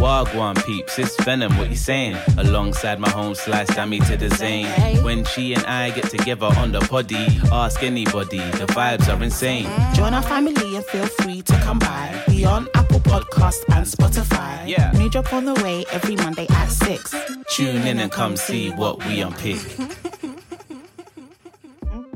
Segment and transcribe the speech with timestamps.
[0.00, 2.16] Wagwan peeps, it's venom, what you saying?
[2.38, 4.64] Alongside my home slice, dami to the zain.
[5.04, 9.66] When she and I get together on the poddy, ask anybody, the vibes are insane.
[9.94, 12.24] Join our family and feel free to come by.
[12.28, 14.66] We on Apple Podcast and Spotify.
[14.66, 14.90] Yeah.
[14.92, 17.14] New drop on the way every Monday at 6.
[17.50, 19.58] Tune in and come see what we unpick.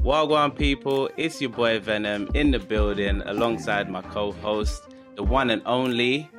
[0.01, 4.83] Wagwan people, it's your boy Venom in the building alongside my co-host,
[5.17, 6.31] the one and only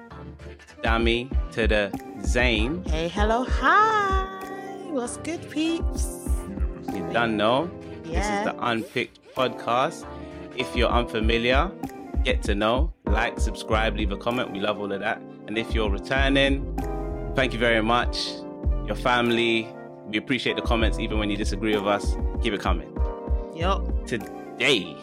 [0.86, 2.84] Dami to the Zain.
[2.86, 4.28] Hey, hello, hi.
[4.92, 6.30] What's good, peeps?
[6.94, 7.72] You done know.
[8.04, 10.06] This is the Unpicked podcast.
[10.56, 11.72] If you're unfamiliar,
[12.24, 14.52] get to know, like, subscribe, leave a comment.
[14.52, 15.20] We love all of that.
[15.48, 16.78] And if you're returning,
[17.36, 18.30] thank you very much.
[18.86, 19.68] Your family,
[20.06, 22.16] we appreciate the comments even when you disagree with us.
[22.44, 22.96] Keep it coming.
[23.56, 24.06] Yep.
[24.06, 24.96] Today,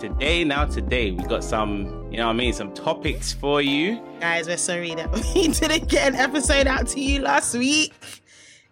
[0.00, 4.00] today, now today, we got some, you know what I mean, some topics for you.
[4.20, 7.92] Guys, we're sorry that we didn't get an episode out to you last week.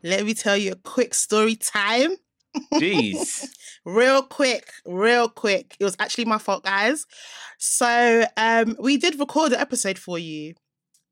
[0.03, 2.13] Let me tell you a quick story time.
[2.73, 3.47] Jeez.
[3.85, 5.77] real quick, real quick.
[5.79, 7.05] It was actually my fault, guys.
[7.59, 10.55] So um we did record an episode for you,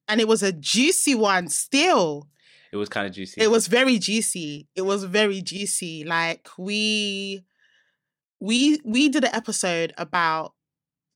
[0.09, 2.29] and it was a juicy one still.
[2.73, 3.43] it was kind of juicy.
[3.43, 4.69] It was very juicy.
[4.75, 6.05] It was very juicy.
[6.05, 7.45] Like we
[8.41, 10.55] we we did an episode about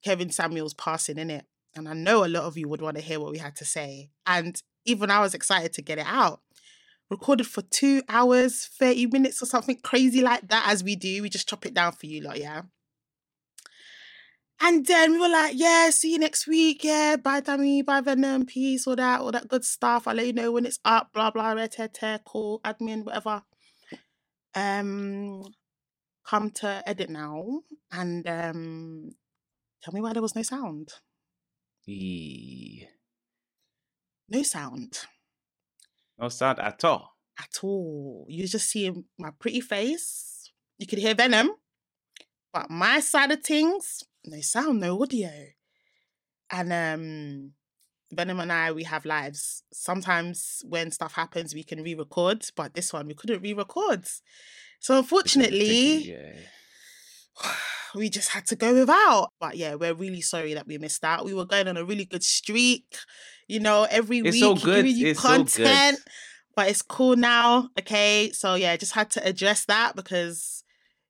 [0.07, 1.47] Kevin Samuels passing in it.
[1.75, 3.65] And I know a lot of you would want to hear what we had to
[3.65, 4.11] say.
[4.25, 6.43] And even I was excited to get it out.
[7.11, 11.23] Recorded for two hours, 30 minutes or something crazy like that, as we do.
[11.23, 12.63] We just chop it down for you lot, yeah.
[14.61, 16.85] And then we were like, yeah, see you next week.
[16.85, 20.07] Yeah, bye, Dami, bye, Venom, peace, all that, all that good stuff.
[20.07, 23.43] I'll let you know when it's up, blah, blah, red, tear, tear, cool, admin, whatever.
[24.55, 25.43] Um,
[26.25, 29.11] come to edit now and um,
[29.87, 30.89] tell me why there was no sound.
[31.85, 32.89] Yee.
[34.29, 34.99] No sound
[36.19, 37.13] No sound at all.
[37.39, 38.27] at all.
[38.29, 40.51] You just see my pretty face.
[40.79, 41.51] You could hear Venom,
[42.53, 45.31] but my side of things, no sound, no audio.
[46.51, 47.53] And um
[48.13, 49.63] Venom and I, we have lives.
[49.73, 54.07] Sometimes when stuff happens, we can re-record, but this one we couldn't re-record.
[54.81, 56.41] So unfortunately, Yeah.
[57.95, 59.31] we just had to go without.
[59.41, 61.25] But yeah, we're really sorry that we missed out.
[61.25, 62.97] We were going on a really good streak.
[63.49, 65.99] You know, every It's week so giving you It's so content.
[66.57, 67.69] But it's cool now.
[67.79, 68.31] Okay.
[68.33, 70.65] So yeah, just had to address that because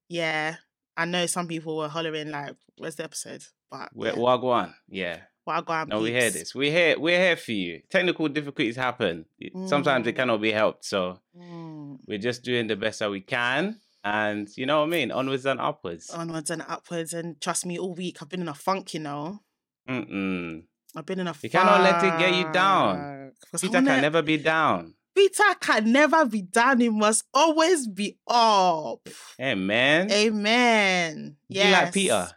[0.08, 0.56] yeah,
[0.96, 3.42] I know some people were hollering like, where's the episode?
[3.70, 4.74] But We're, yeah, Wagwan.
[4.88, 5.18] Yeah.
[5.46, 6.54] well, go on, No, we hear this.
[6.54, 6.98] We're here.
[6.98, 7.80] We're here for you.
[7.90, 9.24] Technical difficulties happen.
[9.38, 10.16] It- Sometimes it Mm.
[10.16, 10.84] cannot be helped.
[10.84, 11.98] So Mm.
[12.06, 13.80] we're just doing the best that we can.
[14.06, 15.10] And you know what I mean?
[15.10, 16.10] Onwards and upwards.
[16.10, 19.40] Onwards and upwards, and trust me, all week I've been in a funk, you know.
[19.88, 20.62] Mm-mm.
[20.94, 21.42] I've been in a funk.
[21.42, 22.96] You cannot let it get you down.
[22.96, 23.34] funk.
[23.50, 24.94] 'Cause I Peter wanna- can never be down.
[25.14, 26.78] Peter can never be down.
[26.80, 29.08] He must always be up.
[29.40, 30.10] Man.
[30.12, 31.36] Amen.
[31.48, 32.30] You like Peter?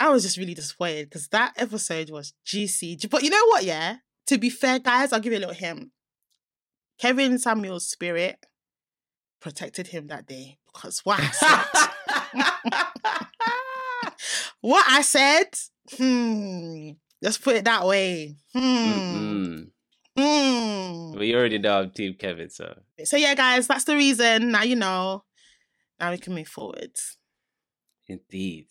[0.00, 2.98] I was just really disappointed because that episode was juicy.
[3.08, 3.62] But you know what?
[3.62, 3.98] Yeah.
[4.28, 5.90] To be fair, guys, I'll give you a little hint.
[6.98, 8.44] Kevin Samuel's spirit
[9.44, 11.64] protected him that day because what I said,
[14.62, 15.48] what I said,
[15.98, 18.36] hmm, let's put it that way.
[18.54, 19.64] Hmm.
[20.16, 21.12] Hmm.
[21.12, 24.50] But you already know I'm Team Kevin, so So yeah, guys, that's the reason.
[24.50, 25.24] Now you know.
[26.00, 26.92] Now we can move forward.
[28.08, 28.68] indeed.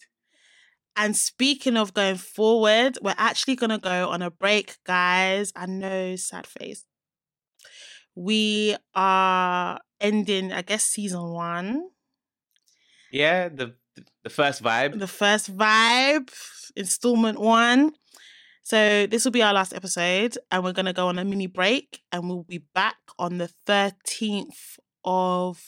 [0.96, 5.54] And speaking of going forward, we're actually gonna go on a break, guys.
[5.56, 6.86] I know, sad face.
[8.16, 11.90] We are ending, I guess, season one,
[13.12, 13.76] Yeah, the
[14.24, 15.00] the first vibe.
[15.00, 16.30] the first vibe,
[16.76, 17.94] installment one.
[18.64, 22.02] So this will be our last episode, and we're gonna go on a mini break,
[22.12, 25.62] and we'll be back on the thirteenth of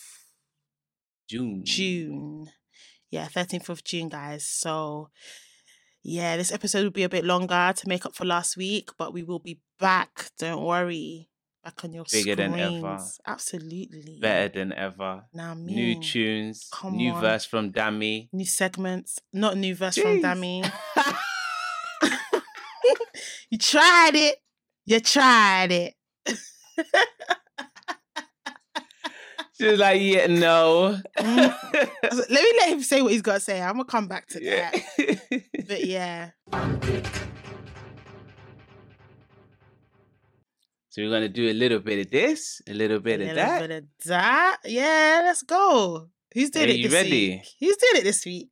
[1.30, 1.64] June.
[1.66, 2.52] June.
[3.12, 4.46] Yeah, 13th of June, guys.
[4.48, 5.10] So,
[6.04, 9.14] yeah, this episode will be a bit longer to make up for last week, but
[9.14, 10.30] we will be back.
[10.38, 11.30] Don't worry.
[11.84, 12.54] On your Bigger screens.
[12.54, 13.00] than ever.
[13.26, 14.20] Absolutely.
[14.22, 15.24] Better than ever.
[15.34, 15.74] Now, me.
[15.74, 16.68] New tunes.
[16.72, 17.22] Come new on.
[17.22, 18.30] verse from Dami.
[18.32, 19.20] New segments.
[19.34, 20.24] Not new verse from Jeez.
[20.24, 20.72] Dami.
[23.50, 24.38] you tried it.
[24.86, 25.96] You tried it.
[29.58, 31.00] She was like, yeah, no.
[31.18, 31.56] Mm.
[32.04, 33.62] Let me let him say what he's got to say.
[33.62, 34.70] I'm going to come back to yeah.
[34.72, 35.44] that.
[35.66, 36.32] But yeah.
[40.96, 43.36] So we're gonna do a little bit of this, a little bit a of little
[43.46, 43.68] that.
[43.68, 44.58] bit of that.
[44.64, 46.08] Yeah, let's go.
[46.34, 47.10] Who's doing Are it you this ready?
[47.32, 47.42] week?
[47.60, 48.50] Who's doing it this week?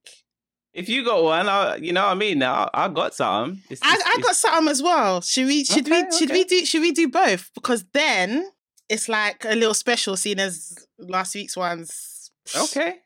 [0.74, 2.44] If you got one, I, you know what I mean.
[2.44, 3.62] I, I got some.
[3.69, 5.22] It's, I, it's- I got some as well.
[5.22, 6.40] Should we should Okay, we should okay.
[6.40, 7.50] we do should we do both?
[7.56, 8.51] Because then
[8.89, 12.31] it's like a little special seeing as last week's ones.
[12.57, 12.98] okay.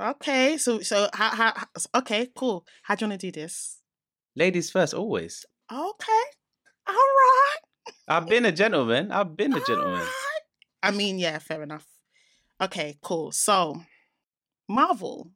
[0.00, 0.56] Okay.
[0.56, 2.64] So so how how how- okay, cool.
[2.84, 3.78] How do you want to do this?
[4.36, 5.44] Ladies first, always.
[5.72, 6.24] Okay.
[6.86, 7.56] All right.
[8.08, 9.12] I've been a gentleman.
[9.12, 10.06] I've been a gentleman.
[10.82, 11.86] I mean, yeah, fair enough.
[12.60, 13.32] Okay, cool.
[13.32, 13.82] So,
[14.68, 15.30] Marvel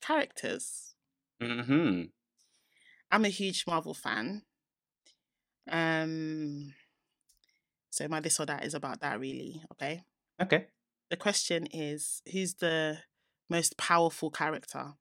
[0.00, 0.94] characters.
[1.40, 2.02] hmm
[3.10, 4.42] I'm a huge Marvel fan.
[5.70, 6.74] Um,
[7.90, 9.62] so my this or that is about that, really.
[9.72, 10.02] Okay.
[10.42, 10.66] Okay.
[11.10, 12.98] The question is, who's the
[13.48, 14.94] most powerful character?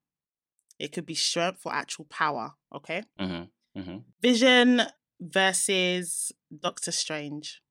[0.79, 2.53] It could be strength or actual power.
[2.73, 3.03] Okay.
[3.17, 3.43] hmm
[3.75, 4.81] hmm Vision
[5.19, 7.61] versus Doctor Strange.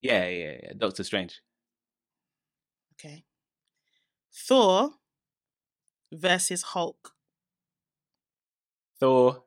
[0.00, 0.72] Yeah, yeah, yeah.
[0.76, 1.40] Doctor Strange.
[2.94, 3.24] Okay.
[4.34, 4.90] Thor
[6.12, 7.12] versus Hulk.
[8.98, 9.44] Thor.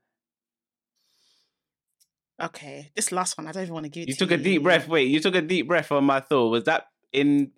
[2.41, 4.38] Okay, this last one, I don't even want to give it You to took a
[4.38, 4.89] deep breath.
[4.89, 6.50] Wait, you took a deep breath on my Thor.
[6.50, 7.51] Was that in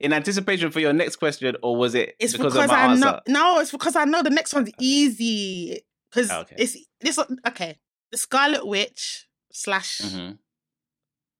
[0.00, 2.86] in anticipation for your next question, or was it It's because, because, of my I
[2.86, 3.04] answer?
[3.04, 3.20] know.
[3.28, 5.80] No, it's because I know the next one's easy.
[6.10, 6.54] Because Okay.
[6.56, 7.18] it's this.
[7.46, 7.78] Okay,
[8.10, 10.32] the Scarlet Witch slash hmm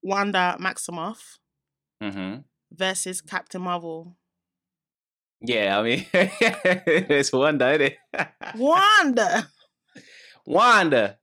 [0.03, 1.39] Wanda Maximoff
[2.03, 2.37] hmm
[2.71, 4.17] versus Captain Marvel.
[5.41, 8.29] Yeah, I mean, it's Wanda, isn't it?
[8.57, 9.49] Wanda,
[10.47, 11.19] Wanda.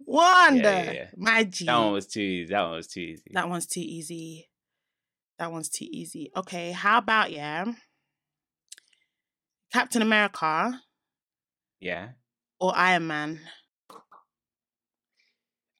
[0.00, 1.10] Wanda, yeah, yeah.
[1.16, 1.66] my G.
[1.66, 2.46] That one was too easy.
[2.52, 3.34] That one was too easy.
[3.34, 4.48] That one's too easy.
[5.38, 6.30] That one's too easy.
[6.36, 7.64] Okay, how about yeah?
[9.72, 10.80] Captain America
[11.80, 12.10] Yeah.
[12.58, 13.40] or Iron Man?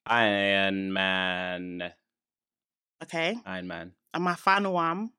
[0.09, 1.93] Iron Man.
[3.03, 3.93] Okay, Iron Man.
[4.13, 5.11] and my final one,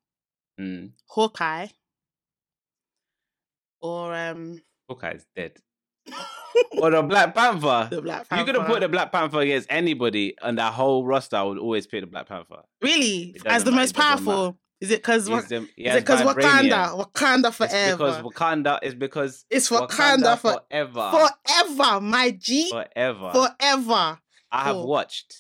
[0.61, 0.93] Mm.
[1.09, 1.69] Hawkeye
[3.81, 5.53] or um Hawkeye's dead.
[6.83, 7.89] Or the Black Panther.
[7.95, 8.35] the Black Panther.
[8.41, 8.45] You Panther.
[8.47, 11.87] could have put the Black Panther against anybody, and that whole roster I would always
[11.87, 12.63] pick the Black Panther.
[12.83, 14.25] really as the doesn't most matter.
[14.25, 14.59] powerful.
[14.81, 16.21] Is it because He's the- he is it because.
[16.23, 17.13] Wakanda?
[17.13, 17.97] Wakanda It's forever.
[17.97, 21.11] because Wakanda is because It's Wakanda, for, forever.
[21.47, 22.71] forever, my G.
[22.71, 23.31] forever.
[23.33, 24.19] Forever.
[24.52, 25.37] I have watched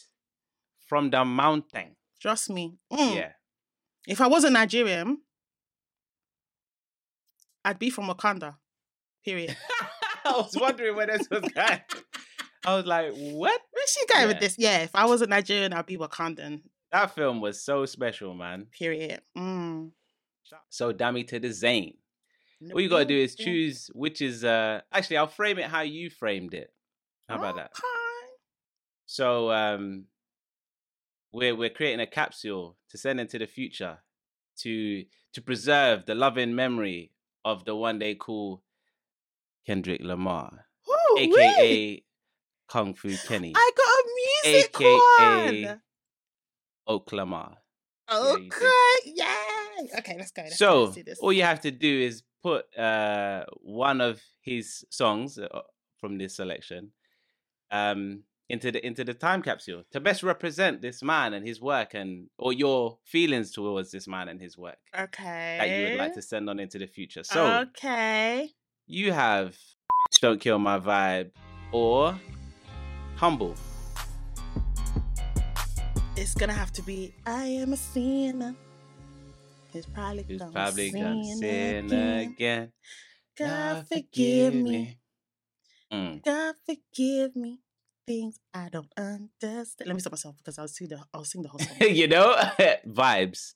[0.88, 1.96] from the mountain.
[2.20, 2.76] Trust me.
[2.92, 3.14] Mm.
[3.16, 3.32] Yeah.
[4.06, 5.18] If I wasn't Nigerian,
[7.64, 8.56] I'd be from Wakanda.
[9.24, 9.56] Period.
[10.24, 11.80] I was wondering where this was going.
[12.66, 13.60] I was like, what?
[13.70, 14.56] Where's she going with this?
[14.58, 16.62] Yeah, if I wasn't Nigerian, I'd be Wakandan.
[16.92, 18.66] That film was so special, man.
[18.76, 19.22] Period.
[19.36, 19.92] Mm.
[20.68, 21.94] So dami to the Zain.
[22.72, 26.10] All you gotta do is choose which is uh actually I'll frame it how you
[26.10, 26.70] framed it.
[27.28, 27.70] How about that?
[29.10, 30.04] So um
[31.32, 33.98] we're we're creating a capsule to send into the future
[34.58, 37.10] to to preserve the loving memory
[37.44, 38.62] of the one they call
[39.66, 42.04] Kendrick Lamar, Ooh, aka
[42.68, 45.80] Kung Fu Kenny, I got a music AKA one.
[46.88, 47.56] Oklama.
[48.08, 49.88] Yeah, Okay, yay.
[49.98, 50.42] Okay, let's go.
[50.42, 54.84] Let's go, So let's all you have to do is put uh one of his
[54.88, 55.48] songs uh,
[55.98, 56.92] from this selection
[57.72, 61.94] um into the into the time capsule to best represent this man and his work
[61.94, 65.56] and or your feelings towards this man and his work okay.
[65.60, 67.22] that you would like to send on into the future.
[67.22, 68.50] So okay.
[68.88, 69.56] you have
[70.20, 71.30] Don't Kill My Vibe
[71.70, 72.18] or
[73.16, 73.54] Humble.
[76.16, 78.56] It's gonna have to be I am a sinner.
[79.72, 82.32] It's probably Who's gonna probably gonna sin sin again.
[82.32, 82.72] again.
[83.38, 84.98] God forgive me.
[85.92, 86.24] Mm.
[86.24, 87.60] God forgive me.
[88.06, 89.86] Things I don't understand.
[89.86, 91.76] Let me stop myself because I'll sing the I'll sing the whole song.
[91.80, 92.34] you know,
[92.88, 93.52] vibes.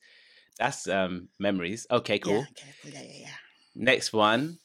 [0.57, 1.85] That's um memories.
[1.91, 2.33] Okay, cool.
[2.33, 2.91] Yeah, okay, cool.
[2.91, 3.35] Yeah, yeah, yeah.
[3.75, 4.59] Next one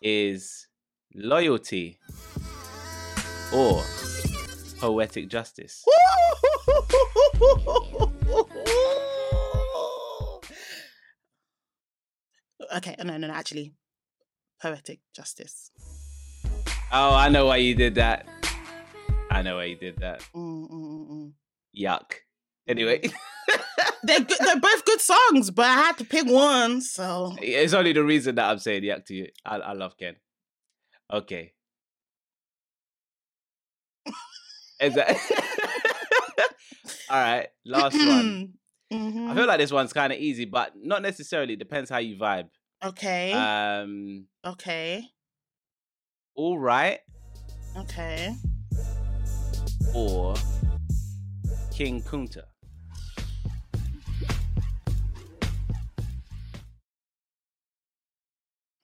[0.00, 0.66] is
[1.14, 1.98] loyalty
[3.52, 3.82] or
[4.80, 5.84] poetic justice.
[12.76, 13.74] okay, no, no, no, actually,
[14.60, 15.70] poetic justice.
[16.90, 18.26] Oh, I know why you did that.
[19.32, 20.20] I know why you did that.
[20.34, 21.32] Mm, mm, mm, mm.
[21.78, 22.12] Yuck.
[22.68, 23.00] Anyway,
[24.04, 27.92] They're good, they're both good songs, but I had to pick one, so it's only
[27.92, 29.28] the reason that I'm saying yuck to you.
[29.44, 30.16] I, I love Ken.
[31.12, 31.52] Okay.
[34.80, 35.08] Is that
[37.10, 37.48] all right?
[37.64, 38.52] Last one.
[38.92, 39.34] I Mhm.
[39.36, 41.56] feel like this one's kind of easy, but not necessarily.
[41.56, 42.48] Depends how you vibe.
[42.84, 45.04] Okay, Um, okay,
[46.34, 46.98] all right
[47.76, 48.34] okay.
[49.94, 50.34] Or
[51.70, 52.42] King Kunta.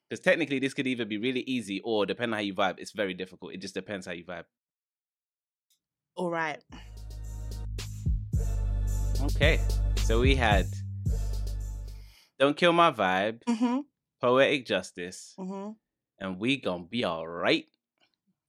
[0.08, 2.92] Because technically, this could either be really easy or, depending on how you vibe, it's
[2.92, 3.52] very difficult.
[3.52, 4.44] It just depends how you vibe.
[6.16, 6.58] All right.
[9.22, 9.60] Okay.
[9.98, 10.66] So we had
[12.38, 13.80] Don't Kill My Vibe, Mm-hmm.
[14.20, 15.72] Poetic Justice, Mm-hmm.
[16.20, 17.66] and we gonna be all right.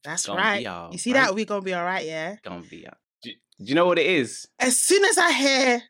[0.03, 0.59] That's right.
[0.59, 1.25] be all You see right.
[1.27, 1.35] that?
[1.35, 2.35] we gonna be all right, yeah?
[2.43, 4.47] Gonna be all do, do you know what it is?
[4.59, 5.83] As soon as I hear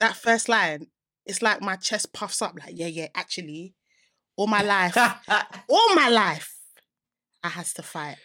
[0.00, 0.86] that first line,
[1.26, 3.74] it's like my chest puffs up, like, yeah, yeah, actually,
[4.36, 4.96] all my life,
[5.68, 6.54] all my life,
[7.44, 8.16] I has to fight.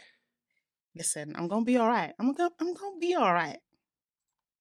[0.95, 2.13] Listen, I'm gonna be all right.
[2.17, 3.57] I'm gonna I'm gonna be all right.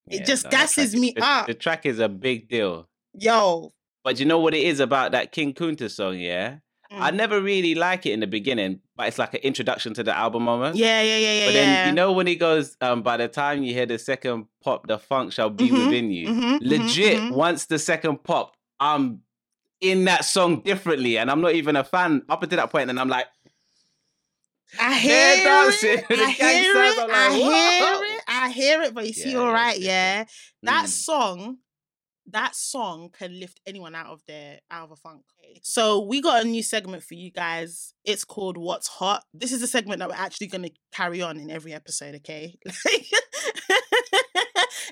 [0.09, 1.47] It Yeah, just no, gasses track- me the, up.
[1.47, 2.89] The track is a big deal.
[3.15, 3.73] Yo.
[4.03, 6.57] But you know what it is about that King Kunta song, yeah?
[6.91, 7.17] I Mm.
[7.17, 10.45] never really like it in the beginning, but it's like an introduction to the album
[10.45, 10.77] moment.
[10.77, 11.47] Yeah, yeah, yeah, yeah.
[11.47, 11.87] But then yeah.
[11.89, 14.99] you know when he goes, um, by the time you hear the second pop, the
[14.99, 16.29] funk shall be Mhm, within you.
[16.29, 17.31] mhm, mhm, Legit, mhm.
[17.31, 19.23] once the second pop, I'm
[19.81, 23.01] in that song differently, and I'm not even a fan up until that point, and
[23.01, 23.27] I'm like,
[24.81, 26.09] I hear it.
[26.09, 26.99] the I hear it.
[26.99, 28.23] I'm I hear it.
[28.29, 28.95] I hear it.
[28.95, 30.25] But you see, Yeah, all yeah, yeah.
[30.63, 30.89] That Mm.
[30.89, 31.59] song,
[32.31, 35.23] that song can lift anyone out of their out of a funk.
[35.63, 37.95] So we got a new segment for you guys.
[38.05, 39.25] It's called What's Hot.
[39.33, 42.15] This is a segment that we're actually going to carry on in every episode.
[42.17, 42.57] Okay,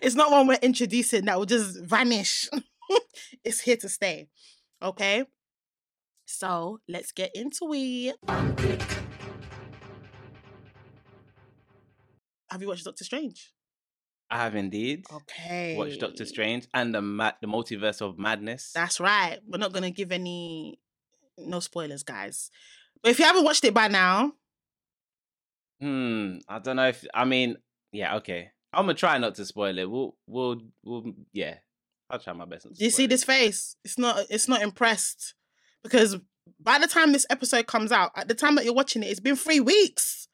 [0.03, 2.49] it's not one we're introducing that will just vanish.
[3.45, 4.29] it's here to stay.
[4.83, 5.25] Okay.
[6.27, 8.17] So let's get into it.
[12.51, 13.53] Have you watched Doctor Strange?
[14.33, 15.77] I have indeed Okay.
[15.77, 18.73] watched Doctor Strange and the ma- the multiverse of madness.
[18.75, 19.39] That's right.
[19.47, 20.81] We're not gonna give any
[21.39, 22.51] no spoilers, guys.
[23.03, 24.33] But if you haven't watched it by now,
[25.81, 26.39] Hmm.
[26.49, 27.57] I don't know if I mean,
[27.93, 28.51] yeah, okay.
[28.73, 29.91] I'm gonna try not to spoil it.
[29.91, 31.57] We'll, we'll, we'll, yeah.
[32.09, 32.67] I'll try my best.
[32.73, 33.09] Do you see it.
[33.09, 33.77] this face?
[33.85, 35.35] It's not it's not impressed.
[35.83, 36.17] Because
[36.61, 39.21] by the time this episode comes out, at the time that you're watching it, it's
[39.21, 40.29] been three weeks.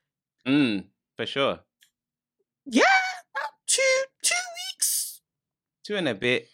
[0.47, 0.85] Mm,
[1.17, 1.61] for sure.
[2.67, 2.85] Yeah,
[3.79, 4.35] two two
[4.75, 5.21] weeks.
[5.85, 6.49] Two and a bit.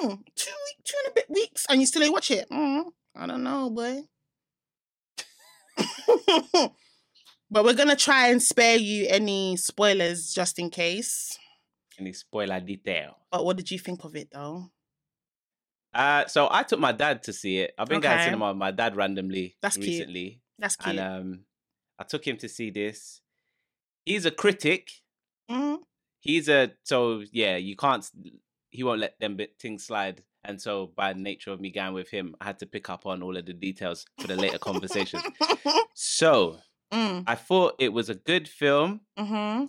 [0.00, 2.48] Mm, two week, two and a bit weeks, and you still ain't watch it.
[2.50, 2.84] Mm,
[3.16, 4.02] I don't know, boy.
[7.50, 11.38] but we're gonna try and spare you any spoilers just in case.
[11.98, 13.16] Any spoiler detail.
[13.30, 14.70] But what did you think of it though?
[15.94, 17.74] Uh, so I took my dad to see it.
[17.78, 19.88] I've been going to cinema with my dad randomly That's cute.
[19.88, 20.96] recently, That's cute.
[20.96, 21.40] and um,
[21.98, 23.20] I took him to see this.
[24.06, 24.88] He's a critic.
[25.50, 25.80] Mhm.
[26.22, 27.56] He's a so yeah.
[27.56, 28.08] You can't.
[28.70, 30.22] He won't let them bit things slide.
[30.44, 33.22] And so, by nature of me going with him, I had to pick up on
[33.22, 35.22] all of the details for the later conversations.
[35.94, 36.56] So
[36.92, 39.68] mm, I thought it was a good film, mhm.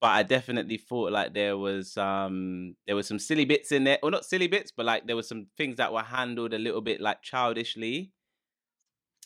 [0.00, 3.98] but I definitely thought like there was um there was some silly bits in there,
[4.02, 6.80] or not silly bits, but like there were some things that were handled a little
[6.80, 8.12] bit like childishly,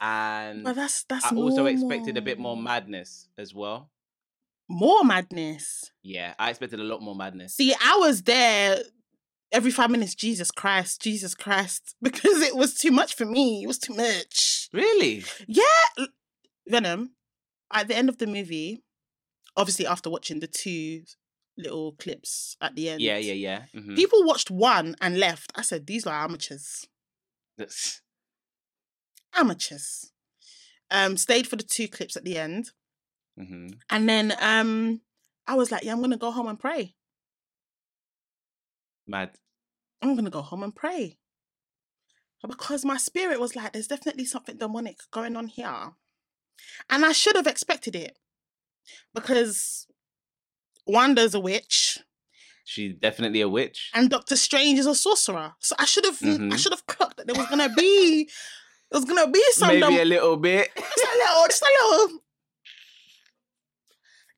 [0.01, 3.91] and But that's that's I also expected a bit more madness as well.
[4.69, 5.91] More madness.
[6.03, 7.55] Yeah, I expected a lot more madness.
[7.57, 8.79] See, I was there
[9.51, 10.15] every five minutes.
[10.15, 13.63] Jesus Christ, Jesus Christ, because it was too much for me.
[13.63, 14.69] It was too much.
[14.73, 15.25] Really?
[15.47, 16.05] Yeah,
[16.69, 17.13] Venom.
[17.73, 18.83] At the end of the movie,
[19.57, 21.03] obviously after watching the two
[21.57, 23.63] little clips at the end, Yeah, yeah, yeah.
[23.75, 23.97] mhm.
[23.97, 25.51] People watched one and left.
[25.55, 26.87] I said, these are amateurs.
[27.57, 28.01] That's-
[29.35, 30.13] Amateurs.
[30.91, 32.71] Um, stayed for the two clips at the end.
[33.39, 33.79] Mhm.
[33.91, 35.01] And then um
[35.47, 36.95] I was like, yeah, I'm gonna go home and pray.
[39.07, 39.31] Mad.
[40.03, 41.19] I'm gonna go home and pray.
[42.47, 45.93] Because my spirit was like, there's definitely something demonic going on here.
[46.89, 48.17] And I should have expected it.
[49.15, 49.87] Because
[50.87, 51.99] Wanda's a witch
[52.65, 53.91] She's definitely a witch.
[53.95, 55.55] and Doctor Strange is a sorcerer.
[55.59, 56.59] So I should have I Mhm.
[56.59, 58.25] should have clocked that there was gonna be
[58.91, 60.71] there was gonna be some Maybe dem- a little bit.
[60.77, 62.25] just a little, just a little,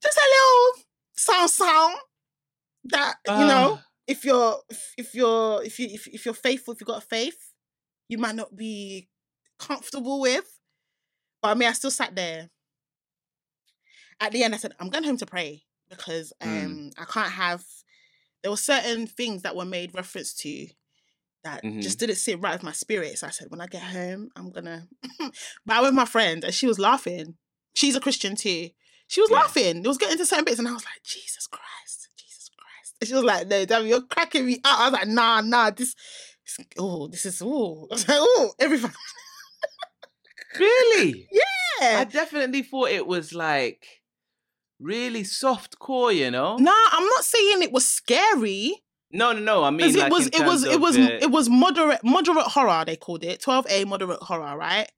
[0.03, 1.97] just a little sound sound
[2.85, 3.75] that you know.
[3.77, 7.03] Ah, If you're, if, if you're, if you, if, if you're faithful, if you've got
[7.03, 7.53] a faith,
[8.09, 9.09] you might not be
[9.59, 10.59] comfortable with.
[11.41, 12.51] But I mean, I still sat there.
[14.21, 16.65] At the end, I said, "I'm going home to pray because Mm.
[16.65, 17.65] um I can't have."
[18.43, 20.67] There were certain things that were made reference to
[21.45, 21.83] that Mhm.
[21.83, 23.19] just didn't sit right with my spirit.
[23.19, 24.89] So I said, when I get home, I'm gonna.
[25.67, 27.37] but I with my friend, and she was laughing.
[27.75, 28.71] She's a Christian too.
[29.11, 29.39] She was Yeah.
[29.39, 29.85] laughing.
[29.85, 32.95] It was getting to certain bits, and I was like, Jesus Christ, Jesus Christ.
[33.01, 34.79] And she was like, No, damn, you're cracking me out.
[34.79, 35.97] I was like, Nah, nah, this.
[36.79, 38.93] Oh, this is oh, I was like, oh, everything.
[40.59, 41.29] really?
[41.81, 42.01] Yeah.
[42.01, 43.87] I definitely thought it was like
[44.79, 46.57] really soft core, you know?
[46.59, 48.83] Nah, I'm not saying it was scary.
[49.11, 49.65] No, no, no.
[49.65, 52.85] I mean, Because like it was, it was, it was, it was moderate, moderate horror.
[52.85, 54.91] They called it 12A moderate horror, right?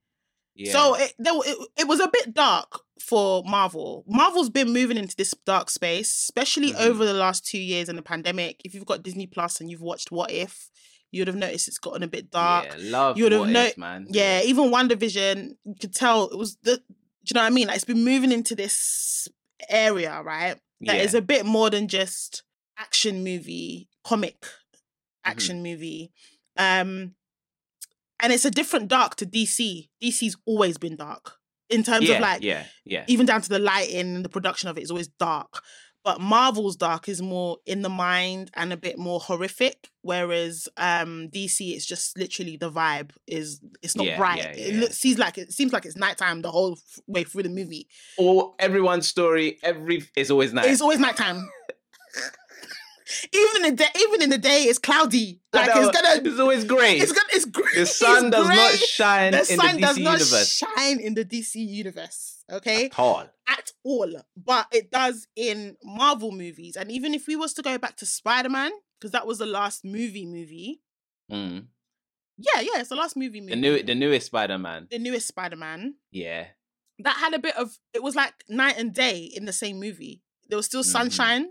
[0.55, 0.73] Yeah.
[0.73, 4.05] So it, there, it it was a bit dark for Marvel.
[4.07, 6.81] Marvel's been moving into this dark space, especially Mhm.
[6.81, 8.61] over the last two years in the pandemic.
[8.65, 10.71] If you've got Disney Plus and you've watched What If,
[11.11, 12.67] you'd have noticed it's gotten a bit dark.
[12.67, 14.07] Yeah, love You would have what know- if, man.
[14.11, 16.77] Yeah, even WandaVision, you could tell it was the.
[16.77, 16.83] Do
[17.31, 17.69] you know what I mean?
[17.69, 19.29] Like it's been moving into this
[19.69, 20.57] area, right?
[20.83, 21.19] That is Yeah.
[21.19, 22.43] a bit more than just
[22.77, 25.31] action movie, comic Mm-hmm.
[25.31, 26.13] action movie.
[26.57, 27.15] Um
[28.23, 29.89] and it's a different dark to DC.
[30.03, 31.35] DC's always been dark
[31.69, 33.05] in terms yeah, of like yeah, yeah.
[33.09, 35.63] even down to the lighting and the production of it is always dark.
[36.05, 41.29] But Marvel's dark is more in the mind and a bit more horrific, whereas um
[41.33, 44.39] DC it's just literally the vibe is it's not Yeah, bright.
[44.39, 46.77] yeah, it looks seems like it seems like it's nighttime the whole
[47.07, 47.87] way through the movie.
[48.19, 50.67] Or everyone's story, every is always night.
[50.67, 51.49] It's always nighttime.
[53.33, 55.41] even in the day, even in the day, it's cloudy.
[55.53, 56.97] Like it's gonna, it's always grey.
[56.99, 57.75] it's gonna, it's great.
[57.75, 61.55] the sun does not shine the sun the does not universe shine in the DC
[61.57, 62.45] universe.
[62.51, 63.25] Okay, at all.
[63.49, 66.77] at all, but it does in Marvel movies.
[66.77, 69.47] And even if we was to go back to Spider Man, because that was the
[69.47, 70.81] last movie movie.
[71.31, 71.67] Mm.
[72.39, 73.55] Yeah, yeah, it's the last movie movie.
[73.55, 74.89] The new, the newest Spider-Man.
[74.91, 75.95] the newest Spider Man.
[76.11, 76.47] Yeah,
[76.99, 77.79] That had a bit of.
[77.95, 80.23] It was like night and day in the same movie.
[80.49, 80.87] There was still Mhm.
[80.93, 81.49] sunshine,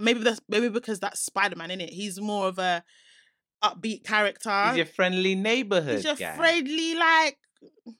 [0.00, 1.90] maybe that's maybe because that's Spider Man in it.
[1.90, 2.82] He's more of a
[3.64, 4.68] upbeat character.
[4.68, 6.36] he's your friendly neighborhood He's your guy.
[6.36, 7.38] friendly like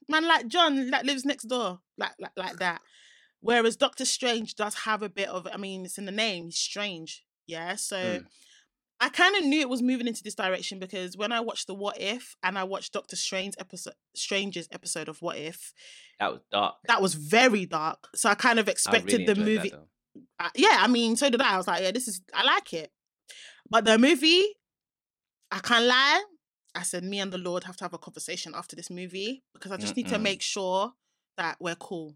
[0.09, 2.81] man like John that lives next door, like like like that.
[3.41, 6.59] Whereas Doctor Strange does have a bit of, I mean, it's in the name, he's
[6.59, 7.25] strange.
[7.47, 7.77] Yeah.
[7.77, 8.27] So Mm.
[8.99, 11.75] I kind of knew it was moving into this direction because when I watched the
[11.75, 15.75] What If and I watched Doctor Strange episode Strange's episode of What If,
[16.19, 16.77] That was dark.
[16.89, 18.09] that was very dark.
[18.15, 19.73] So I kind of I expected really the movie.
[20.39, 21.55] Uh, yeah, I mean, so did I.
[21.55, 22.91] I was like, yeah, this is I like it.
[23.69, 24.45] But the movie,
[25.51, 26.23] I can't lie.
[26.75, 29.73] I said, me and the Lord have to have a conversation after this movie because
[29.73, 30.93] I just need to make sure
[31.39, 32.15] that we're cool.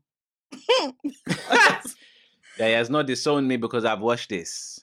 [0.80, 1.80] yeah,
[2.58, 4.80] he has not disowned me because I've watched this.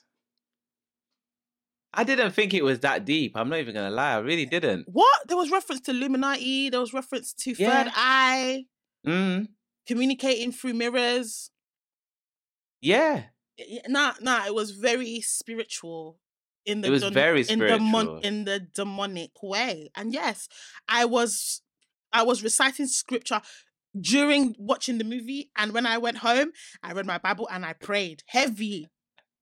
[1.94, 3.32] I didn't think it was that deep.
[3.36, 4.14] I'm not even gonna lie.
[4.14, 4.86] I really didn't.
[4.88, 5.26] what?
[5.26, 6.70] There was reference to Illuminati.
[6.70, 7.84] There was reference to Yeah.
[7.84, 8.64] Third Eye,
[9.06, 9.48] Mm.
[9.86, 11.50] communicating through mirrors.
[12.80, 13.24] Yeah,
[13.88, 14.46] Nah, nah.
[14.46, 16.18] It was very spiritual.
[16.64, 18.20] In the It was don- very in the mon- spiritual.
[18.20, 19.90] in the demonic way.
[19.96, 20.48] And yes,
[20.88, 21.62] I was
[22.12, 23.40] I was reciting scripture
[23.98, 27.72] during watching the movie, and when I went home, I read my Bible and I
[27.72, 28.88] prayed heavy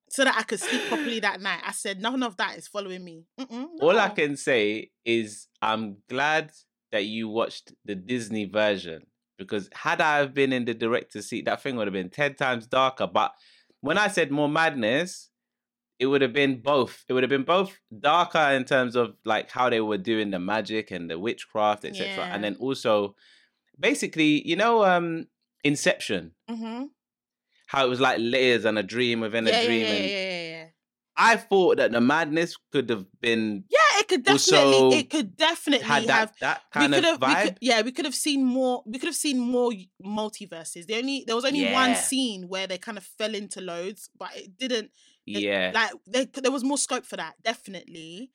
[0.09, 1.61] so that I could sleep properly that night.
[1.65, 3.25] I said, none of that is following me.
[3.41, 6.53] Mm-mm, all I can say is I'm glad
[6.93, 9.03] that you watched the Disney version
[9.39, 12.35] because had I have been in the director seat, that thing would have been ten
[12.35, 13.07] times darker.
[13.07, 13.33] But
[13.81, 15.31] when I said more madness,
[15.99, 17.05] it would have been both.
[17.09, 20.39] It would have been both darker in terms of like how they were doing the
[20.39, 22.09] magic and the witchcraft, etc.
[22.17, 22.35] Yeah.
[22.35, 23.15] And then also,
[23.79, 25.27] basically, you know, um,
[25.65, 26.91] Inception, Mhm.
[27.67, 29.87] how it was like layers and a dream within Yeah, a dream.
[29.87, 30.67] yeah, and yeah, yeah, yeah.
[31.17, 34.99] I thought that the madness could have been Yeah, it could definitely.
[34.99, 36.33] It could definitely had that have.
[36.41, 37.43] that We kind of could have, we vibe.
[37.45, 38.83] could, yeah, we could have seen more.
[38.87, 39.73] We could have seen more
[40.05, 40.87] multiverses.
[40.87, 44.31] The only there was only one scene where they kind of fell into loads, but
[44.37, 44.91] it didn't.
[45.27, 48.31] it- yeah, like there, there was more scope for that definitely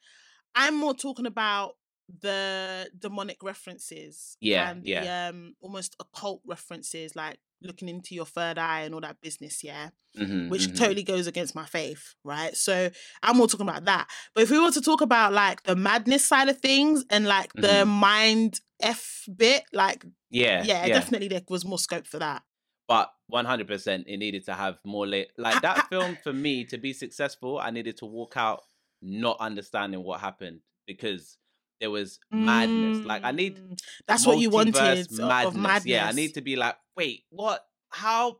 [0.55, 1.75] i'm more talking about
[2.19, 5.01] the demonic references Yeah, and yeah.
[5.03, 9.63] the um almost occult references like looking into your third eye and all that business
[9.63, 10.75] yeah Mhm, which mhm.
[10.77, 12.89] totally goes against my faith right so
[13.23, 16.25] i'm more talking about that but if we were to talk about like the madness
[16.25, 17.87] side of things and like the Mhm.
[17.87, 22.43] mind f bit like yeah, yeah, yeah, definitely there was more scope for that
[22.87, 25.07] But one hundred percent, it needed to have more.
[25.07, 28.63] La- like that film for me to be successful, I needed to walk out
[29.01, 31.37] not understanding what happened because
[31.81, 33.03] there was madness.
[33.03, 36.41] Like I need Mm, that's what you wanted o- of madness Yeah, I need to
[36.41, 37.65] be like, wait, what?
[37.89, 38.37] How?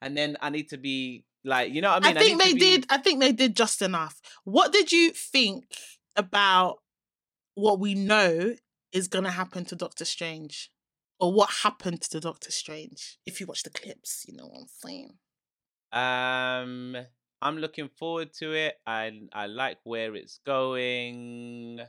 [0.00, 2.16] And then I need to be like, you know what I mean?
[2.16, 2.86] I think need they be- did.
[2.90, 4.20] I think they did just enough.
[4.44, 5.64] What did you think
[6.14, 6.78] about
[7.54, 8.54] what we know
[8.92, 10.70] is going to happen to Doctor Strange,
[11.18, 13.18] or what happened to Doctor Strange?
[13.26, 15.18] If you watch the clips, you know what I'm saying.
[15.92, 16.96] Um,
[17.42, 18.74] I'm looking forward to it.
[18.86, 21.80] I I like where it's going.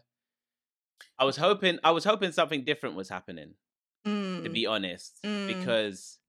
[1.17, 3.53] I was hoping I was hoping something different was happening.
[4.05, 5.47] To Mm, be honest, Mm.
[5.47, 6.19] because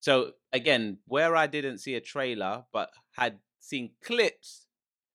[0.00, 4.66] so again, where I didn't see a trailer but had seen clips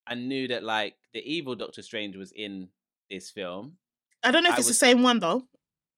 [0.08, 2.70] and knew that like the evil Doctor Strange was in
[3.10, 3.78] this film.
[4.24, 5.48] I don't know if I it's was- the same one though.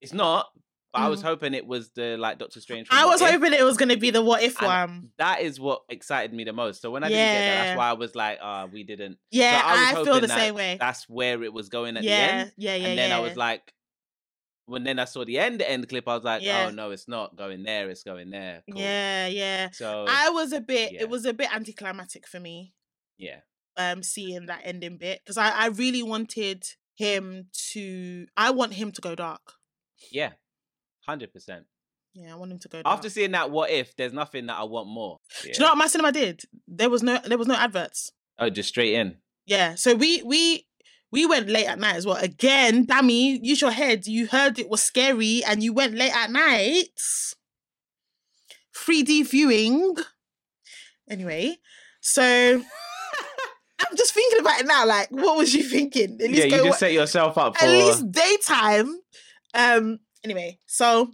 [0.01, 0.51] It's not,
[0.93, 1.25] but I was Mm.
[1.25, 2.87] hoping it was the like Doctor Strange.
[2.91, 3.29] I was If.
[3.31, 5.09] hoping it was going to be the What If And one.
[5.17, 6.81] That is what excited me the most.
[6.81, 9.17] So when I didn't get that, that's why I was like, ah, we didn't.
[9.31, 10.77] Yeah, I was I, feel the same way.
[10.79, 12.51] That's where it was going at the Yeah, end.
[12.57, 13.17] yeah, yeah, and then yeah.
[13.17, 13.73] I was like,
[14.65, 16.67] when then I saw the end end clip, I was like, Yeah.
[16.67, 17.89] oh no, it's not going there.
[17.89, 18.63] It's going there.
[18.71, 18.79] Cool.
[18.81, 19.69] Yeah, yeah.
[19.71, 20.93] So I was a bit.
[20.93, 22.73] It was a bit anticlimactic for me.
[23.17, 23.41] yeah,
[23.77, 26.63] Um, seeing that ending bit because I I really wanted
[26.95, 28.27] him to.
[28.37, 29.53] I want him to go dark.
[30.11, 30.31] yeah,
[31.05, 31.65] hundred percent.
[32.13, 32.93] Yeah, I want him to go dark.
[32.93, 33.95] After seeing that, what if?
[33.95, 35.19] There's nothing that I want more.
[35.43, 36.41] Do you know what my cinema did?
[36.67, 38.11] There was no there was no adverts.
[38.37, 39.17] Oh, just straight in.
[39.45, 40.67] Yeah, so we we
[41.11, 42.17] we went late at night as well.
[42.17, 44.07] Again, Dami, use your head.
[44.07, 46.89] You heard it was scary, and you went late at night.
[48.75, 49.95] 3D viewing.
[51.09, 51.57] Anyway,
[51.99, 52.23] so
[53.79, 54.85] I'm just thinking about it now.
[54.85, 56.17] Like, what was you thinking?
[56.21, 57.65] At Yeah, you just set yourself up for.
[57.65, 58.99] at least daytime.
[59.53, 59.99] Um.
[60.23, 61.11] Anyway, so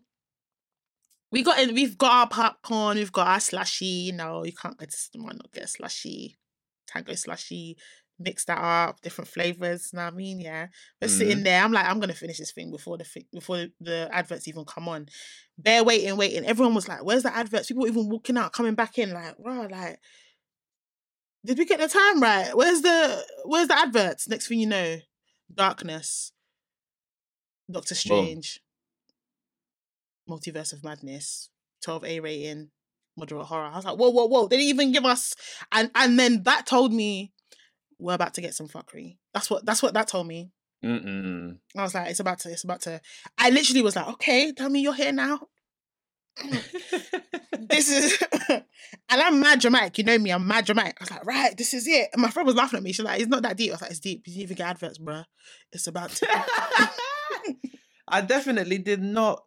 [1.32, 1.74] we got in.
[1.74, 2.98] We've got our popcorn.
[2.98, 3.86] We've got our slushy.
[3.86, 6.38] You know, you can't go to cinema and not get a slushy.
[6.88, 7.78] Tango slushy.
[8.20, 9.94] Mix that up, different flavors.
[9.94, 10.68] Know what I mean, yeah.
[11.00, 11.44] We're sitting mm-hmm.
[11.44, 11.64] there.
[11.64, 14.90] I'm like, I'm gonna finish this thing before the thi- before the adverts even come
[14.90, 15.08] on.
[15.56, 16.44] Bear waiting, waiting.
[16.44, 19.38] Everyone was like, "Where's the adverts?" People were even walking out, coming back in, like,
[19.38, 20.00] "Wow, like."
[21.46, 22.50] Did we get the time right?
[22.58, 24.28] Where's the where's the adverts?
[24.28, 24.98] Next thing you know,
[25.54, 26.32] darkness.
[27.70, 28.62] Doctor Strange,
[30.30, 31.50] Multiverse of Madness,
[31.86, 32.70] 12A rating,
[33.16, 33.66] moderate horror.
[33.66, 34.48] I was like, whoa, whoa, whoa.
[34.48, 35.34] They didn't even give us
[35.72, 37.34] and and then that told me
[38.00, 39.18] we're about to get some fuckery.
[39.34, 40.52] That's what that's what that told me.
[40.86, 41.58] Mm-mm.
[41.76, 43.02] I was like, it's about to, it's about to.
[43.38, 45.40] I literally was like, okay, tell me you're here now.
[47.70, 48.64] This is and
[49.10, 49.98] I'm mad dramatic.
[49.98, 50.98] You know me, I'm mad dramatic.
[51.00, 52.10] I was like, right, this is it.
[52.14, 52.94] And my friend was laughing at me.
[52.94, 53.72] She's like, it's not that deep.
[53.72, 54.24] I was like, it's deep.
[54.26, 55.26] You didn't even get adverts, bruh.
[55.72, 56.28] It's about to
[58.08, 59.44] I definitely did not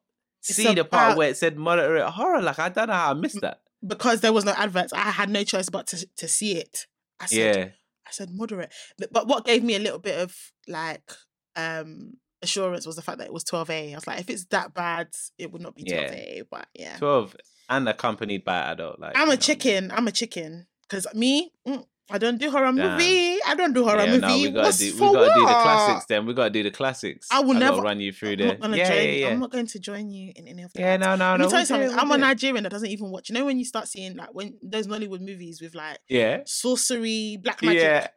[0.49, 2.41] It's see the part where it said moderate horror.
[2.43, 3.61] Like I don't know how I missed that.
[3.87, 6.87] because there was no adverts, I had no choice but to to see it.
[7.21, 7.65] I said, Yeah,
[8.07, 8.73] I said moderate.
[9.11, 10.35] But, what gave me a little bit of
[10.67, 11.11] like
[11.57, 13.93] um assurance was the fact that it was 12A.
[13.93, 16.45] I was like, if it's that bad, it would not be 12A.
[16.51, 16.97] But yeah.
[16.97, 17.37] twelve
[17.69, 18.99] and accompanied by adult.
[18.99, 19.37] Like I'm a know.
[19.37, 19.91] chicken.
[19.91, 20.67] I'm a chicken.
[20.83, 22.77] Because me, mm, I don't do horror Damn.
[22.99, 23.39] movie.
[23.47, 24.21] I don't do horror Yeah, movie.
[24.21, 26.07] no, we gotta What's do we gotta do the classics.
[26.07, 27.29] Then we gotta do the classics.
[27.31, 28.57] I will gotta never- run you through I'm there.
[28.77, 29.29] yeah, yeah, yeah.
[29.29, 30.81] I'm not going to join you in any of that.
[30.81, 31.45] Yeah, no, no, Let no.
[31.47, 31.91] me tell you something.
[31.99, 32.19] I'm a.
[32.19, 33.29] Nigerian that doesn't even watch.
[33.31, 37.39] You know when you start seeing like when those Nollywood movies with like Yeah, sorcery,
[37.43, 37.83] black magic.
[37.83, 38.09] yeah.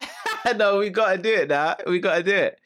[0.56, 1.76] no, we gotta do it now.
[1.86, 2.58] We gotta do it.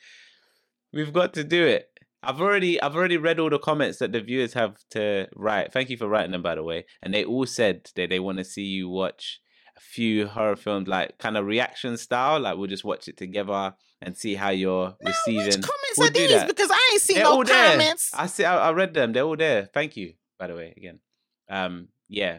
[0.93, 1.88] We've got to do it.
[2.23, 5.73] I've already, I've already read all the comments that the viewers have to write.
[5.73, 6.87] Thank you for writing them, by the way.
[7.03, 9.40] And they all said that they want to see you watch
[9.81, 12.41] few horror films, like kind of reaction style.
[12.41, 15.63] Like we'll just watch it together and see how you're Which receiving.
[15.63, 16.31] comments We'll are these?
[16.31, 16.49] that.
[16.49, 17.71] Because I ain't seen They're no all there.
[17.73, 18.11] comments.
[18.15, 18.45] I see.
[18.45, 19.13] I, I read them.
[19.13, 19.67] They're all there.
[19.73, 21.01] Thank you, by the way, again.
[21.49, 22.39] Um, yeah.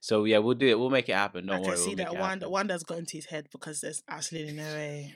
[0.00, 0.78] So yeah, we'll do it.
[0.78, 1.46] We'll make it happen.
[1.46, 1.76] Don't I worry.
[1.76, 2.50] see we'll that it one happen.
[2.50, 5.14] one that's got into his head because there's absolutely no way.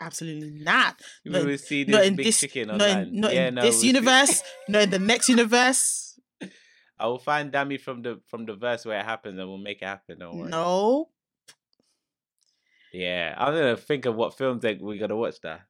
[0.00, 1.00] Absolutely not.
[1.24, 3.74] We not will see this big this- chicken Not in, not yeah, in no, this
[3.74, 6.07] we'll see- universe, not in the next universe.
[6.98, 9.82] I will find Dami from the from the verse where it happens, and we'll make
[9.82, 10.18] it happen.
[10.18, 10.50] Don't worry.
[10.50, 11.08] No.
[12.92, 15.40] Yeah, I'm gonna think of what films that we're gonna watch.
[15.42, 15.62] That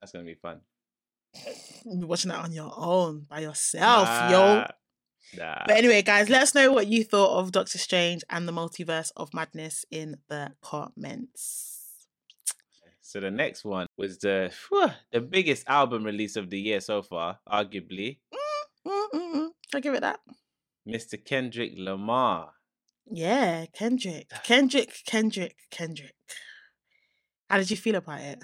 [0.00, 0.60] that's gonna be fun.
[1.84, 4.38] You'll be watching that on your own by yourself, yo.
[4.38, 4.68] Nah,
[5.36, 5.64] Nah.
[5.66, 9.10] But anyway, guys, let us know what you thought of Doctor Strange and the Multiverse
[9.16, 11.74] of Madness in the comments.
[13.02, 17.02] So the next one was the whew, the biggest album release of the year so
[17.02, 18.18] far, arguably.
[18.86, 19.17] Mm-mm-mm.
[19.74, 20.20] I'll give it that.
[20.88, 21.22] Mr.
[21.22, 22.52] Kendrick Lamar.
[23.10, 24.28] Yeah, Kendrick.
[24.44, 26.14] Kendrick, Kendrick, Kendrick.
[27.48, 28.42] How did you feel about it?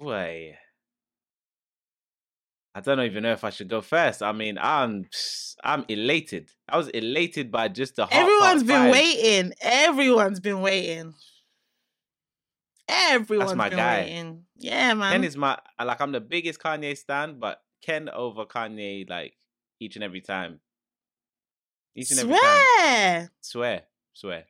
[0.00, 0.56] Boy.
[2.74, 4.22] I don't even know if I should go first.
[4.22, 5.06] I mean, I'm
[5.62, 6.50] I'm elated.
[6.68, 8.92] I was elated by just the Everyone's been Five.
[8.92, 9.52] waiting.
[9.60, 11.14] Everyone's been waiting.
[12.88, 14.00] Everyone's my been guy.
[14.00, 14.44] waiting.
[14.56, 15.12] Yeah, man.
[15.12, 19.34] Ken is my like I'm the biggest Kanye stan, but Ken over Kanye like
[19.80, 20.60] each and every time.
[21.94, 22.64] Each and every time.
[22.76, 23.30] Swear.
[23.40, 23.82] Swear,
[24.12, 24.44] swear.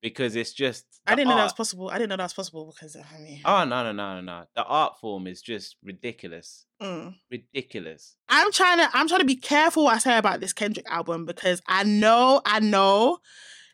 [0.00, 1.88] Because it's just I didn't know that was possible.
[1.90, 4.44] I didn't know that was possible because I mean, Oh no no no no no.
[4.54, 6.66] The art form is just ridiculous.
[6.80, 7.14] mm.
[7.30, 8.16] Ridiculous.
[8.28, 11.24] I'm trying to I'm trying to be careful what I say about this Kendrick album
[11.26, 13.18] because I know I know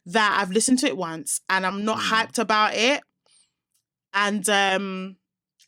[0.07, 2.09] that I've listened to it once and I'm not Mm.
[2.11, 3.03] hyped about it.
[4.15, 5.17] And um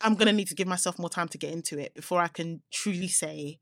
[0.01, 2.63] I'm gonna need to give myself more time to get into it before I can
[2.73, 3.59] truly say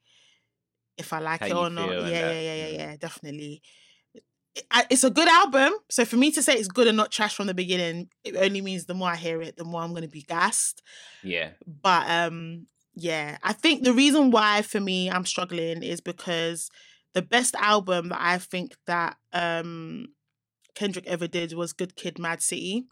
[0.99, 1.91] if I like How it or not.
[1.91, 3.63] Yeah, yeah, yeah, yeah, yeah, definitely.
[4.89, 7.49] It's a good album, so for me to say it's good and not trash from
[7.49, 10.23] the beginning, it only means the more I hear it, the more I'm gonna be
[10.23, 10.81] gassed
[11.23, 11.51] Yeah.
[11.67, 16.71] but um yeah i think the reason why for me i'm struggling is because
[17.13, 20.07] the best album that i think that um
[20.77, 22.85] kendrick ever did was good kid mad city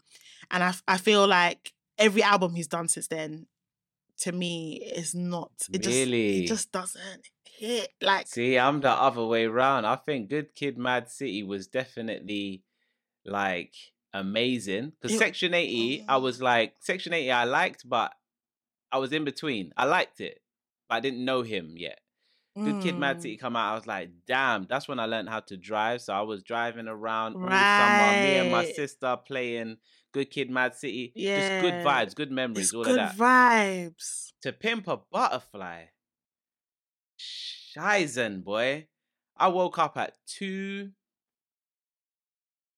[0.51, 3.47] and I I feel like every album he's done since then,
[4.19, 5.51] to me, is not.
[5.71, 6.29] It Really?
[6.31, 7.89] just it just doesn't hit.
[8.01, 9.85] Like See, I'm the other way round.
[9.85, 12.63] I think Good Kid, Mad City was definitely
[13.25, 13.73] like
[14.13, 16.19] amazing because Section 80, I Oh.
[16.19, 18.13] was like Section 80, I liked, but
[18.91, 19.71] I was in between.
[19.77, 20.39] I liked it,
[20.87, 21.99] but I didn't know him yet.
[22.63, 23.71] Good Kid, Mad mm, City come out.
[23.71, 26.01] I was like, damn, that's when I learned how to drive.
[26.01, 29.77] So I was driving around all summer, me and my sister playing
[30.13, 31.13] Good Kid, Mad City.
[31.15, 33.17] Just good vibes, good memories, It's all good of that.
[33.17, 34.31] vibes.
[34.43, 35.85] to pimp a butterfly.
[37.75, 38.87] Shizen, boy.
[39.35, 40.91] I woke up at two,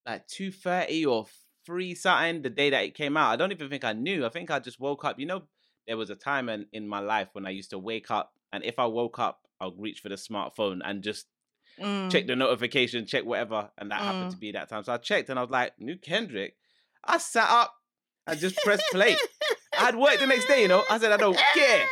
[0.06, 1.26] like two thirty or
[1.66, 3.32] three something the day that it came out.
[3.32, 4.26] I don't even think I knew.
[4.26, 5.20] I think I just woke up.
[5.20, 5.44] You know,
[5.88, 8.64] there was a time in, in my life when I used to wake up, and
[8.64, 11.28] if I woke up, I'll reach for the smartphone and just
[11.78, 14.34] Mm, check the notification, check whatever, and that happened Mm.
[14.34, 14.86] to be that time.
[14.86, 16.56] So I checked, and I was like, "New Kendrick."
[17.04, 17.76] I sat up
[18.26, 19.18] and just pressed play.
[19.78, 20.86] I had work the next day, you know.
[20.90, 21.86] I said, "I don't care."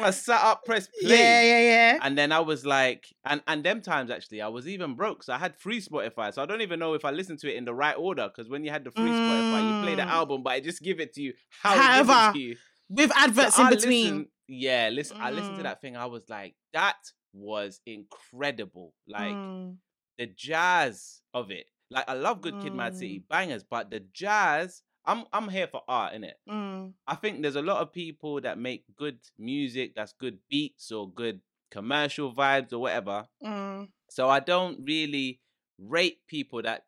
[0.00, 1.10] I sat up, pressed play.
[1.18, 1.98] Yeah, yeah, yeah.
[2.02, 5.32] And then I was like, and and them times actually, I was even broke, so
[5.32, 6.32] I had free Spotify.
[6.32, 8.28] So I don't even know if I listened to it in the right order.
[8.28, 10.10] Because when you had the free Spotify, you play the Mm.
[10.10, 12.56] album, but I just give it to you how gives it However, to you.
[12.88, 14.04] With So adverts I in between.
[14.04, 15.16] listened- yeah, listen.
[15.20, 15.64] I listened to Mm.
[15.64, 15.96] that thing.
[15.96, 16.98] I was like, that
[17.32, 18.94] was incredible.
[19.06, 19.76] Like Mm,
[20.18, 21.66] the jazz of it.
[21.90, 24.82] Like I love Good Kid, Mad City bangers, but the jazz.
[25.04, 26.34] I'm I'm here for art, innit?
[26.48, 30.92] mm, I think there's a lot of people that make good music, that's good beats
[30.92, 33.28] or good commercial vibes or whatever.
[33.42, 33.88] mm.
[34.10, 35.40] So I don't really
[35.78, 36.84] rate people that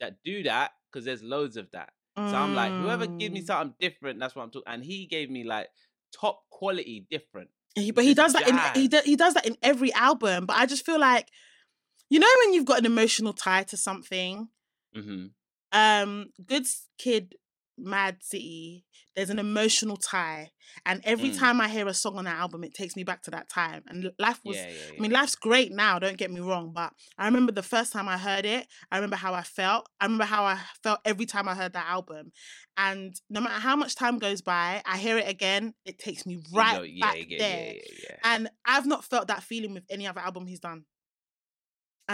[0.00, 1.92] that do that because there's loads of that.
[2.28, 3.46] So I'm like, whoever gives me Mm.
[3.46, 4.72] something different, that's what I'm talking.
[4.72, 5.68] And he gave me like
[6.12, 7.50] top quality different.
[7.74, 10.46] He- but he does that in he, do, he does that in every album.
[10.46, 11.28] But I just feel like,
[12.08, 14.48] you know, when you've got an emotional tie to something,
[14.94, 15.26] hmm
[15.72, 16.66] um, Good
[16.98, 17.34] Kid,
[17.78, 18.84] Mad City,
[19.16, 20.50] there's an emotional tie,
[20.86, 21.38] and every Mm.
[21.38, 23.82] time I hear a song on that album, it takes me back to that time.
[23.88, 24.94] And life was Yeah, yeah, yeah.
[24.98, 28.08] I mean, life's great now, don't get me wrong, but I remember the first time
[28.08, 29.88] I heard it, I remember how I felt.
[30.00, 32.32] I remember how I felt every time I heard that album.
[32.76, 36.34] And no matter how much time goes by, I hear it again, it takes me
[36.34, 37.74] You right know, back there.
[38.22, 40.84] And I've not felt that feeling with any other album he's done.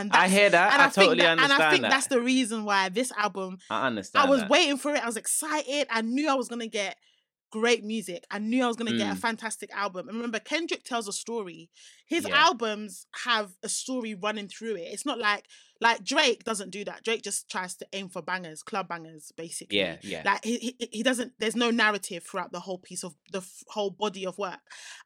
[0.00, 0.72] And I hear that.
[0.72, 1.90] and I, I, totally that, understand and I think that.
[1.90, 4.26] that's the reason why this album I understand.
[4.26, 4.50] I was that.
[4.50, 5.02] waiting for it.
[5.02, 5.87] I was excited.
[5.90, 6.96] I knew I was gonna get
[7.52, 8.24] great music.
[8.30, 9.18] I knew I was gonna get a Mm.
[9.20, 10.09] fantastic album.
[10.09, 11.70] And remember, Kendrick tells a story.
[12.06, 12.37] His Yeah.
[12.46, 14.88] albums have a story running through it.
[14.92, 15.44] It's not like
[15.80, 17.04] like Drake doesn't do that.
[17.04, 19.78] Drake just tries to aim for bangers, club bangers, basically.
[19.78, 20.22] Yeah, yeah.
[20.24, 21.35] Like he, he he doesn't.
[21.38, 24.61] There's no narrative throughout the whole piece of the f- whole body of work.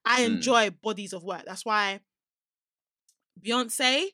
[0.05, 0.27] I Mm.
[0.27, 1.43] enjoy bodies of work.
[1.47, 2.01] That's why
[3.41, 4.07] Beyonce.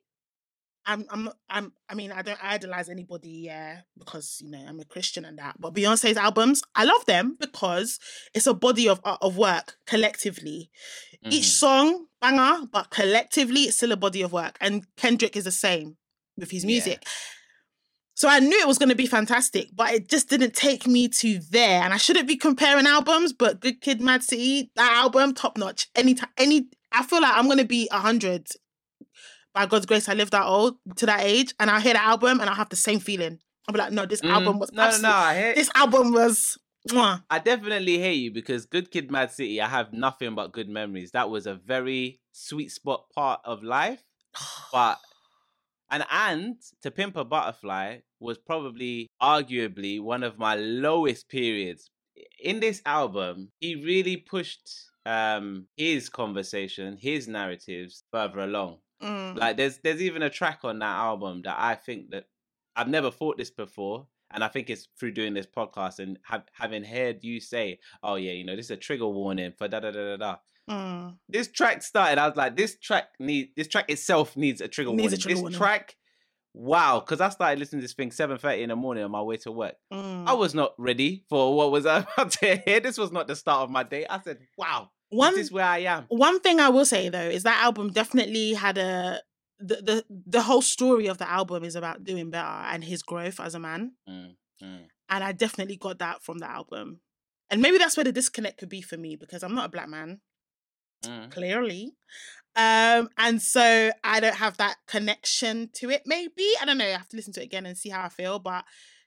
[0.86, 4.84] I'm I'm I'm I mean I don't idolize anybody yeah because you know I'm a
[4.84, 7.98] Christian and that but Beyonce's albums I love them because
[8.34, 10.70] it's a body of of work collectively
[11.30, 11.58] each Mhm.
[11.64, 15.96] song banger but collectively it's still a body of work and Kendrick is the same
[16.36, 16.68] with his Yeah.
[16.68, 17.06] music
[18.14, 21.08] so I knew it was going to be fantastic but it just didn't take me
[21.08, 25.34] to there and I shouldn't be comparing albums but Good Kid Mad City that album
[25.34, 28.46] top notch any time any I feel like I'm going to be a hundred
[29.56, 32.40] by God's grace, I lived that old to that age, and I hear the album
[32.40, 33.38] and I have the same feeling.
[33.66, 35.14] I'll be like, no, this Mm, album was no, no, absolute- no.
[35.16, 35.54] I hear.
[35.54, 36.58] This album was.
[36.90, 37.24] Mwah.
[37.30, 39.60] I definitely hear you because Good Kid, Mad City.
[39.60, 41.10] I have nothing but good memories.
[41.12, 44.04] That was a very sweet spot part of life.
[44.72, 44.98] But
[45.90, 51.90] and and to pimp a butterfly was probably arguably one of my lowest periods
[52.42, 54.68] in this album he really pushed
[55.04, 59.36] um his conversation his narratives further along Mm.
[59.38, 62.24] like there's there's even a track on that album that i think that
[62.76, 66.44] i've never thought this before and i think it's through doing this podcast and have,
[66.52, 69.80] having heard you say oh yeah you know this is a trigger warning for da
[69.80, 70.36] da da da da
[70.68, 71.14] Mm.
[71.28, 74.90] this track started, I was like, this track need this track itself needs a trigger
[74.90, 75.20] Needs a warning.
[75.20, 75.58] trigger this warning.
[75.58, 75.96] track,
[76.54, 79.22] wow, because I started listening to this thing seven thirty in the morning on my
[79.22, 79.76] way to work.
[79.92, 80.26] Mm.
[80.26, 82.80] I was not ready for what was about to hear.
[82.80, 84.06] This was not the start of my day.
[84.10, 86.04] I said, wow, One this is where I am.
[86.08, 89.20] one thing I will say though is that album definitely had a
[89.58, 93.40] the, the the whole story of the album is about doing better and his growth
[93.40, 93.92] as a man.
[94.08, 94.84] Mm, mm.
[95.08, 97.00] And I definitely got that from the album.
[97.48, 99.88] And maybe that's where the disconnect could be for me because I'm not a black
[99.88, 100.20] man.
[101.04, 101.30] Mm.
[101.30, 101.94] clearly.
[102.56, 106.02] Um, and so I don't have that connection to it.
[106.06, 106.86] Maybe I don't know.
[106.86, 108.38] I have to listen to it again and see how I feel.
[108.38, 108.64] But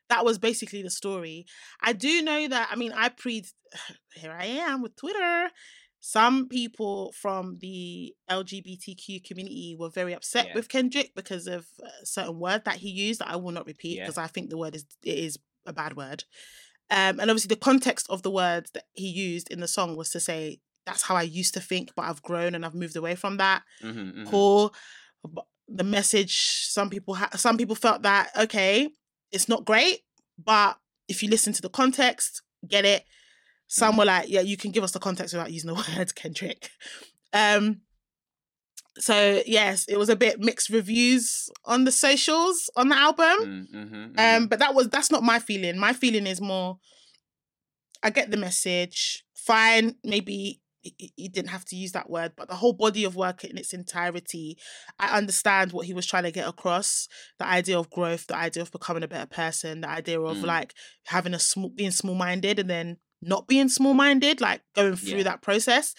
[0.09, 1.45] that was basically the story.
[1.81, 2.69] I do know that.
[2.71, 3.45] I mean, I pre.
[4.15, 5.49] Here I am with Twitter.
[6.01, 10.53] Some people from the LGBTQ community were very upset Yeah.
[10.55, 13.97] with Kendrick because of a certain word that he used that I will not repeat
[13.97, 14.03] Yeah.
[14.05, 16.23] because I think the word is it is a bad word.
[16.89, 20.09] Um, and obviously, the context of the words that he used in the song was
[20.11, 23.15] to say, "That's how I used to think, but I've grown and I've moved away
[23.15, 24.27] from that." Mhm, mhm.
[24.27, 24.73] Cool.
[25.23, 28.89] But the message, some people, ha- some people felt that okay,
[29.31, 29.99] it's not great,
[30.37, 33.05] but if you listen to the context, get it.
[33.69, 36.69] Some were like, "Yeah, you can give us the context without using the word Kendrick."
[37.31, 37.81] Um.
[38.97, 43.25] So yes, it was a bit mixed reviews on the socials on the album.
[43.25, 44.19] Mm, mhm, mhm.
[44.37, 45.77] Um, but that was that's not my feeling.
[45.79, 46.79] My feeling is more.
[48.03, 49.23] I get the message.
[49.35, 53.43] Fine, maybe he didn't have to use that word, but the whole body of work
[53.43, 54.57] in its entirety,
[54.97, 57.07] I understand what he was trying to get across.
[57.37, 60.45] The idea of growth, the idea of becoming a better person, the idea of Mm.
[60.45, 60.73] like
[61.07, 65.17] having a small, being small minded, and then not being small minded, like going through
[65.17, 65.23] Yeah.
[65.23, 65.93] that process.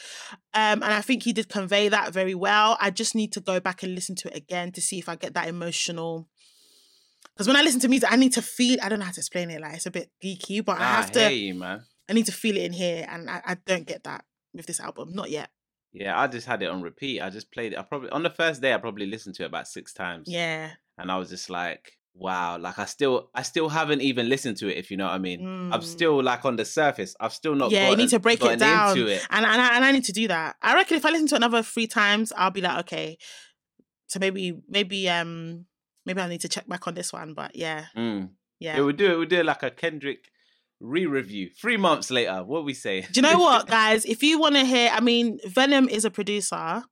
[0.55, 2.79] Um, and I think he did convey that very well.
[2.81, 5.17] I just need to go back and listen to it again to see if I
[5.17, 6.29] get that emotional.
[7.35, 8.79] Because when I listen to music, I need to feel.
[8.83, 9.61] I don't know how to explain it.
[9.61, 11.33] Like it's a bit geeky, but I have to.
[11.33, 11.83] you, man.
[12.09, 14.81] I need to feel it in here, and I, I don't get that with this
[14.81, 15.13] album.
[15.13, 15.51] Not yet.
[15.93, 17.21] Yeah, I just had it on repeat.
[17.21, 17.79] I just played it.
[17.79, 20.27] I probably on the first day I probably listened to it about six times.
[20.29, 20.71] Yeah.
[20.99, 24.69] And I was just like, wow, like I still I still haven't even listened to
[24.69, 25.41] it, if you know what I mean.
[25.73, 25.85] I'm Mm.
[25.85, 27.15] still like on the surface.
[27.21, 29.27] I've still not yeah, you need to break it down, into it.
[29.31, 30.57] and and I, and I need to do that.
[30.63, 33.17] I reckon if I listen to it another three times, I'll be like, okay,
[34.09, 35.67] so maybe maybe um
[36.07, 37.35] maybe I need to check back on this one.
[37.35, 38.31] But yeah, Mm.
[38.59, 38.77] yeah.
[38.77, 39.17] Yeah, we'll do it.
[39.17, 40.29] We'll do it like a Kendrick
[40.81, 41.51] re-review.
[41.61, 42.43] Three months later.
[42.45, 43.03] What we say?
[43.03, 44.05] Do you know what, guys?
[44.05, 46.83] If you want to hear, I mean, Venom is a producer.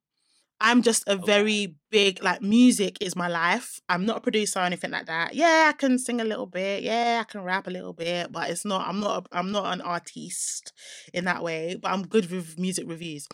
[0.60, 1.24] I'm just a Okay.
[1.24, 3.80] very big like music is my life.
[3.88, 5.34] I'm not a producer or anything like that.
[5.34, 6.82] Yeah, I can sing a little bit.
[6.82, 8.86] Yeah, I can rap a little bit, but it's not.
[8.88, 9.26] I'm not.
[9.32, 10.72] A, I'm not an artiste
[11.14, 11.76] in that way.
[11.80, 13.28] But I'm good with music reviews.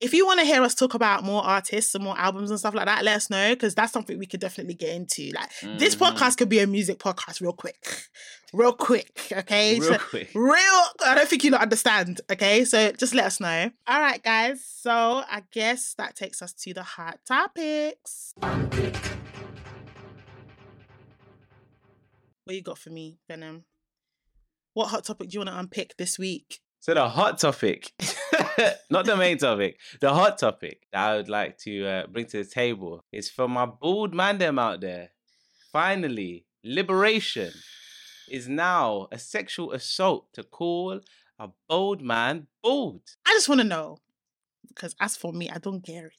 [0.00, 2.72] If you want to hear us talk about more artists and more albums and stuff
[2.72, 5.32] like that, let us know because that's something we could definitely get into.
[5.34, 5.98] Like this Mhm.
[6.16, 7.84] podcast could be a music podcast, real quick,
[8.52, 9.26] real quick.
[9.32, 10.30] Okay, Real So- quick.
[10.36, 14.22] real i don't think you not understand okay so just let us know all right
[14.22, 14.92] guys so
[15.28, 18.32] i guess that takes us to the hot topics
[22.44, 23.64] what you got for me venom
[24.74, 27.92] what hot topic do you want to unpick this week So the hot topic,
[28.90, 32.42] not the main topic, the hot topic that I would like to uh, bring to
[32.42, 35.10] the table is for my bald man them out there.
[35.72, 37.52] Finally, liberation
[38.30, 41.00] is now a sexual assault to call
[41.38, 43.00] a bald man bald.
[43.26, 43.96] i just want to know
[44.68, 46.12] because as for me i don't get it.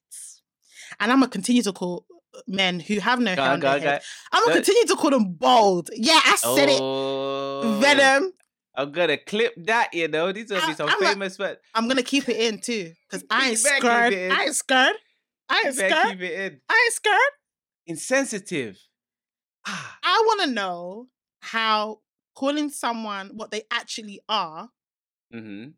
[0.99, 2.05] And i'm gonna continue to call
[2.47, 4.01] men who have no Go hair on, on go their go head.
[4.31, 5.89] i'm gonna continue to call them bald.
[5.93, 6.79] Yeah i said it.
[6.81, 8.31] Oh, venom
[8.75, 10.31] I'm gonna clip that, you know.
[10.31, 11.59] These will I- be some I'm famous words.
[11.73, 14.31] I'm gonna keep it in too, because I ain't You better keep scared.
[14.31, 14.95] I ain't scared.
[15.49, 16.07] I ain't scared.
[16.07, 16.61] keep it in.
[16.69, 17.33] I ain't scared.
[17.87, 18.77] Insensitive.
[19.67, 21.07] Ah, I want to know
[21.41, 22.01] how
[22.35, 24.69] calling someone what they actually are
[25.33, 25.69] mm-hmm.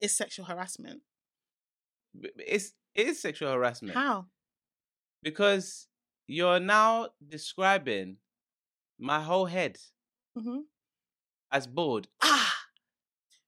[0.00, 1.02] is sexual harassment.
[2.38, 3.94] It's it is sexual harassment.
[3.94, 4.26] How?
[5.26, 5.88] because
[6.28, 8.16] you're now describing
[8.98, 9.76] my whole head
[10.38, 10.60] hmm
[11.52, 12.08] as bald.
[12.22, 12.54] Ah.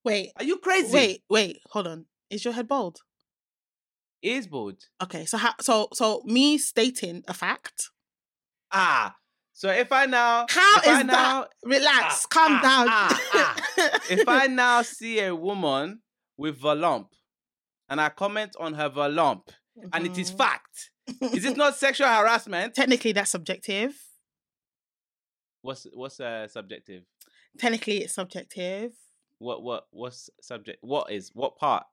[0.05, 0.31] Wait.
[0.37, 0.93] Are you crazy?
[0.95, 1.23] Wait.
[1.29, 1.61] Wait.
[1.71, 2.07] Hold on.
[2.31, 2.99] Is your head bald?
[4.23, 4.85] It is bald.
[5.03, 5.25] Okay.
[5.27, 5.55] So how?
[5.61, 7.91] So so me stating a fact.
[8.73, 9.17] Ah,
[9.55, 11.49] so if I now, How if I is now, that?
[11.65, 12.25] Relax.
[12.25, 12.87] Ah, calm ah, down.
[12.89, 16.01] ah, if I now see a woman
[16.37, 17.09] with a lump,
[17.89, 19.51] and I comment on her lump,
[19.93, 20.37] and it is Mhm.
[20.37, 20.91] fact,
[21.33, 22.75] is it not sexual harassment?
[22.75, 23.95] Technically, that's subjective.
[25.63, 27.05] What's what's uh, subjective?
[27.59, 28.93] Technically, it's subjective.
[29.39, 30.79] What what what's subject?
[30.83, 31.85] What is what part?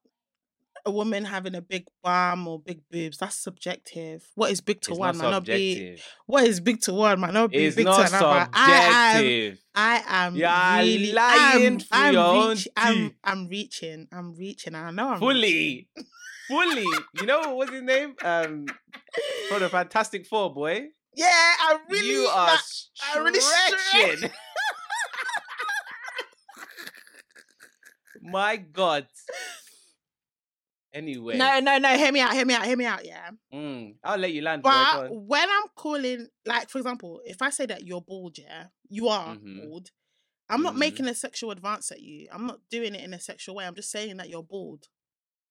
[0.86, 4.24] a woman having a big bum or big boobs, that's subjective.
[4.36, 7.20] What is big to It's one not might not be what is big to one
[7.20, 8.50] might not be It's big not to another.
[8.54, 9.58] I am.
[9.74, 13.16] I am You're really lying I'm, I'm, reach, I'm.
[13.24, 14.08] I'm reaching.
[14.12, 14.76] I'm reaching.
[14.76, 16.10] I know I'm fully, reaching.
[16.48, 16.86] fully.
[17.20, 18.16] You know what was his name?
[18.24, 18.68] Um,
[19.50, 20.88] from the Fantastic Four, boy.
[21.18, 22.60] Yeah, I'm really you are not-
[23.14, 24.30] I'm really stretching.
[28.32, 29.08] My God.
[30.94, 31.98] Anyway, No, no, no.
[31.98, 32.34] Hear me out.
[32.34, 32.66] Hear me out.
[32.66, 33.06] Hear me out.
[33.06, 33.30] Yeah.
[33.54, 34.64] mm, I'll let you land.
[34.64, 39.10] But when I'm calling, like for example, if I say that you're bald, yeah, you
[39.10, 39.58] are Mhm.
[39.60, 39.92] bald.
[40.48, 40.80] I'm not Mhm.
[40.80, 42.28] making a sexual advance at you.
[42.32, 43.66] I'm not doing it in a sexual way.
[43.66, 44.88] I'm just saying that you're bald.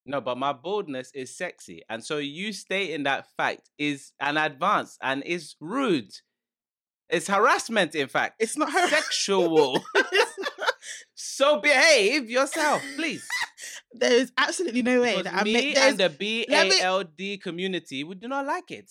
[0.07, 4.97] No, but my boldness is sexy, and so you stating that fact is an advance
[5.01, 6.11] and is rude.
[7.09, 8.35] It's harassment, in fact.
[8.41, 8.87] It's not her.
[8.89, 9.83] sexual.
[11.35, 13.25] so behave yourself, please.
[13.93, 15.77] there is absolutely no way Because that I me make.
[15.77, 18.71] and the B A L D me- A L D community, we do not like
[18.71, 18.89] it.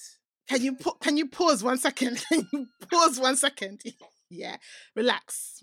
[0.48, 1.00] Can you put?
[1.00, 2.22] Can you pause one second?
[2.28, 3.82] Can you pause one second?
[4.30, 4.56] yeah,
[4.94, 5.62] relax.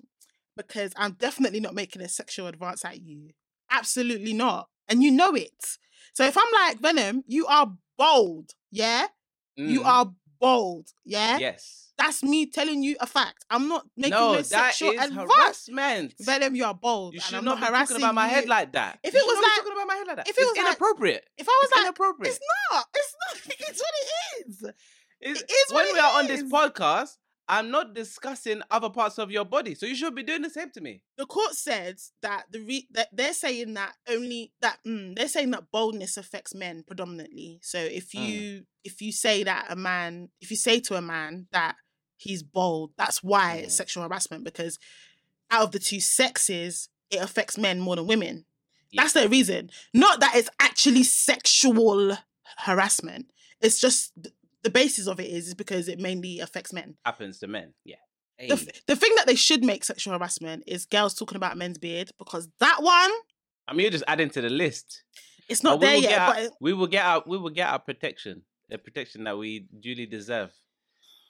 [0.58, 3.30] because I'm definitely not making a sexual advance at you.
[3.70, 4.68] Absolutely not.
[4.90, 5.78] And you know it.
[6.14, 8.52] So if I'm like, Venom, you are bold.
[8.72, 9.08] Yeah.
[9.56, 10.88] You Mm, are bold.
[11.06, 11.38] Yeah.
[11.38, 11.91] Yes.
[12.02, 13.46] That's me telling you a fact.
[13.50, 15.32] I'm not making No, no, that sexual is advance.
[15.36, 16.14] harassment.
[16.20, 17.14] Venom, you are bold.
[17.14, 19.00] You should I'm not not be harassing talking about my head like that.
[19.04, 20.28] If You it was like- talking about my head like that.
[20.30, 21.26] if it it's was like- inappropriate.
[21.38, 22.34] if I was it's like, inappropriate.
[22.34, 22.40] it's
[22.72, 22.86] not.
[22.96, 23.56] It's not.
[23.70, 24.64] It's what it is.
[25.22, 28.90] It's- it is what when it we are on this podcast, I'm not discussing other
[28.90, 31.02] parts of your body, so you should be doing the same to me.
[31.18, 35.52] the court said that the re- that they're saying that only that mm, they're saying
[35.52, 37.60] that boldness affects men predominantly.
[37.62, 38.28] So if Mm.
[38.28, 41.76] you if you say that a man if you say to a man that
[42.22, 43.78] he's bold, that's why it's Mm.
[43.78, 44.78] sexual harassment because
[45.50, 48.46] out of the two sexes, it affects men more than women.
[48.90, 49.02] Yeah.
[49.04, 49.70] That's the reason.
[49.94, 52.18] Not that it's actually sexual
[52.58, 53.32] harassment.
[53.62, 54.12] It's just
[54.64, 56.96] the basis of it is, is because it mainly affects men.
[57.06, 57.74] Happens to men.
[57.84, 57.96] Yeah.
[58.40, 61.78] The, f- the thing that they should make sexual harassment is girls talking about men's
[61.78, 63.12] beard because that one,
[63.68, 65.04] I mean, you're just adding to the list.
[65.48, 66.18] it's not there yet.
[66.20, 69.38] our- But it- we will get our we will get our protection, the protection that
[69.38, 70.52] we duly deserve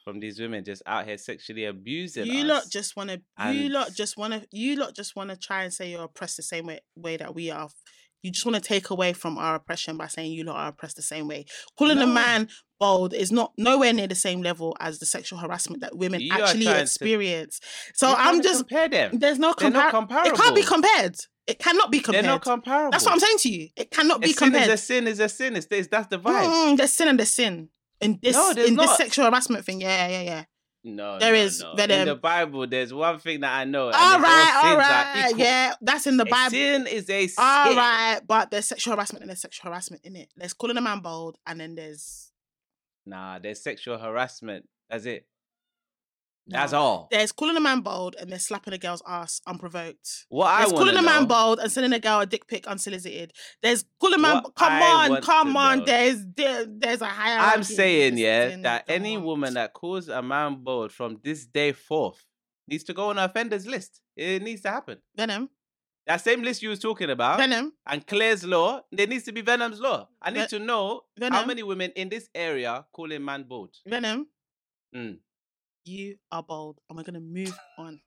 [0.03, 2.47] from these women just out here sexually abusing you us.
[2.47, 3.21] lot just want to,
[3.53, 6.37] you lot just want to, you lot just want to try and say you're oppressed
[6.37, 7.69] the same way, way that we are.
[8.23, 10.95] You just want to take away from our oppression by saying you lot are oppressed
[10.95, 11.45] the same way.
[11.77, 12.49] Calling a man
[12.79, 16.31] bold is not nowhere near the same level as the sexual harassment that women You
[16.31, 17.59] actually trying to- experience.
[17.95, 19.17] So I'm just compare them.
[19.17, 21.15] there's no compar- It can't be compared.
[21.47, 22.23] It cannot be compared.
[22.25, 22.91] They're not comparable.
[22.91, 23.69] That's what I'm saying to you.
[23.75, 24.69] It cannot A be sin compared.
[24.69, 25.55] is a sin is a sin.
[25.55, 26.45] It's, it's that's the vibe.
[26.45, 27.69] Mm, there's sin and there's sin.
[28.01, 30.43] In this No, in this sexual harassment thing, yeah, yeah, yeah.
[30.83, 31.73] No, There no, is, no.
[31.73, 32.65] in the Bible.
[32.65, 33.85] There's one thing that I know.
[33.85, 36.49] All right, all right, yeah, that's in the A Bible.
[36.49, 37.35] sin is a sin.
[37.43, 40.29] All right, but there's sexual harassment and there's sexual harassment in it.
[40.35, 42.31] There's calling a man bold, and then there's
[43.05, 44.67] Nah, there's sexual harassment.
[44.89, 45.27] That's it.
[46.47, 47.07] That's all.
[47.11, 50.25] There's calling a man bold, and there's slapping a girl's ass unprovoked.
[50.29, 51.27] What I There's calling a man know.
[51.27, 53.31] bold and sending a girl a dick pic unsolicited.
[53.61, 54.35] There's calling a man.
[54.43, 54.81] What come I
[55.15, 55.79] on, come on.
[55.79, 57.55] know- There's there, there's a hierarchy.
[57.57, 59.23] I'm saying, yeah, that any on.
[59.23, 62.25] woman that calls a man bold from this day forth
[62.67, 64.01] needs to go on an offenders list.
[64.17, 64.97] It needs to happen.
[65.15, 65.49] Venom,
[66.07, 69.41] That same list you was talking about Venom, and Clare's law, there needs to be
[69.41, 70.09] Venom's law.
[70.21, 73.75] I need Ve- to know how many women in this area calling a man bold.
[73.87, 74.27] Venom.
[74.95, 75.19] Mm.
[75.83, 78.01] You are bold, and we're gonna move on.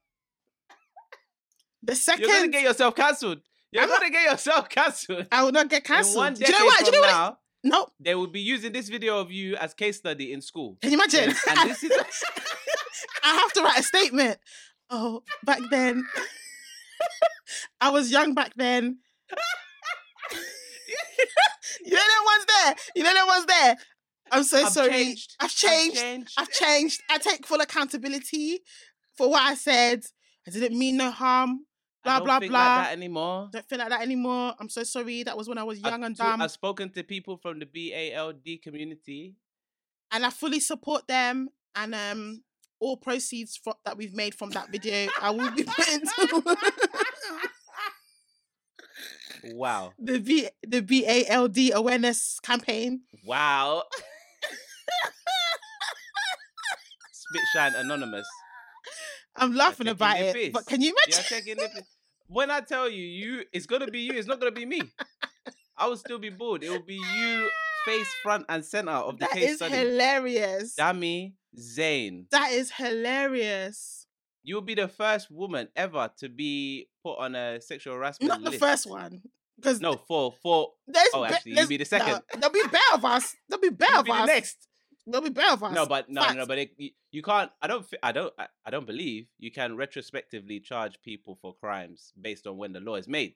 [1.83, 3.41] The second You're gonna get yourself cancelled.
[3.73, 5.27] You're I'm gonna get yourself cancelled.
[5.33, 6.37] I will not get In one cancelled.
[6.37, 6.79] Do you know what?
[6.81, 7.11] Do you know what?
[7.11, 10.79] now, No, they will be using this video of you as case study in school.
[10.81, 11.35] can you imagine?
[11.49, 11.91] And, and this is
[13.25, 14.39] I have to write a statement.
[14.91, 16.05] Oh, back then,
[17.81, 18.99] I was young back then.
[21.85, 22.75] you know that one's there.
[22.95, 23.77] You know that one's there.
[24.33, 24.91] I'm so I've sorry.
[24.91, 25.37] changed.
[25.41, 25.97] I've changed.
[25.97, 26.35] changed.
[26.39, 27.03] I've changed.
[27.11, 28.61] I take full accountability
[29.17, 30.05] for what I said.
[30.47, 31.61] I didn't mean no harm.
[32.05, 32.77] I Blah don't blah think blah.
[32.77, 33.49] Like that anymore.
[33.53, 34.55] Don't feel like that anymore.
[34.59, 35.23] I'm so sorry.
[35.23, 37.67] That was when I was I've young and dumb, I've spoken to people from the
[37.67, 39.35] BALD community.
[40.13, 41.49] and I fully support them.
[41.77, 42.43] And um,
[42.79, 46.03] all proceeds that we've made from that video, I will be putting
[49.55, 49.93] Wow.
[49.99, 53.03] the B the BALD awareness campaign.
[53.25, 53.85] Wow.
[57.13, 58.27] Spit shine anonymous.
[59.37, 61.57] I'm laughing about the it, but can you imagine?
[61.57, 61.83] the.
[62.27, 64.83] When I tell you, you it's gonna be you, it's not gonna be me.
[65.77, 66.63] I will still be bored.
[66.63, 67.49] It will be you
[67.85, 69.75] face front and center of the That case is study.
[69.77, 70.75] hilarious.
[70.79, 72.27] Dami Zain.
[72.31, 74.07] that is hilarious.
[74.43, 78.51] You'll be the first woman ever to be put on a sexual harassment Not the
[78.51, 78.61] list.
[78.61, 79.23] first one,
[79.57, 80.73] because No, for for
[81.15, 82.09] oh, actually, you'll be the second.
[82.13, 83.35] no, there'll be better of us.
[83.49, 84.27] There'll be better you'll of be the us.
[84.27, 84.69] next.
[85.07, 85.75] There'll be better of us.
[85.75, 86.71] No, but no, no, no, but it,
[87.11, 87.51] you, can't.
[87.61, 87.87] I don't.
[88.03, 88.33] I don't.
[88.39, 92.97] I, don't believe you can retrospectively charge people for crimes based on when the law
[92.97, 93.35] is made.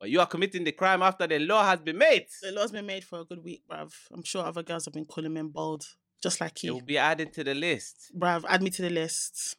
[0.00, 2.26] But you are committing the crime after the law has been made.
[2.42, 3.92] the law's been made for a good week, bruv.
[4.12, 5.84] I'm sure other girls have been calling men bold,
[6.22, 6.70] just like you.
[6.70, 8.10] It will be added to the list.
[8.18, 8.44] bruv.
[8.48, 9.56] Add me to the list,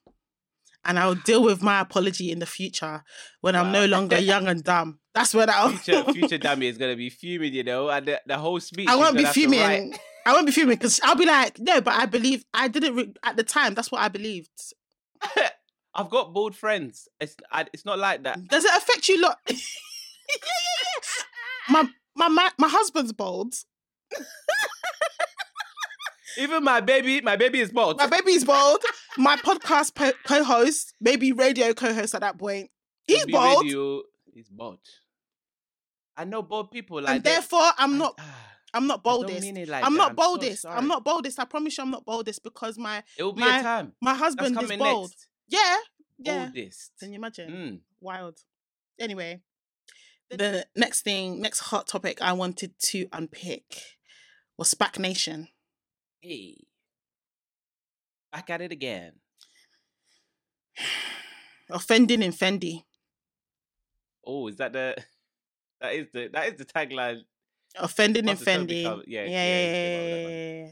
[0.83, 3.03] and I'll deal with my apology in the future
[3.39, 4.99] when I'm no longer young and dumb.
[5.13, 8.37] That's where I'll Future future dummy is gonna be fuming, you know, and the, the
[8.37, 8.89] whole speech.
[8.89, 9.93] I won't be fuming.
[10.25, 13.13] I won't be fuming because I'll be like, no, but I believe I didn't re-
[13.23, 13.73] at the time.
[13.73, 14.49] That's what I believed.
[15.95, 17.07] I've got bald friends.
[17.19, 18.47] It's I, it's not like that.
[18.47, 19.37] Does it affect you lot?
[19.49, 21.03] yeah, yeah, yeah.
[21.69, 23.53] My my my my husband's bald.
[26.37, 27.97] Even my baby, my baby is bald.
[27.97, 28.79] My baby is bald.
[29.17, 32.69] My podcast po- co-host, maybe radio co-host at that point,
[33.03, 34.01] he's Be bald, radio,
[34.33, 34.79] he's bald.
[36.15, 37.29] I know bald people like and that.
[37.29, 37.97] therefore I'm
[38.73, 38.81] Not.
[38.81, 39.69] I'm not boldest.
[39.69, 40.65] like I'm not so boldest.
[40.65, 41.39] I'm not boldest.
[41.39, 43.93] I promise you, I'm not boldest because my It will be my- a time.
[44.01, 45.09] my husband is bold.
[45.09, 45.27] next.
[45.49, 45.77] Yeah,
[46.19, 46.45] Yeah.
[46.45, 46.91] Oldest.
[46.99, 47.51] Can you imagine?
[47.51, 47.79] Mm.
[47.99, 48.39] Wild.
[48.99, 49.41] Anyway,
[50.29, 53.97] the next thing, next hot topic I wanted to unpick
[54.57, 55.49] was SPAC Nation.
[56.21, 56.57] Hey.
[58.31, 59.13] Back at it again.
[61.69, 62.83] Offending in Fendi.
[64.25, 64.95] Oh, is that the
[65.81, 67.21] that is the that is the tagline.
[67.77, 68.83] Offending and offending.
[69.07, 70.71] Yeah, yeah, yeah, yeah, yeah, yeah.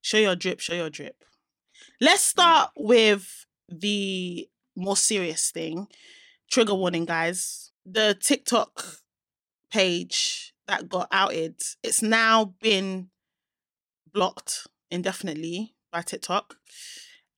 [0.00, 1.24] Show your drip, show your drip.
[2.00, 2.86] Let's start mm.
[2.86, 5.86] with the more serious thing.
[6.50, 7.72] Trigger warning, guys.
[7.86, 9.00] The TikTok
[9.70, 13.08] page that got outed, it's now been
[14.12, 16.56] blocked indefinitely by TikTok.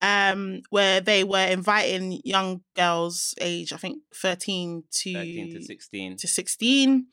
[0.03, 6.17] Um, where they were inviting young girls age, I think 13 to 13 to 16
[6.19, 7.07] to 16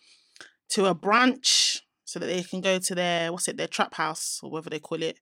[0.74, 4.40] to a branch so that they can go to their what's it their trap house
[4.44, 5.18] or whatever they call it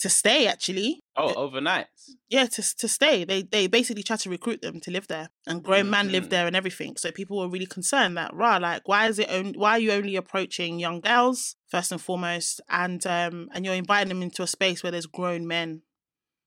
[0.00, 1.86] to stay actually Oh, overnight.
[2.28, 5.62] yeah to, to stay they they basically tried to recruit them to live there and
[5.62, 6.30] grown man live Mhm.
[6.30, 9.56] there and everything so people were really concerned that rah like why is it only
[9.56, 14.08] why are you only approaching young girls first and foremost and um and you're inviting
[14.08, 15.82] them into a space where there's grown men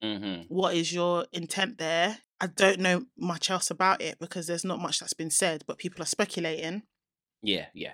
[0.03, 0.53] Mm-hmm.
[0.53, 4.79] what is your intent there i don't know much else about it because there's not
[4.79, 6.83] much that's been said but people are speculating
[7.41, 7.93] Yeah, yeah.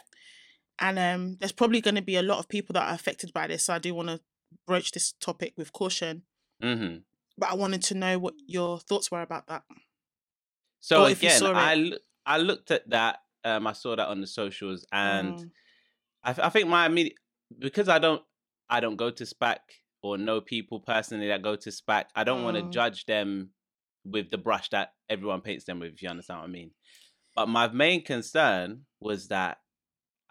[0.81, 3.47] And um, there's probably going to be a lot of people that are affected by
[3.47, 3.63] this.
[3.65, 4.19] So I do want to
[4.67, 6.23] broach this topic with caution.
[6.61, 6.97] Mm-hmm.
[7.37, 9.63] But I wanted to know what your thoughts were about that.
[10.81, 11.41] So Or again.
[11.55, 11.91] I
[12.25, 13.19] I looked at that.
[13.43, 15.51] Um, I saw that on the socials, and Mm,
[16.23, 17.17] I, th- I think my immediate
[17.57, 18.21] because I don't
[18.69, 19.57] I don't go to SPAC
[20.03, 22.05] or know people personally that go to SPAC.
[22.15, 22.71] I don't want to Mm.
[22.71, 23.51] judge them
[24.03, 25.93] with the brush that everyone paints them with.
[25.93, 26.71] If you understand what I mean.
[27.35, 29.60] But my main concern was that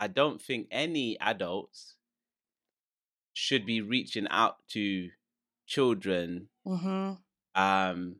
[0.01, 1.97] I don't think any adults
[3.33, 5.11] should be reaching out to
[5.67, 7.19] children mhm,
[7.55, 8.17] um,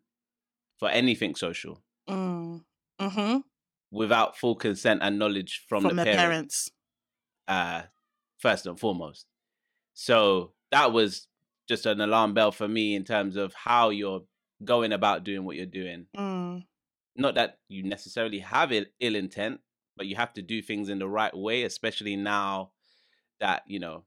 [0.79, 2.65] for anything social mm,
[3.01, 3.45] mhm,
[3.91, 6.71] without full consent and knowledge from, From the their parents.
[6.71, 6.71] parents.
[7.49, 7.83] uh,
[8.39, 9.27] first and foremost.
[9.95, 11.29] So that was
[11.69, 14.25] just an alarm bell for me in terms of how you're
[14.65, 16.07] going about doing what you're doing.
[16.17, 16.67] Mm,
[17.17, 19.61] Not that you necessarily have Ill, Ill intent,
[19.97, 22.71] but you have to do things in the right way, especially now
[23.41, 24.05] that, you know,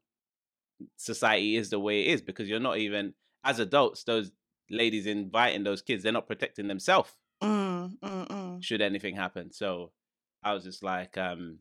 [0.97, 3.13] society is the way it is because you're not even,
[3.43, 4.31] as adults, those
[4.69, 7.11] ladies inviting those kids, they're not protecting themselves
[7.43, 8.63] mm, mm, mm.
[8.63, 9.51] should anything happen.
[9.51, 9.91] So
[10.43, 11.59] I was just like, um,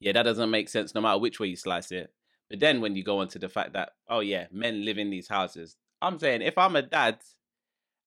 [0.00, 2.12] yeah, that doesn't make sense no matter which way you slice it.
[2.50, 5.10] But then when you go on to the fact that, oh yeah, men live in
[5.10, 7.18] these houses, I'm saying if I'm a dad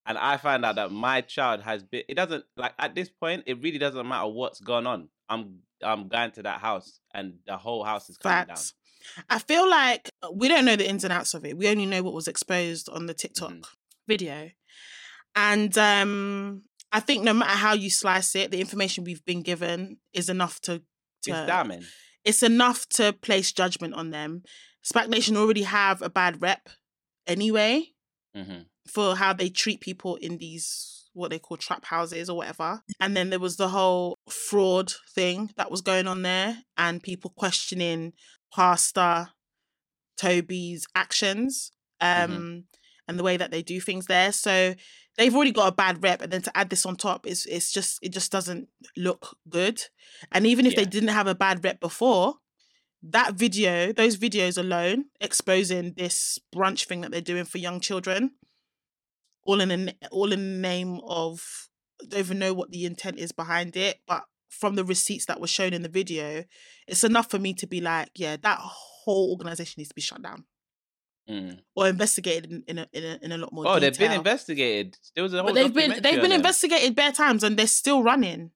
[0.08, 3.44] and I find out that my child has been, it doesn't like at this point,
[3.46, 5.08] it really doesn't matter what's gone on.
[5.28, 8.74] I'm I'm going to that house and the whole house is coming Facts.
[9.30, 11.56] I feel like uh, we don't know the ins and outs of it.
[11.56, 13.64] We only know what was exposed on the TikTok Mhm.
[14.08, 14.50] video.
[15.36, 19.98] And um I think no matter how you slice it, the information we've been given
[20.14, 20.82] is enough to,
[21.24, 21.38] to down.
[21.42, 21.84] It's damning.
[22.24, 24.42] it's enough to place judgment on them.
[24.82, 26.68] SPAC Nation already have a bad rep
[27.26, 27.92] anyway
[28.34, 32.82] hmm for how they treat people in these what they call trap houses or whatever.
[33.00, 37.32] And then there was the whole fraud thing that was going on there and people
[37.36, 38.12] questioning
[38.54, 39.28] Pastor
[40.16, 41.70] Tobi's actions
[42.00, 42.64] um Mhm.
[43.08, 44.32] and the way that they do things there.
[44.32, 44.74] So
[45.16, 47.72] they've already got a bad rep and then to add this on top is it's
[47.72, 49.82] just it just doesn't look good.
[50.30, 52.34] And even if they didn't have a bad rep before,
[53.02, 58.32] that video, those videos alone exposing this brunch thing that they're doing for young children
[59.48, 61.42] all in the all in the name of
[62.02, 65.40] I don't even know what the intent is behind it, but from the receipts that
[65.40, 66.44] were shown in the video,
[66.86, 70.22] it's enough for me to be like, yeah, that whole organization needs to be shut
[70.22, 70.44] down
[71.30, 71.58] Mm.
[71.76, 73.64] or investigated in, in a in a in a lot more.
[73.68, 73.80] Oh, detail.
[73.90, 74.96] they've been investigated.
[75.14, 78.02] There was a whole but they've been they've been investigated bare times and they're still
[78.02, 78.50] running.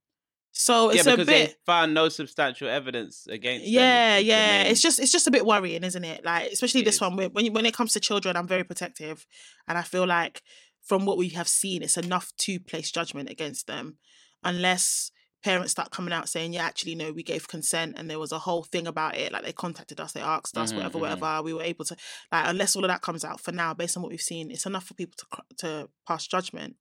[0.52, 3.66] So it's yeah, a bit they found no substantial evidence against.
[3.66, 6.80] yeah is the yeah it's just it's just a bit worrying isn't it like especially
[6.80, 7.00] It this is.
[7.02, 9.26] one when, when it comes to children i'm very protective
[9.66, 10.42] and i feel like
[10.82, 13.96] from what we have seen it's enough to place judgment against them
[14.42, 15.10] unless
[15.44, 18.38] parents start coming out saying yeah actually no we gave consent and there was a
[18.38, 21.00] whole thing about it like they contacted us they asked us Mhm, whatever mhm.
[21.00, 21.96] whatever we were able to
[22.30, 24.66] like unless all of that comes out for now based on what we've seen it's
[24.66, 25.26] enough for people to
[25.58, 26.76] to pass judgment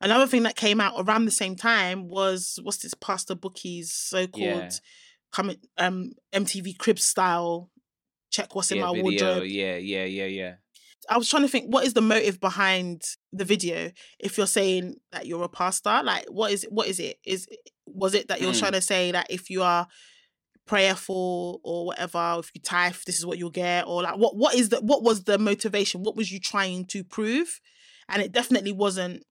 [0.00, 4.40] Another thing that came out around the same time was what's this Pastor Bookie's so-called
[4.40, 4.70] Yeah.
[5.32, 7.68] coming um MTV crib style
[8.30, 9.02] check what's in my video.
[9.02, 9.44] wardrobe.
[9.48, 10.54] Yeah, yeah, yeah, yeah.
[11.08, 14.96] I was trying to think what is the motive behind the video if you're saying
[15.12, 17.46] that you're a pastor like what is what is it is
[17.86, 18.58] was it that you're Mm.
[18.58, 19.86] trying to say that if you are
[20.66, 24.54] prayerful or whatever if you tithe this is what you'll get or like what what
[24.54, 27.60] is the what was the motivation what was you trying to prove
[28.08, 29.22] and it definitely wasn't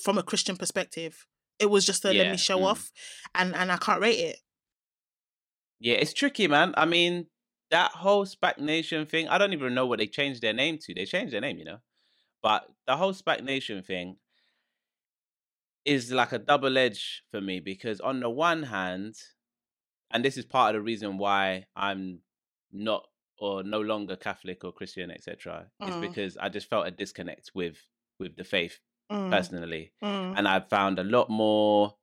[0.00, 1.26] from a Christian perspective.
[1.58, 2.64] It was just to let me show mm.
[2.64, 2.90] off,
[3.34, 4.38] and and I can't rate it.
[5.78, 6.74] Yeah, it's tricky, man.
[6.76, 7.26] I mean,
[7.70, 10.94] that whole SPAC Nation thing, I don't even know what they changed their name to.
[10.94, 11.78] They changed their name, you know.
[12.42, 14.18] But the whole SPAC Nation thing
[15.84, 19.16] is like a double edge for me because on the one hand,
[20.10, 22.20] and this is part of the reason why I'm
[22.72, 23.06] not
[23.38, 26.00] or no longer Catholic or Christian, etc., is Mm.
[26.00, 27.78] because I just felt a disconnect with
[28.18, 28.78] with the faith
[29.10, 29.92] Mm, personally.
[30.02, 31.96] mm, And I've found a lot more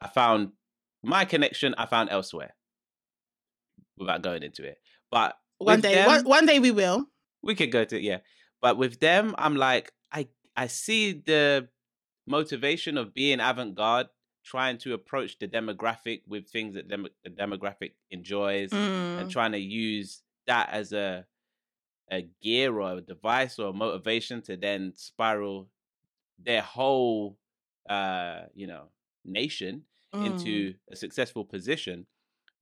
[0.00, 0.52] I found
[1.02, 2.54] my connection I found elsewhere
[3.96, 4.78] without going into it.
[5.10, 7.08] But one day, them- one, one day we will.
[7.42, 8.20] we could go to yeah
[8.60, 11.68] but with them i'm like i i see the
[12.26, 14.08] motivation of being avant-garde
[14.44, 18.80] trying to approach the demographic with things that dem- the demographic enjoys
[19.16, 21.26] and Mm, trying to use that as a
[22.10, 25.70] a gear or a device or a motivation to then spiral
[26.38, 27.38] their whole
[27.88, 28.88] uh you know
[29.24, 30.20] nation mm.
[30.26, 32.06] into a successful position.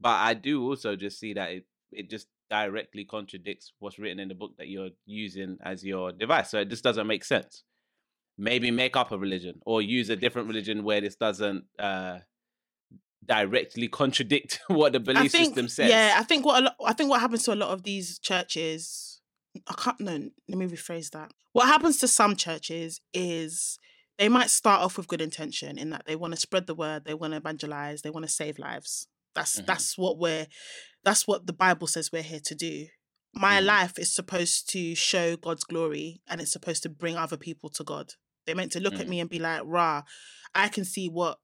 [0.03, 4.29] But I do also just see that it, it just directly contradicts what's written in
[4.29, 6.51] the book that you're using as your device.
[6.51, 7.63] So it just doesn't make sense.
[8.37, 12.19] Maybe make up a religion or use a different religion where this doesn't uh,
[13.25, 15.89] directly contradict what the belief think, system says.
[15.89, 18.19] yeah, I think what a lot, I think what happens to a lot of these
[18.19, 19.21] churches,
[19.69, 20.01] I can't.
[20.01, 20.13] No,
[20.49, 21.31] let me rephrase that.
[21.53, 23.79] What happens to some churches is
[24.19, 27.05] they might start off with good intention in that they want to spread the word,
[27.05, 29.07] they want to evangelize, they want to save lives.
[29.35, 29.67] That's Mhm.
[29.67, 30.47] that's what we're,
[31.05, 32.89] that's what the Bible says we're here to do.
[33.35, 33.67] My Mhm.
[33.67, 37.85] life is supposed to show God's glory, and it's supposed to bring other people to
[37.85, 38.13] God.
[38.45, 39.09] They're meant to look at Mhm.
[39.09, 40.03] me and be like, "Rah,
[40.55, 41.41] I can see what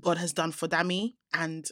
[0.00, 1.68] God has done for Dami, and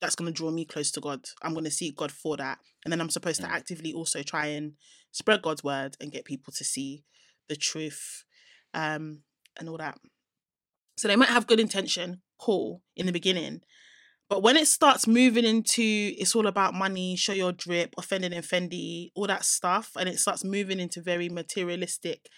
[0.00, 1.26] that's going to draw me close to God.
[1.42, 2.60] I'm going to seek God for that.
[2.84, 3.52] And then I'm supposed to Mm.
[3.52, 4.76] actively also try and
[5.10, 7.04] spread God's word and get people to see
[7.48, 8.24] the truth
[8.74, 9.24] um,
[9.56, 9.98] and all that.
[10.98, 13.62] So they might have good intention, cool, in the beginning.
[14.28, 18.44] But when it starts moving into it's all about money, show your drip, offending and
[18.44, 22.28] Fendi, all that stuff, and it starts moving into very materialistic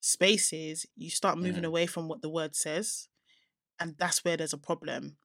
[0.00, 1.68] spaces, you start moving Mhm.
[1.68, 3.08] away from what the word says.
[3.80, 5.18] And that's where there's a problem.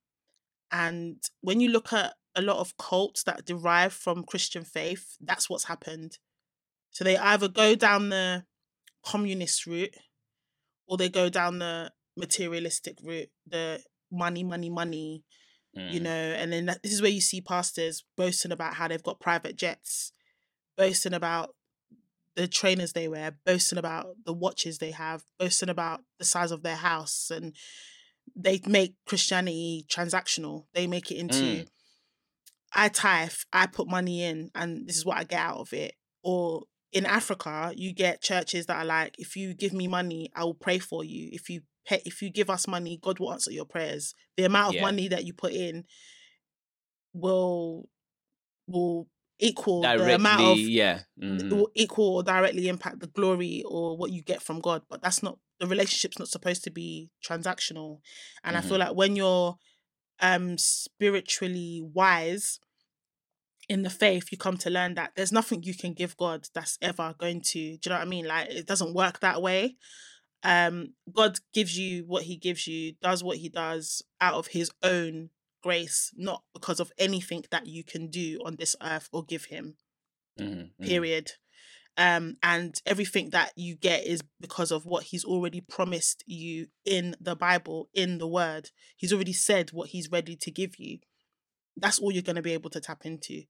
[0.72, 5.50] And when you look at a lot of cults that derive from Christian faith, that's
[5.50, 6.18] what's happened.
[6.92, 8.46] So they either go down the
[9.04, 9.96] communist route
[10.88, 15.24] or they go down the materialistic route, the money, money, money,
[15.76, 16.04] you Mm.
[16.04, 19.20] know, and then that, this is where you see pastors boasting about how they've got
[19.20, 20.12] private jets,
[20.78, 21.56] boasting about
[22.36, 26.64] the trainers they wear, boasting about the watches they have, boasting about the size of
[26.64, 27.56] their house, and
[28.36, 30.66] they make Christianity transactional.
[30.74, 31.68] They make it into Mm.
[32.76, 35.94] I tithe, I put money in, and this is what I get out of it.
[36.24, 40.44] Or in Africa, you get churches that are like, if you give me money, I
[40.44, 41.30] will pray for you.
[41.32, 44.14] If you if you give us money, God will answer your prayers.
[44.38, 44.82] The amount of Yeah.
[44.82, 45.86] money that you put in
[47.14, 47.90] will
[48.68, 49.08] will
[49.40, 51.02] equal the amount of yeah.
[51.20, 51.50] Mhm.
[51.52, 54.84] will equal or directly impact the glory or what you get from God.
[54.90, 58.00] But that's not the relationship's not supposed to be transactional.
[58.44, 58.80] And I feel Mhm.
[58.80, 59.58] like when you're
[60.20, 62.60] um spiritually wise
[63.70, 66.78] in the faith, you come to learn that there's nothing you can give God that's
[66.82, 68.26] ever going to, do you know what I mean?
[68.26, 69.78] Like it doesn't work that way.
[70.44, 74.72] Um, God gives you what he gives you, does what he does out of his
[74.84, 75.30] own
[75.62, 79.78] grace, not because of anything that you can do on this earth or give him
[80.40, 80.72] Mhm.
[80.80, 80.86] Mhm.
[80.86, 81.32] period
[81.96, 87.16] um and everything that you get is because of what he's already promised you in
[87.22, 90.98] the bible in the word he's already said what he's ready to give you
[91.78, 93.44] that's all you're going to be able to tap into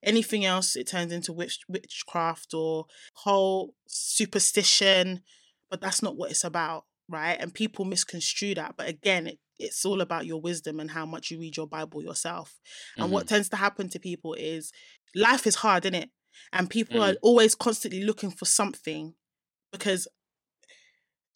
[0.00, 5.22] anything else it turns into witch, witchcraft or whole superstition
[5.70, 7.38] but that's not what it's about right?
[7.40, 11.30] And people misconstrue that but again it, it's all about your wisdom and how much
[11.30, 12.60] you read your bible yourself.
[12.96, 14.72] And what tends to happen to people is
[15.14, 16.10] life is hard isn't it
[16.52, 17.16] and people are Mm.
[17.22, 19.14] always constantly looking for something
[19.72, 20.06] because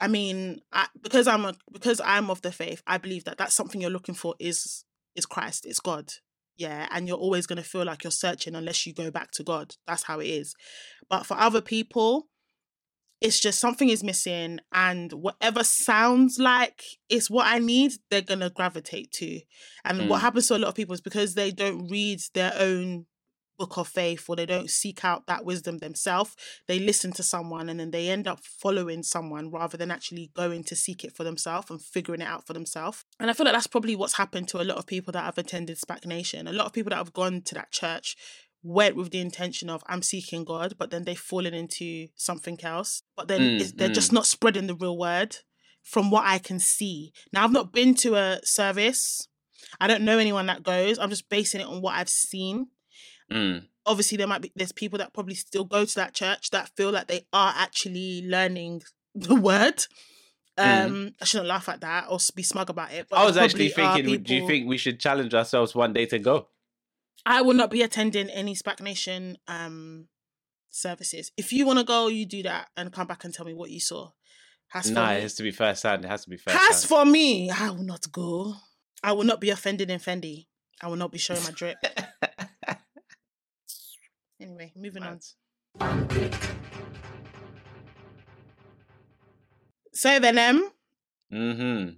[0.01, 3.55] i mean I, because i'm a because i'm of the faith i believe that that's
[3.55, 6.13] something you're looking for is is christ it's god.
[6.57, 9.43] Yeah and you're always going to feel like you're searching unless you go back to
[9.43, 9.75] god.
[9.87, 10.55] That's how it is.
[11.09, 12.29] But for other people
[13.23, 18.41] it's just something is missing and whatever sounds like it's what i need they're going
[18.41, 19.41] to gravitate to.
[19.85, 20.23] And what Mm.
[20.23, 23.07] happens to a lot of people is because they don't read their own
[23.59, 26.35] book of faith or they don't seek out that wisdom themselves
[26.67, 30.65] they listen to someone and then they end up following someone rather than actually going
[30.65, 33.55] to seek it for themselves and figuring it out for themselves and i feel like
[33.55, 36.53] that's probably what's happened to a lot of people that have attended spac nation a
[36.53, 38.17] lot of people that have gone to that church
[38.63, 43.03] went with the intention of i'm seeking god but then they've fallen into something else
[43.17, 43.95] but then Mm, they're mm.
[43.95, 45.37] just not spreading the real word
[45.83, 47.13] from what I can see.
[47.33, 49.29] Now, I've not been to a service.
[49.81, 50.99] I don't know anyone that goes.
[50.99, 52.69] I'm just basing it on what I've seen.
[53.31, 53.67] Mm.
[53.85, 56.91] Obviously, there might be there's people that probably still go to that church that feel
[56.91, 58.83] like they are actually learning
[59.15, 59.85] the word.
[60.59, 60.87] Mm.
[60.87, 63.07] Um, I shouldn't laugh at that or be smug about it.
[63.11, 66.49] I was actually thinking, do you think we should challenge ourselves one day to go?
[67.25, 70.09] I will not be attending any SPAC Nation um
[70.71, 71.31] services.
[71.37, 73.71] If you want to go, you do that and come back and tell me what
[73.71, 74.11] you saw.
[74.69, 75.17] Has for Nah, me.
[75.17, 76.05] it has to be first hand.
[76.05, 76.89] It has to be first Has hand.
[76.89, 78.55] for me, I will not go.
[79.03, 80.47] I will not be offended in Fendi.
[80.81, 81.77] I will not be showing my drip.
[84.41, 85.21] Anyway, moving on.
[85.79, 86.35] Mad.
[89.95, 90.71] So then, um,
[91.33, 91.95] Mm-hmm.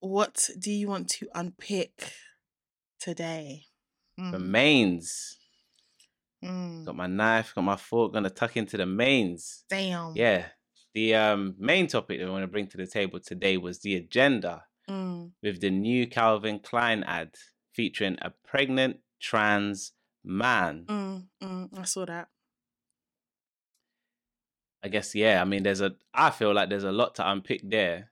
[0.00, 2.12] what do you want to unpick
[3.00, 3.64] today?
[4.16, 5.38] The Mm, mains.
[6.44, 9.64] mm, Got my knife, got my fork, gonna tuck into the mains.
[9.68, 10.14] damn.
[10.16, 10.48] Yeah.
[10.94, 13.96] The um, main topic that I want to bring to the table today was the
[13.96, 17.36] agenda Mm, with the new Calvin Klein ad
[17.72, 19.92] featuring a pregnant trans
[20.24, 20.84] man.
[20.88, 22.28] mm, mm, I saw that.
[24.82, 25.40] I guess yeah.
[25.40, 25.92] I mean, there's a.
[26.12, 28.10] I feel like there's a lot to unpick there.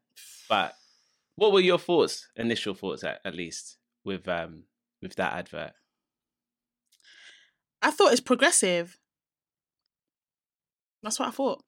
[0.48, 0.74] But
[1.34, 4.62] what were your thoughts, initial thoughts at, at least, with um
[5.02, 5.72] with that advert?
[7.82, 8.98] I thought it's progressive.
[11.02, 11.62] That's what I thought.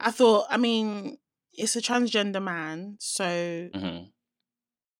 [0.00, 1.18] I thought, I mean,
[1.52, 4.04] it's a transgender man, so hmm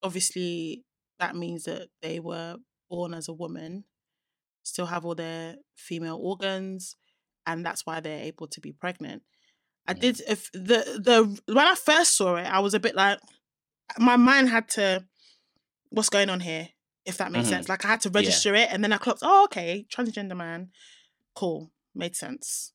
[0.01, 0.85] obviously
[1.19, 2.55] that means that they were
[2.89, 3.83] born as a woman,
[4.63, 6.95] still have all their female organs,
[7.45, 9.23] and that's why they're able to be pregnant.
[9.87, 9.99] I Mm.
[9.99, 13.19] did if the the when I first saw it, I was a bit like
[13.97, 15.05] my mind had to
[15.89, 16.69] what's going on here,
[17.05, 17.49] if that makes Mhm.
[17.49, 17.69] sense.
[17.69, 18.15] Like I had to Yeah.
[18.19, 20.71] register it and then I clocked, oh okay, transgender man.
[21.35, 21.71] Cool.
[21.95, 22.73] Made sense.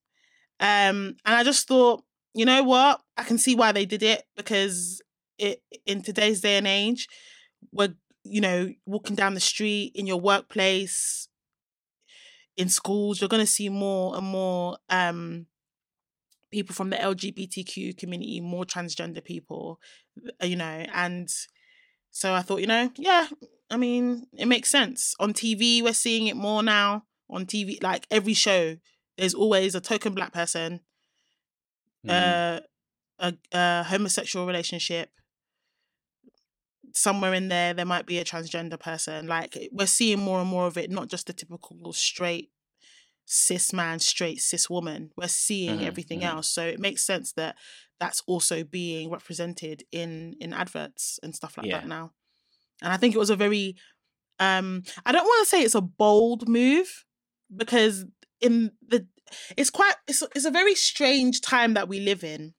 [0.61, 2.05] Um and I just thought,
[2.35, 3.03] you know what?
[3.17, 5.03] I can see why they did it because
[5.39, 7.09] it in today's day and age,
[7.73, 7.95] we're
[8.27, 11.29] you know, walking down the street in your workplace,
[12.57, 15.47] in schools, you're gonna see more and more um
[16.51, 19.81] people from the LGBTQ community, more transgender people,
[20.43, 21.29] uh, you know, and
[22.11, 23.27] so I thought, you know, yeah,
[23.75, 25.17] I mean, it makes sense.
[25.19, 27.07] On TV, we're seeing it more now.
[27.29, 28.77] On TV, like every show,
[29.19, 30.81] there's always a token black person,
[32.05, 32.11] Mhm.
[32.13, 32.61] uh,
[33.19, 35.11] a, a homosexual relationship.
[36.95, 39.27] Somewhere in there, there might be a transgender person.
[39.27, 42.51] Like we're seeing more and more of it, not just the typical straight
[43.27, 45.13] cis man, straight cis woman.
[45.17, 46.25] We're seeing Mhm, everything mhm.
[46.25, 47.57] else, so it makes sense that
[48.01, 51.81] that's also being represented in in adverts and stuff like Yeah.
[51.81, 52.13] that now.
[52.83, 53.77] And I think it was a very,
[54.39, 57.05] um, I don't want to say it's a bold move
[57.55, 58.05] because
[58.41, 59.07] in the
[59.57, 62.55] it's quite it's it's a very strange time that we live in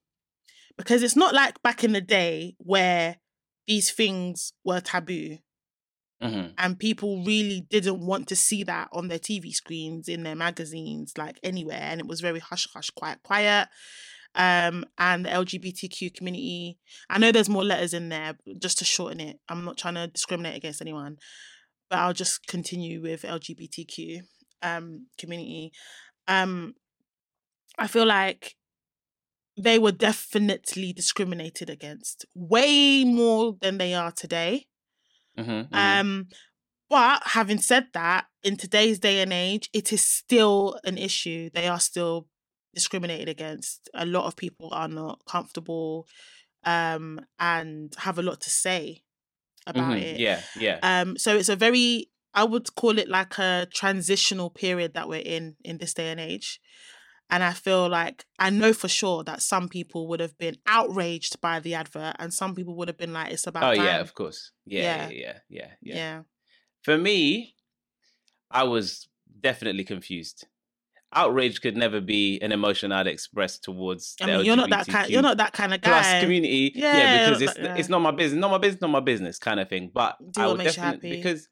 [0.77, 3.17] because it's not like back in the day where
[3.67, 5.37] these things were taboo
[6.21, 6.53] Mhm.
[6.57, 11.13] and people really didn't want to see that on their TV screens, in their magazines,
[11.17, 11.77] like anywhere.
[11.81, 13.67] And it was very hush hush, quiet, quiet.
[14.35, 16.77] Um, and the LGBTQ community.
[17.09, 19.39] I know there's more letters in there, just to shorten it.
[19.47, 21.17] I'm not trying to discriminate against anyone,
[21.89, 24.21] but I'll just continue with LGBTQ
[24.61, 25.71] um community.
[26.27, 26.75] Um,
[27.77, 28.55] I feel like
[29.57, 34.67] they were definitely discriminated against way more than they are today.
[35.37, 35.69] Mhm.
[35.69, 35.75] mhm.
[35.75, 36.27] Um,
[36.89, 41.49] but having said that, in today's day and age, it is still an issue.
[41.53, 42.27] They are still
[42.75, 43.89] discriminated against.
[43.95, 46.07] A lot of people are not comfortable
[46.63, 49.03] um, and have a lot to say
[49.67, 50.01] about Mhm.
[50.03, 50.19] it.
[50.19, 50.79] Yeah, yeah.
[50.83, 55.21] Um, so it's a very, I would call it like a transitional period that we're
[55.35, 56.59] in in this day and age.
[57.29, 61.41] And I feel like I know for sure that some people would have been outraged
[61.41, 63.99] by the advert, and some people would have been like, "It's about oh time." yeah,
[63.99, 64.51] of course.
[64.65, 65.09] Yeah, Yeah.
[65.09, 65.95] yeah, yeah, yeah, yeah.
[65.95, 66.23] yeah.
[66.83, 67.55] For me,
[68.51, 69.07] I was
[69.41, 70.45] definitely confused.
[71.15, 74.85] Outrage could never be an emotion I'd express towards I the mean, you're not that
[74.87, 75.09] kind.
[75.09, 75.89] You're not that kind of guy.
[75.89, 76.73] plus community.
[76.75, 78.99] Yeah, Yeah, because it's that it's uh not my business, not my business, not my
[78.99, 79.91] business kind of thing.
[79.93, 81.15] But Do I would definitely happy.
[81.17, 81.47] because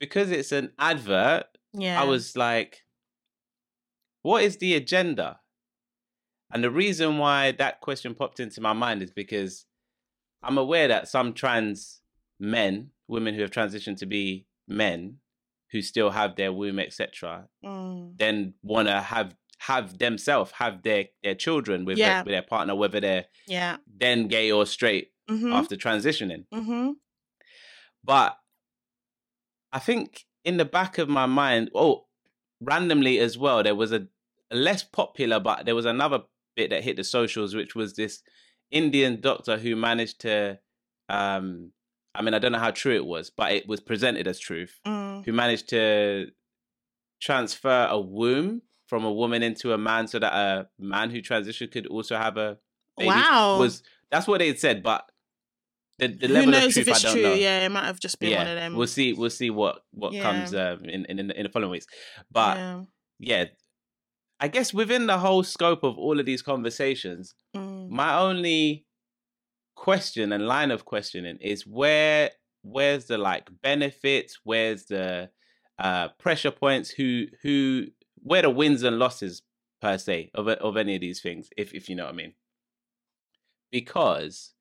[0.00, 1.44] because it's an advert.
[1.72, 2.82] Yeah, I was like,
[4.22, 5.38] what is the agenda?
[6.52, 9.64] And the reason why that question popped into my mind is because
[10.42, 12.00] I'm aware that some trans
[12.38, 15.16] men, women who have transitioned to be men,
[15.74, 21.06] who still have their womb, etc., Mm, then want to have have themselves have their
[21.24, 22.08] their children with, Yeah.
[22.08, 23.76] their, with their partner, whether they're yeah.
[24.02, 25.52] then gay or straight Mm-hmm.
[25.52, 26.44] after transitioning.
[26.52, 26.90] mm-hmm.
[28.04, 28.36] But
[29.72, 32.06] I think in the back of my mind, oh,
[32.60, 34.06] randomly as well, there was a,
[34.50, 36.20] a less popular, but there was another
[36.56, 38.22] bit that hit the socials, which was this
[38.70, 40.58] Indian doctor who managed to,
[41.08, 41.72] um,
[42.14, 44.78] I mean, I don't know how true it was, but it was presented as truth.
[44.86, 45.24] Mm.
[45.24, 46.28] Who managed to
[47.20, 51.72] transfer a womb from a woman into a man so that a man who transitioned
[51.72, 52.58] could also have a
[52.96, 53.08] baby?
[53.08, 53.58] Wow.
[53.58, 55.04] Was that's what they had said, but
[55.98, 57.22] the, the Who level of knows truth if it's I don't true?
[57.22, 57.34] know.
[57.34, 58.74] Yeah, it might have just been one of them.
[58.76, 59.12] We'll see.
[59.12, 60.22] We'll see what what Yeah.
[60.22, 61.86] comes um, in, in in the following weeks.
[62.30, 62.82] But yeah.
[63.18, 63.44] yeah,
[64.40, 67.88] I guess within the whole scope of all of these conversations, Mm.
[67.90, 68.83] my only
[69.74, 72.30] question and line of questioning is where
[72.62, 74.38] where's the like benefits?
[74.44, 75.30] Where's the
[75.78, 76.90] uh pressure points?
[76.90, 77.86] Who who
[78.22, 79.42] where the wins and losses
[79.80, 81.48] per se of of any of these things?
[81.56, 82.34] If if you know what I mean.
[83.70, 84.54] Because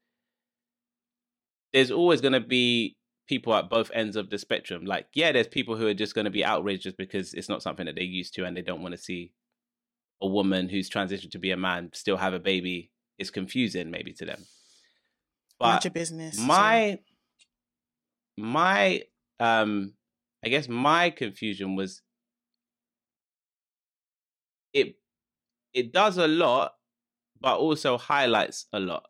[1.72, 2.96] there's always going to be
[3.28, 4.86] people at both ends of the spectrum.
[4.86, 7.64] Like, yeah, there's people who are just going to be outraged just because it's not
[7.64, 9.34] something that they're used to and they don't want to see
[10.22, 12.92] a woman who's transitioned to be a man still have a baby.
[13.18, 14.46] It's confusing maybe to them.
[15.60, 16.38] Mind But your business.
[16.38, 17.00] so- my
[18.38, 19.04] my
[19.40, 19.94] um
[20.46, 22.02] I guess my confusion was
[24.74, 24.96] it
[25.74, 26.74] it does a lot
[27.40, 29.06] but also highlights a lot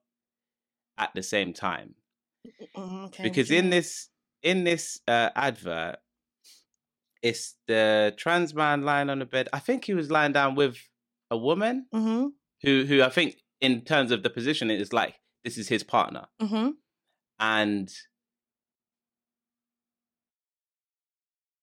[0.98, 1.96] at the same time.
[2.76, 4.10] Okay, because you in this
[4.42, 5.98] in this uh, advert
[7.22, 9.48] it's the trans man lying on the bed.
[9.54, 10.76] I think he was lying down with
[11.32, 15.16] a woman Mhm, who who i think in terms of the position it is like
[15.44, 16.72] this is his partner mhm.
[17.40, 17.90] and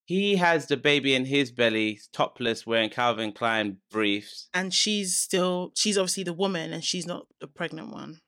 [0.05, 5.72] he has the baby in his belly topless wearing calvin klein briefs And she's still
[5.74, 8.20] she's obviously the woman and she's not the pregnant one.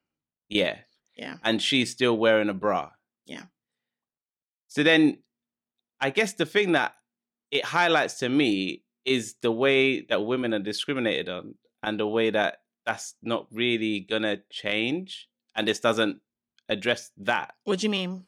[0.48, 0.78] yeah
[1.16, 1.36] Yeah.
[1.42, 2.90] and she's still wearing a bra.
[3.26, 3.44] Yeah.
[4.68, 5.18] So then
[6.00, 6.94] I guess the thing that
[7.50, 12.30] it highlights to me is the way that women are discriminated on and the way
[12.30, 16.20] that that's not really going to change and this doesn't
[16.68, 17.54] address that.
[17.64, 18.24] What do you mean?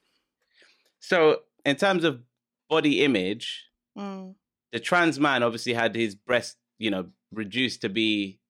[1.01, 2.20] So in terms of
[2.68, 3.64] body image,
[3.97, 4.35] Mm.
[4.72, 8.41] the trans man obviously had his breast, you know, reduced to be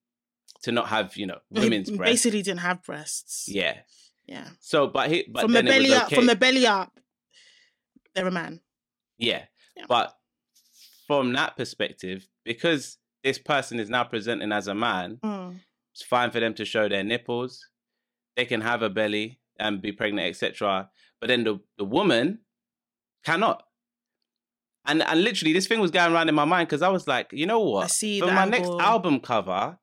[0.63, 2.11] to not have, you know, He women's breasts.
[2.13, 3.47] basically didn't have breasts.
[3.47, 3.81] Yeah.
[4.25, 4.49] Yeah.
[4.59, 6.99] So but he but from the then it was belly up from the belly up,
[8.15, 8.61] they're a man.
[9.19, 9.45] Yeah.
[9.77, 9.85] Yeah.
[9.87, 10.17] But
[11.05, 15.59] from that perspective, because this person is now presenting as a man, Mm.
[15.93, 17.63] it's fine for them to show their nipples.
[18.35, 20.89] They can have a belly and be pregnant, etc.
[21.21, 22.39] But then the, the woman
[23.23, 23.63] cannot.
[24.85, 27.29] And and literally this thing was going around in my mind because I was like,
[27.31, 27.85] you know what?
[27.85, 29.79] I see For the my next album cover,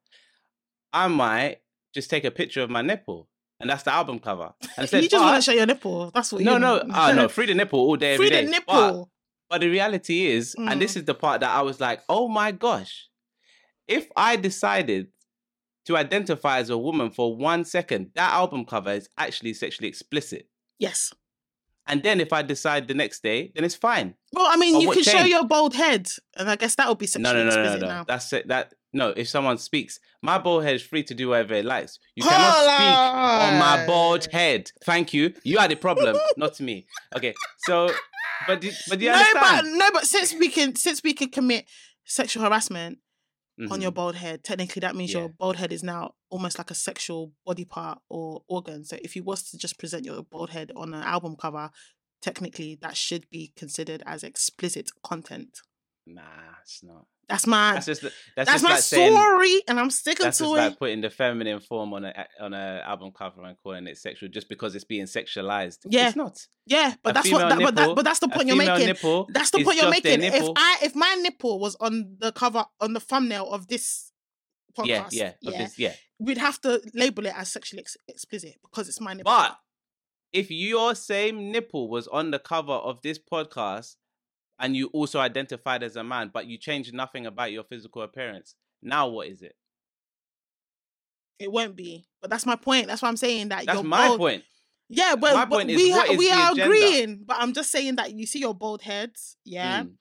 [0.92, 1.58] I might
[1.94, 3.28] just take a picture of my nipple.
[3.58, 4.52] And that's the album cover.
[4.76, 6.10] And it you just want to show your nipple.
[6.12, 8.44] That's what No, you no, oh no, free the nipple all day, every Free day.
[8.46, 9.10] the But- nipple.
[9.48, 10.96] but the reality is, and this Mm.
[10.98, 13.08] is the part that I was like, oh my gosh,
[13.86, 15.08] if I decided
[15.86, 20.48] to identify as a woman for one second, that album cover is actually sexually explicit.
[20.78, 21.12] yes.
[21.84, 24.14] And then if I decide the next day, then it's fine.
[24.32, 26.06] Well, I mean, Oh, you can show your bald head,
[26.36, 27.86] and I guess that would be No, sexually no, no, no, no, no.
[27.88, 28.04] now.
[28.06, 28.46] That's it.
[28.46, 29.08] That no.
[29.16, 31.98] If someone speaks, my bald head is free to do whatever it likes.
[32.14, 32.96] You cannot speak
[33.50, 34.70] on my bald head.
[34.84, 35.34] Thank you.
[35.42, 36.86] You are the problem, not me.
[37.16, 37.34] Okay.
[37.66, 37.90] So,
[38.46, 39.78] but do, but do you no, but understand?
[39.78, 41.64] no, but since we can, since we can commit
[42.04, 42.98] sexual harassment
[43.70, 43.82] on Mhm.
[43.82, 45.20] your bald head, technically that means Yeah.
[45.20, 48.84] your bald head is now almost like a sexual body part or organ.
[48.84, 51.70] So if you was to just present your bald head on an album cover,
[52.20, 55.60] technically that should be considered as explicit content.
[56.06, 57.06] Nah, it's not.
[57.32, 60.36] That's my That's that's, just that's, just my like saying story, and I'm sticking that's
[60.36, 60.56] to just it.
[60.58, 64.28] like putting the feminine form on a on a album cover and calling it sexual
[64.28, 65.78] just because it's being sexualized.
[65.86, 66.08] Yeah.
[66.08, 66.46] it's not.
[66.66, 67.48] yeah, but a that's what.
[67.48, 68.86] That, but, that, but that's the point you're making.
[68.86, 70.22] Nipple That's the point you're making.
[70.22, 70.46] If.
[70.56, 74.12] I if my nipple was on the cover on the thumbnail of this
[74.84, 75.94] yeah, podcast, yeah, of this- yeah.
[76.18, 79.32] we'd have to label it as sexually ex- explicit because it's my nipple.
[79.32, 79.56] But
[80.34, 83.96] if your same nipple was on the cover of this podcast
[84.58, 88.54] and you also identified as a man, but you changed nothing about your physical appearance,
[88.82, 89.54] now what is it?
[91.38, 92.06] it won't be.
[92.20, 92.86] But that's my point.
[92.86, 93.66] That's why I'm saying that.
[93.66, 94.20] That's you're my bold.
[94.20, 94.44] point.
[94.88, 96.64] Yeah, but, My but point we what ha- we are agenda?
[96.64, 97.24] agreeing.
[97.26, 99.84] But I'm just saying that you see your bald heads, yeah.
[99.84, 99.92] Mm.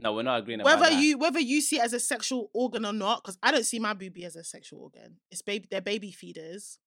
[0.00, 2.84] No, we're not agreeing about Whether you whether you see it as a sexual organ
[2.84, 5.18] or not, because I don't see my boobie as a sexual organ.
[5.30, 6.78] It's baby, they're baby feeders.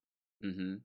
[0.44, 0.76] Mm-hmm.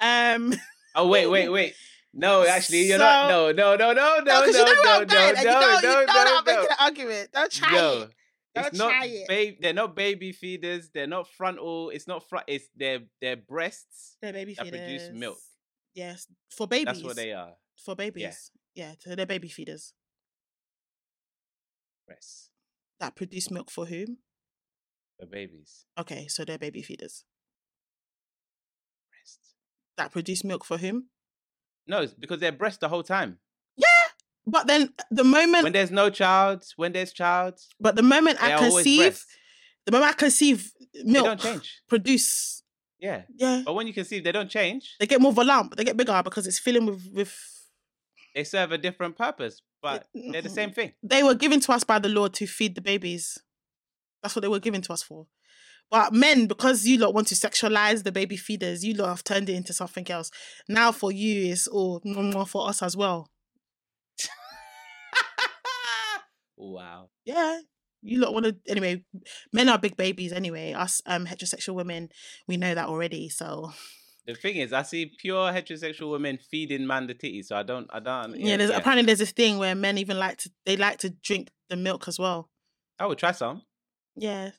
[0.00, 0.54] Um,
[0.94, 1.74] Oh wait, wait, wait.
[2.14, 3.30] No, actually, you're not.
[3.30, 5.36] So- No, no, no, no, no, no, no, no, you know where no, I'm going.
[5.36, 6.52] and no, no, no, I'm no.
[6.52, 7.32] making an argument.
[7.32, 8.10] Don't try No, it.
[8.54, 9.28] Don't it's not try it.
[9.28, 9.58] baby.
[9.60, 10.90] They're not baby feeders.
[10.92, 11.90] They're not frontal.
[11.90, 12.46] It's not front.
[12.48, 14.80] It's their their breasts They're baby that feeders.
[14.80, 15.38] produce milk.
[15.94, 16.86] Yes, for babies.
[16.86, 17.52] That's what they are.
[17.84, 18.50] for babies.
[18.74, 19.92] Yeah, so they're baby feeders
[22.06, 22.50] Breasts
[23.00, 24.18] that produce milk for whom?
[25.18, 25.84] for babies.
[25.98, 27.24] Okay, so they're baby feeders.
[29.10, 29.54] Breasts.
[29.96, 31.10] that produce milk for whom?
[31.88, 33.38] No, it's because they're breast the whole time.
[33.76, 33.86] Yeah,
[34.46, 38.42] but then uh, the moment, When there's no child, when there's child, but the moment
[38.42, 39.24] I conceive,
[39.86, 41.80] the moment I conceive, They milk don't change.
[41.88, 42.62] produce.
[43.00, 43.22] Yeah.
[43.36, 44.96] Yeah, But when you conceive, they don't change.
[45.00, 47.32] they get more volume, but they get bigger because it's filling with with.
[48.34, 50.92] They serve a different purpose, but they're the same thing.
[51.02, 53.38] They were given to us by the Lord to feed the babies.
[54.22, 55.26] That's what they were given to us for.
[55.90, 59.48] But men, because you lot want to sexualize the baby feeders, you lot have turned
[59.48, 60.30] it into something else.
[60.68, 63.28] Now for you, it's all mwah, mwah for us as well.
[66.56, 67.08] wow.
[67.24, 67.60] Yeah.
[68.02, 69.02] You lot want to anyway.
[69.52, 70.72] Men are big babies anyway.
[70.72, 72.10] Us um heterosexual women,
[72.46, 73.28] we know that already.
[73.28, 73.72] So
[74.26, 77.88] The thing is, I see pure heterosexual women feeding man the titty, so I don't,
[77.92, 78.38] I don't.
[78.38, 81.48] yeah, there's apparently there's this thing where men even like to they like to drink
[81.70, 82.50] the milk as well.
[83.00, 83.62] I would try some.
[84.16, 84.50] Yeah.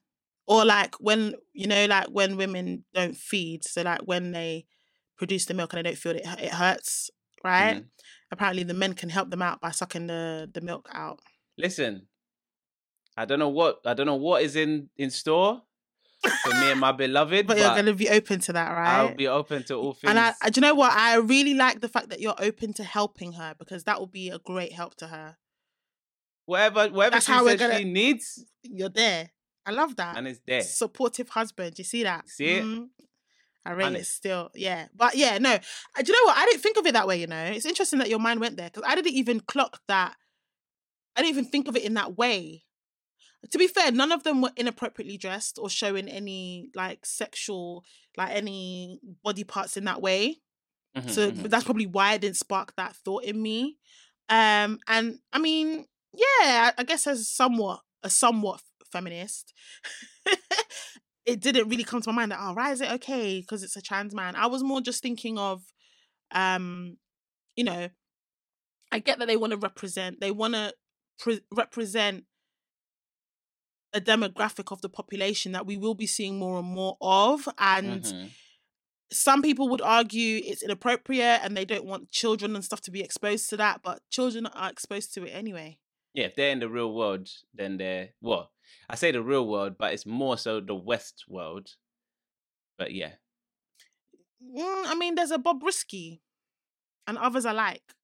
[0.50, 4.66] Or like when you know, like when women don't feed, so like when they
[5.16, 7.12] produce the milk and they don't feel it, it hurts,
[7.44, 7.78] right?
[7.78, 7.86] Mhm.
[8.32, 11.20] Apparently, the men can help them out by sucking the the milk out.
[11.58, 12.08] Listen,
[13.16, 15.62] I don't know what I don't know what is in in store
[16.44, 18.90] for me and my beloved, But but, you're gonna be open to that, right?
[19.02, 20.10] I'll be open to all things.
[20.10, 20.92] and I, I, do you know what?
[20.94, 24.30] I really like the fact that you're open to helping her because that will be
[24.30, 25.38] a great help to her.
[26.46, 29.30] whatever whatever That's she says gonna- she needs, You're there.
[29.70, 30.18] I love that.
[30.18, 30.62] and it's there.
[30.62, 31.78] Supportive husband.
[31.78, 32.28] You see that?
[32.30, 32.64] See it?
[32.66, 32.90] Mhm.
[33.66, 34.50] I rate it still.
[34.56, 34.88] Yeah.
[34.96, 35.58] But yeah, no.
[35.58, 36.38] Do you know what?
[36.38, 37.44] I didn't think of it that way, you know?
[37.44, 40.16] It's interesting that your mind went there because I didn't even clock that.
[41.16, 42.64] I didn't even think of it in that way.
[43.52, 47.86] To be fair, none of them were inappropriately dressed or showing any like sexual,
[48.18, 50.42] like any body parts in that way.
[50.98, 51.50] Mhm, So mhm.
[51.50, 53.78] that's probably why it didn't spark that thought in me.
[54.30, 58.62] Um, and I mean, yeah, I, I guess as somewhat a somewhat
[58.92, 59.54] feminist,
[61.26, 63.76] it didn't really come to my mind that oh, right, is it okay because it's
[63.76, 64.36] a trans man?
[64.36, 65.64] I was more just thinking of,
[66.32, 66.98] um,
[67.56, 67.90] you know,
[68.92, 70.74] I get that they want to represent, they want to
[71.20, 72.26] pre- represent
[73.94, 78.04] a demographic of the population that we will be seeing more and more of, and
[78.04, 78.32] Mhm.
[79.12, 83.02] some people would argue it's inappropriate and they don't want children and stuff to be
[83.02, 85.80] exposed to that, but children are exposed to it anyway.
[86.14, 88.52] Yeah, if they're in the real world, then they're well.
[88.90, 91.76] I say the real world, but it's more so the West world.
[92.78, 93.18] But yeah,
[94.44, 96.22] Mm, I mean, there's a Bobrisky
[97.08, 97.96] and others alike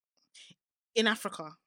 [0.95, 1.58] in Africa.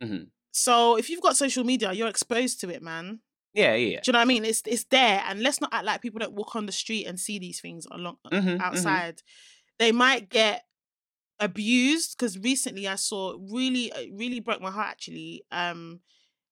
[0.00, 0.30] Mhm.
[0.52, 3.20] So if you've got social media, you're exposed to it, man.
[3.52, 4.04] yeah, yeah.
[4.04, 4.44] Do you know what I mean?
[4.44, 7.20] It's it's there, and let's not act like people don't walk on the street and
[7.20, 9.04] see these things along Mhm, mhm.
[9.04, 9.22] outside.
[9.78, 10.66] They might get
[11.40, 15.44] abused because recently I saw really really broke my heart actually.
[15.52, 16.00] Um,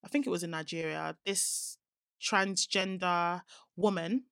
[0.04, 1.16] I think it was in Nigeria.
[1.24, 1.78] This
[2.22, 3.42] transgender
[3.76, 4.24] woman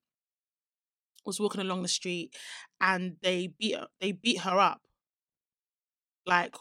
[1.27, 2.35] was walking along the street
[2.81, 4.83] and they beat her- they beat her up
[6.27, 6.55] like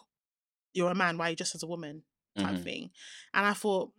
[0.73, 2.03] you're a man why are you just as a woman
[2.37, 2.63] type Mhm.
[2.63, 2.91] thing
[3.33, 3.91] and i thought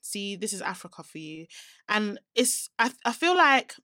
[0.00, 1.46] see this is africa for you
[1.88, 3.74] and it's i, I feel like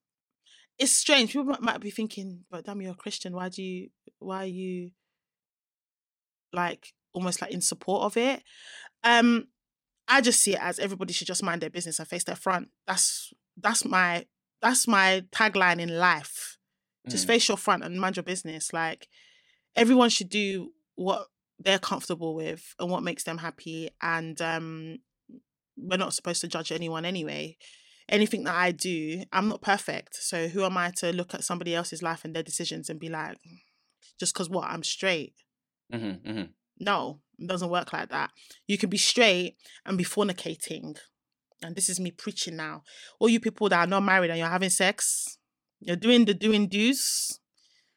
[0.78, 3.90] it's strange people might, might be thinking but damn you're a christian why do you
[4.18, 4.90] why are you
[6.57, 8.42] like almost like in support of it.
[9.04, 9.46] Um
[10.09, 12.68] i just see it as everybody should just mind their business and face their front.
[12.86, 14.26] That's that's my
[14.62, 16.59] that's my tagline in life.
[17.09, 17.28] Just Mm.
[17.28, 18.72] face your front and mind your business.
[18.72, 19.09] Like
[19.76, 21.28] everyone should do what
[21.59, 24.98] they're comfortable with and what makes them happy and um
[25.76, 27.57] we're not supposed to judge anyone anyway.
[28.09, 31.74] Anything that i do i'm not perfect so who am i to look at somebody
[31.74, 33.36] else's life and their decisions and be like
[34.20, 34.70] just because what?
[34.70, 35.34] I'm straight
[35.93, 36.49] Mhm, mhm.
[36.80, 38.30] no it doesn't work like that
[38.66, 40.99] you can be straight and be fornicating
[41.62, 42.82] and this is me preaching now
[43.20, 45.39] all you people that are not married and you're having sex
[45.80, 47.39] you're doing the doing do's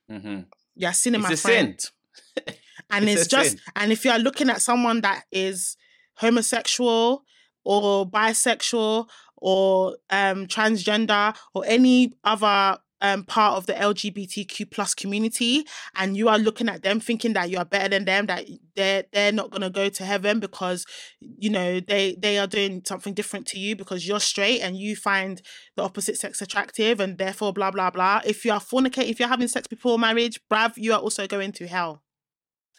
[0.10, 0.46] Mhm.
[0.76, 1.78] you're sinning It's my a sin.
[1.78, 1.92] friend
[2.92, 3.62] and It's it's, just sin.
[3.76, 5.78] and if you're looking at someone that is
[6.18, 7.24] homosexual
[7.64, 15.66] or bisexual or um transgender or any other um part of the lgbtq plus community
[15.96, 18.46] and you are looking at them thinking that you are better than them that
[18.76, 20.86] they're they're not going to go to heaven because
[21.20, 24.96] you know they they are doing something different to you because you're straight and you
[24.96, 25.42] find
[25.76, 29.30] the opposite sex attractive and therefore blah blah blah if you are fornicating if you're
[29.30, 32.04] having sex before marriage brav you are also going to hell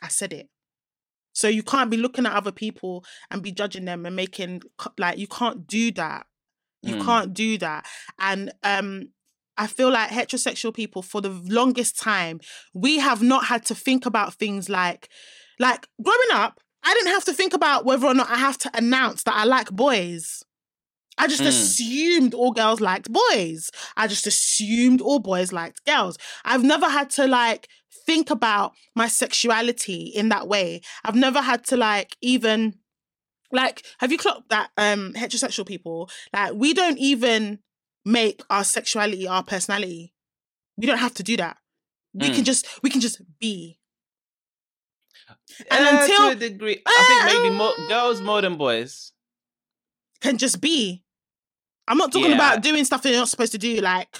[0.03, 0.49] I said it.
[1.33, 4.62] So you can't be looking at other people and be judging them and making
[4.99, 6.27] like you can't do that.
[6.83, 7.05] You Mm.
[7.05, 7.87] can't do that.
[8.18, 9.11] And um
[9.63, 11.31] I feel like heterosexual people for the
[11.61, 12.41] longest time
[12.73, 15.09] we have not had to think about things like
[15.59, 18.71] like growing up I didn't have to think about whether or not I have to
[18.75, 20.43] announce that I like boys.
[21.19, 21.49] I just Mm.
[21.49, 23.69] assumed all girls liked boys.
[23.97, 26.17] I just assumed all boys liked girls.
[26.43, 27.69] I've never had to like
[28.07, 30.81] think about my sexuality in that way.
[31.05, 32.79] I've never had to like even
[33.53, 37.59] like have you clocked that um heterosexual people like we don't even
[38.05, 40.13] make our sexuality our personality.
[40.77, 41.59] We don't have to do that.
[42.15, 42.45] We can Mm.
[42.45, 43.79] just we can just be.
[45.71, 49.13] And Uh, until- to a degree, I think maybe more girls more than boys.
[50.21, 51.05] Can just be.
[51.89, 52.37] I'm not talking Yeah.
[52.37, 54.17] about doing stuff that you're not supposed to do like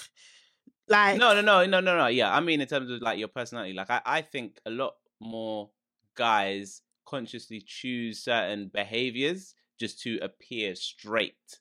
[0.87, 2.07] like No, no, no, no, no, no.
[2.07, 3.73] Yeah, I mean in terms of like your personality.
[3.73, 5.71] Like I, I think a lot more
[6.15, 11.59] guys consciously choose certain behaviors just to appear straight.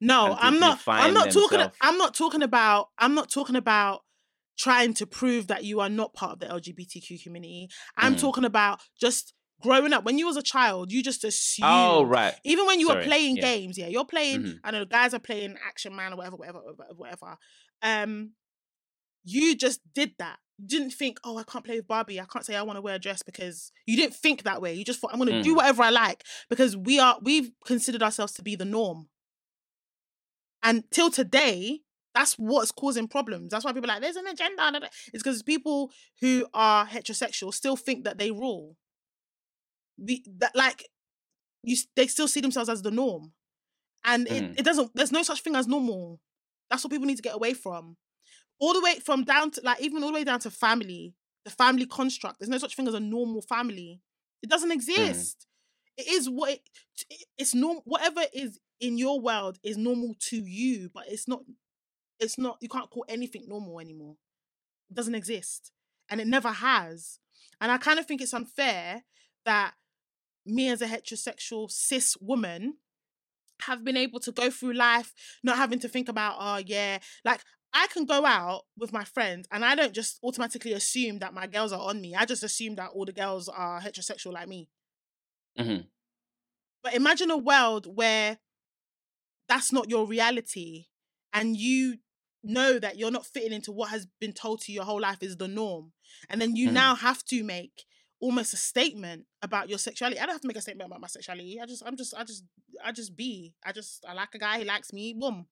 [0.00, 0.80] No, I'm not.
[0.86, 1.60] I'm not talking.
[1.80, 2.88] I'm not talking about.
[2.98, 4.00] I'm not talking about
[4.58, 7.68] trying to prove that you are not part of the LGBTQ community.
[7.96, 8.20] I'm Mm.
[8.20, 10.04] talking about just growing up.
[10.04, 11.68] When you was a child, you just assumed.
[11.68, 12.34] Oh, right.
[12.44, 13.42] Even when you were playing yeah.
[13.42, 14.42] games, yeah, you're playing.
[14.42, 14.58] Mhm.
[14.62, 17.36] I know the guys are playing Action Man or whatever, whatever, whatever, whatever.
[17.82, 18.32] Um,
[19.24, 20.38] you just did that.
[20.58, 22.20] You didn't think, oh, I can't play with Barbie.
[22.20, 24.74] I can't say I want to wear a dress because you didn't think that way.
[24.74, 25.56] You just thought I'm going to do Mm.
[25.56, 27.18] whatever I like because we are.
[27.22, 29.08] We've considered ourselves to be the norm.
[30.64, 31.80] And till today,
[32.14, 33.50] that's what's causing problems.
[33.50, 34.56] That's why people are like there's an agenda.
[34.56, 35.90] da, da." It's because people
[36.20, 38.76] who are heterosexual still think that they rule.
[39.98, 40.88] We that like
[41.62, 43.32] you, they still see themselves as the norm,
[44.04, 44.52] and Mhm.
[44.52, 44.90] it, it doesn't.
[44.94, 46.20] There's no such thing as normal.
[46.70, 47.96] That's what people need to get away from.
[48.58, 51.50] All the way from down to like even all the way down to family, the
[51.50, 52.38] family construct.
[52.40, 54.00] There's no such thing as a normal family.
[54.42, 55.46] It doesn't exist.
[55.96, 56.70] It is what it,
[57.10, 57.82] it- it's normal.
[57.86, 61.40] Whatever is in your world is normal to you, but it's not.
[62.20, 62.58] It's not.
[62.60, 64.16] You can't call anything normal anymore.
[64.90, 65.72] It doesn't exist,
[66.10, 67.18] and it never has.
[67.60, 69.04] And I kind of think it's unfair
[69.44, 69.74] that
[70.46, 72.74] me as a heterosexual cis woman
[73.62, 77.40] have been able to go through life not having to think about oh yeah like
[77.72, 81.46] i can go out with my friends and i don't just automatically assume that my
[81.46, 84.68] girls are on me i just assume that all the girls are heterosexual like me
[85.58, 85.86] Mhm.
[86.82, 88.38] but imagine a world where
[89.48, 90.86] that's not your reality
[91.32, 91.98] and you
[92.42, 95.22] know that you're not fitting into what has been told to you your whole life
[95.22, 95.92] is the norm
[96.28, 96.72] and then you Mhm.
[96.72, 97.84] now have to make
[98.20, 101.08] almost a statement about your sexuality i don't have to make a statement about my
[101.08, 102.44] sexuality i just i'm just i just
[102.84, 105.46] i just be i just i like a guy he likes me boom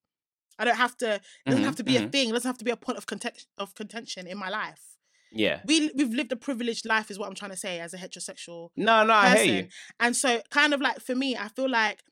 [0.58, 2.12] i don't have to it doesn't have Mhm, to be a mhm.
[2.12, 4.96] thing it doesn't have to be a point of content of contention in my life
[5.30, 5.60] Yeah.
[5.66, 8.68] we we've lived a privileged life is what i'm trying to say as a heterosexual
[8.76, 9.68] No, no, I hear you.
[10.00, 12.02] And so kind of like for me, I feel like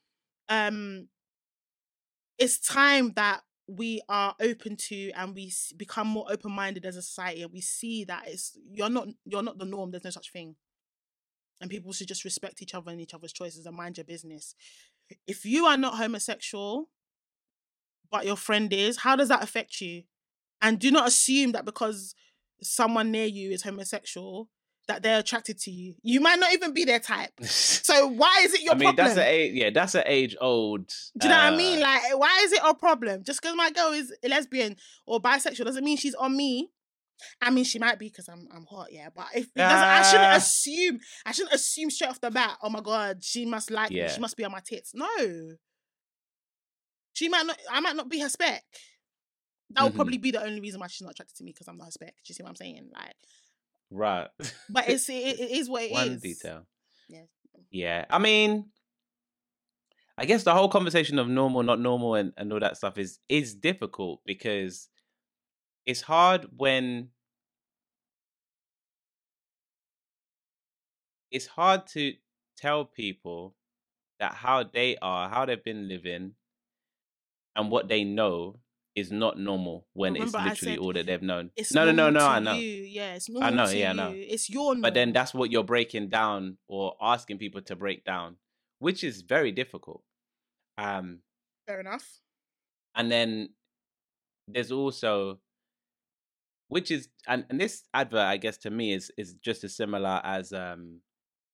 [0.49, 1.09] um
[2.41, 7.43] it's time that we are open to and we become more open-minded as a society
[7.43, 10.57] and we see that it's you're not you're not the norm there's no such thing.
[11.61, 14.55] And people should just respect each other and each other's choices and mind your business.
[15.26, 16.88] If you are not homosexual
[18.11, 20.05] but your friend is how does that affect you?
[20.62, 22.14] And do not assume that because
[22.62, 24.49] someone near you is homosexual
[24.91, 28.53] that they're attracted to you you might not even be their type so why is
[28.55, 29.14] it your I mean, problem?
[29.16, 30.86] that's a yeah, that's an age old.
[31.18, 31.78] Do you know what I mean?
[31.78, 33.22] uh, Like, why is it a problem?
[33.24, 34.76] Just because my girl is a lesbian
[35.07, 36.70] or bisexual doesn't mean she's on me.
[37.43, 39.09] I mean, she might be because I'm I'm hot, yeah.
[39.14, 40.36] But if doesn't, I shouldn't Ah.
[40.36, 41.01] assume.
[41.26, 42.57] I shouldn't assume straight off the bat.
[42.62, 43.99] Oh my god, she must like me.
[43.99, 44.09] Yeah.
[44.09, 44.93] She must be on my tits.
[44.95, 45.09] No,
[47.12, 47.59] she might not.
[47.70, 48.64] I might not be her spec.
[49.70, 49.97] That would Mhm.
[49.97, 51.91] probably be the only reason why she's not attracted to me because I'm not her
[51.92, 52.14] spec.
[52.17, 52.91] Do you see what I'm saying?
[52.92, 53.14] Like,
[53.91, 54.29] right.
[54.68, 55.92] but it's it, it is what it is.
[55.92, 56.67] One detail.
[57.08, 57.22] Yeah.
[57.71, 58.04] Yeah.
[58.11, 58.67] I mean,
[60.17, 63.18] I guess the whole conversation of normal, not normal, and, and all that stuff is
[63.29, 64.88] is difficult because
[65.87, 67.08] it's hard when
[71.30, 72.12] it's hard to
[72.57, 73.57] tell people
[74.18, 76.34] that how they are, how they've been living,
[77.57, 78.58] and what they know
[78.96, 81.50] is not normal when Remember it's literally said all that they've known.
[81.57, 82.26] It's no, no, no, normal no.
[82.26, 82.53] I know.
[82.54, 82.83] You.
[82.83, 83.96] Yeah, it's normal I know, yeah, I you.
[83.96, 84.12] know.
[84.14, 84.83] It's your norm.
[84.83, 88.37] But then that's what you're breaking down or asking people to break down,
[88.79, 90.03] which is very difficult.
[90.79, 91.21] Um,
[91.67, 92.21] fair enough.
[92.95, 93.50] and then
[94.49, 95.38] there's also,
[96.68, 100.21] which is, and, and this advert, I guess, to me is is just as similar
[100.25, 101.00] as um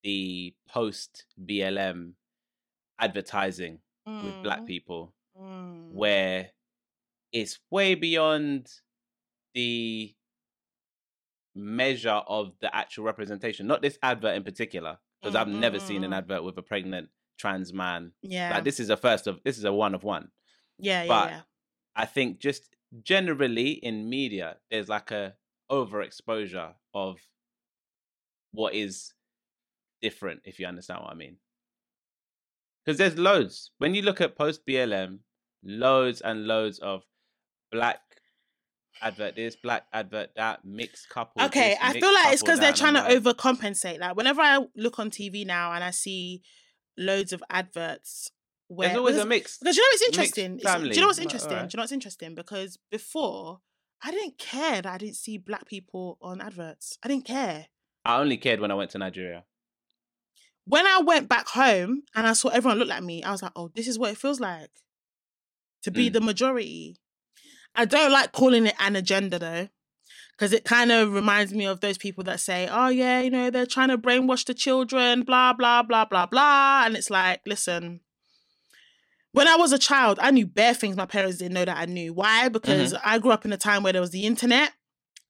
[0.03, 2.13] the post BLM
[2.99, 5.93] advertising with black Mm, people, mm.
[5.93, 6.51] where
[7.37, 8.67] it's way beyond
[9.55, 10.15] the
[11.55, 13.67] measure of the actual representation.
[13.67, 16.17] Not this advert in particular, because I've Mm, never seen an mm.
[16.17, 18.13] advert with a pregnant trans man.
[18.23, 18.55] Yeah.
[18.55, 20.31] Like this is a first of this is a one of one.
[20.79, 21.41] yeah, yeah, but yeah.
[21.95, 25.35] I think just generally in media, there's like a
[25.71, 27.19] overexposure of
[28.53, 29.13] what is
[30.01, 31.37] different, if you understand what I mean.
[32.85, 33.73] Because there's loads.
[33.79, 35.19] When you look at post BLM,
[35.63, 37.03] loads and loads of
[37.77, 38.01] black
[39.03, 41.43] advert this, black advert that, mixed couple.
[41.45, 43.99] Okay, this, I feel like it's because they're trying to overcompensate.
[44.01, 46.43] Like whenever I look on TV now and I see
[46.97, 48.31] loads of adverts,
[48.69, 49.59] where There's always because, a mix.
[49.59, 50.59] because you know what's interesting.
[50.59, 51.53] It's- do you know what's interesting?
[51.53, 51.71] alright.
[51.71, 52.35] Do you know what's interesting?
[52.35, 53.61] Because before
[54.03, 56.99] I didn't care that I didn't see black people on adverts.
[57.03, 57.67] I didn't care.
[58.05, 59.45] I only cared when I went to Nigeria.
[60.65, 63.53] When I went back home and I saw everyone look like me, I was like,
[63.57, 64.71] oh, this is what it feels like
[65.83, 66.15] to be Mm.
[66.15, 66.97] the majority.
[67.77, 69.69] I don't like calling it an agenda though,
[70.33, 73.51] because it kind of reminds me of those people that say, oh, yeah, you know,
[73.51, 76.85] they're trying to brainwash the children, blah, blah, blah, blah, blah.
[76.85, 78.01] And it's like, listen,
[79.33, 81.85] when I was a child, I knew bare things my parents didn't know that I
[81.85, 82.15] knew.
[82.15, 82.49] Why?
[82.49, 84.73] Because I grew up in a time where there was the internet.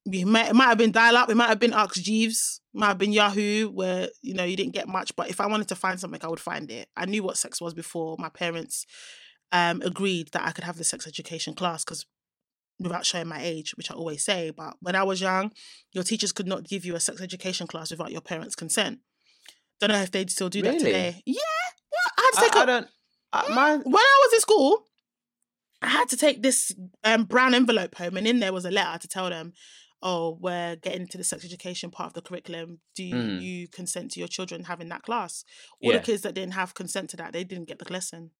[0.09, 2.79] We might, it might have been dial up, it might have been Ask Jeeves, it
[2.79, 5.17] might have been Yahoo, where you know you didn't get much.
[5.17, 6.89] But if I wanted to find something, I would find it.
[6.97, 8.87] I knew what sex was before my parents
[9.51, 12.07] um, agreed that I could have the sex education class because
[12.79, 14.51] without showing my age, which I always say.
[14.51, 15.53] But when I was young,
[15.93, 19.01] your teachers could not give you a sex education class without your parents' consent.
[19.81, 21.23] Don't know if they still do that today.
[21.27, 21.99] Yeah, yeah.
[22.19, 22.89] I had to take I a- don't.
[23.33, 24.85] I, my, when I was in school,
[25.83, 26.73] I had to take this
[27.05, 29.53] um, brown envelope home, and in there was a letter to tell them,
[30.03, 32.81] "Oh, we're getting into the sex education part of the curriculum.
[32.95, 33.43] Do Mm.
[33.43, 35.45] you consent to your children having that class?"
[35.83, 35.99] All Yeah.
[35.99, 38.31] the kids that didn't have consent to that, they didn't get the lesson.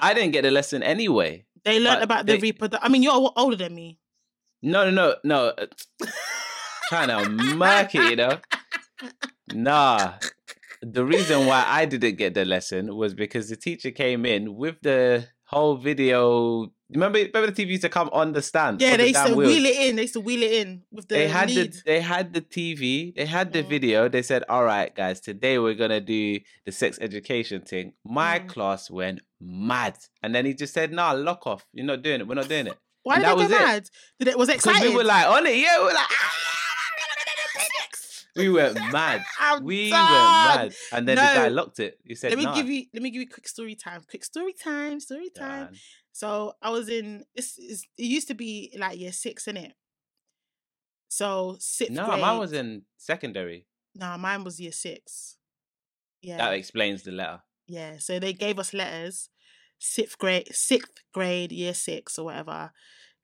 [0.00, 1.46] I didn't get the lesson anyway.
[1.64, 2.84] They learned about the they- reproduction.
[2.84, 3.98] I mean, you're older than me.
[4.62, 5.46] No, no, no, no.
[5.58, 5.66] uh,
[6.88, 8.38] Trying to murk it, you know.
[9.52, 10.14] Nah.
[10.82, 14.76] The reason why I didn't get the lesson was because the teacher came in with
[14.82, 16.72] the whole video.
[16.90, 18.80] Remember, remember the TV used to come on the stand.
[18.80, 19.48] Yeah, on the they used to wheels?
[19.54, 19.96] wheel it in.
[19.96, 21.72] They used to wheel it in with the they had lead.
[21.72, 23.68] the they had the TV, they had the Mm.
[23.68, 24.08] video.
[24.08, 28.48] They said, "All right, guys, today we're gonna do the sex education thing." My Mm.
[28.48, 31.64] class went mad, and then he just said, "Nah, lock off.
[31.72, 32.28] You're not doing it.
[32.28, 33.64] We're not doing it." Why and did that they was get it.
[33.64, 33.84] mad?
[34.18, 36.32] Did it was it Because we were like on it, yeah, we were like, "Ah,
[38.36, 39.24] we went mad.
[39.62, 40.02] We done.
[40.12, 41.54] went mad, and then the guy No.
[41.54, 41.98] locked it.
[42.04, 42.54] He said, Let me nah.
[42.54, 44.02] give you let me give you quick story time.
[44.08, 45.00] Quick story time.
[45.00, 45.66] Story time.
[45.66, 45.76] Done.
[46.12, 49.72] So I was in this is it used to be like year six, in it.
[51.08, 52.20] So sixth No, grade.
[52.20, 53.66] mine was in secondary.
[53.94, 55.36] Nah, mine was year six.
[56.22, 56.38] Yeah.
[56.38, 57.42] That explains the letter.
[57.66, 57.98] Yeah.
[57.98, 59.28] So they gave us letters,
[59.78, 62.72] sixth grade, sixth grade, year six or whatever.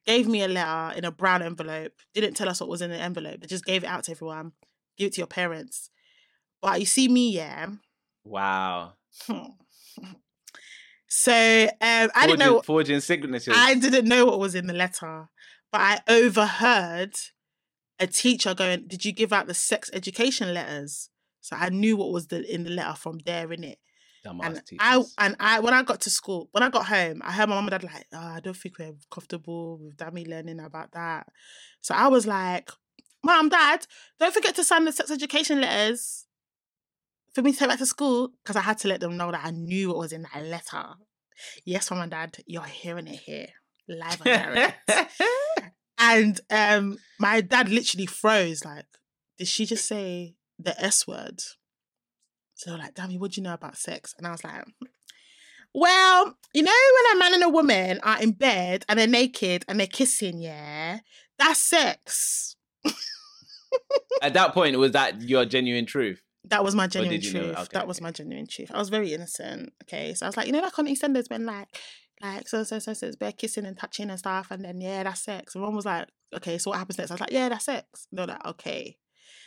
[0.06, 1.92] Gave me a letter in a brown envelope.
[2.14, 3.40] Didn't tell us what was in the envelope.
[3.40, 4.52] They just gave it out to everyone.
[5.00, 5.88] Give it to your parents.
[6.60, 7.68] But you see me, yeah.
[8.22, 8.92] Wow.
[11.08, 12.60] so um, I didn't know.
[12.60, 13.54] forging, signatures.
[13.56, 15.30] I didn't know what was in the letter,
[15.72, 17.14] but I overheard
[17.98, 21.08] a teacher going, "Did you give out the sex education letters?"
[21.40, 23.78] So I knew what was the in the letter from there in it.
[24.22, 27.32] Dumbass And I and I when I got to school, when I got home, I
[27.32, 30.60] heard my mum and dad like, oh, "I don't think we're comfortable with Dami learning
[30.60, 31.26] about that."
[31.80, 32.70] So I was like,
[33.24, 33.86] "Mom, Dad,
[34.18, 36.26] don't forget to sign the sex education letters."
[37.32, 39.44] For me to take back to school, because I had to let them know that
[39.44, 40.94] I knew what was in that letter.
[41.64, 43.46] Yes, mom and dad, you're hearing it here,
[43.88, 44.90] live on direct.
[46.00, 48.64] And um, my dad literally froze.
[48.64, 48.86] Like,
[49.38, 51.40] did she just say the S word?
[52.54, 54.14] So like, Dami, what do you know about sex?
[54.16, 54.64] And I was like,
[55.74, 59.64] well, you know, when a man and a woman are in bed and they're naked
[59.68, 61.00] and they're kissing, yeah,
[61.38, 62.56] that's sex.
[64.22, 66.22] At that point, was that your genuine truth?
[66.44, 67.58] That was my genuine did you know- truth.
[67.58, 68.70] okay, that was my genuine truth.
[68.72, 69.72] I was very innocent.
[69.84, 70.14] Okay.
[70.14, 71.68] So I was like, you know, like on EastEnders when like
[72.22, 75.02] like so so so so it's bare kissing and touching and stuff, and then yeah,
[75.04, 75.54] that's sex.
[75.54, 77.10] And one was like, okay, so what happens next?
[77.10, 78.06] I was like, yeah, that's sex.
[78.10, 78.96] And They're like, okay.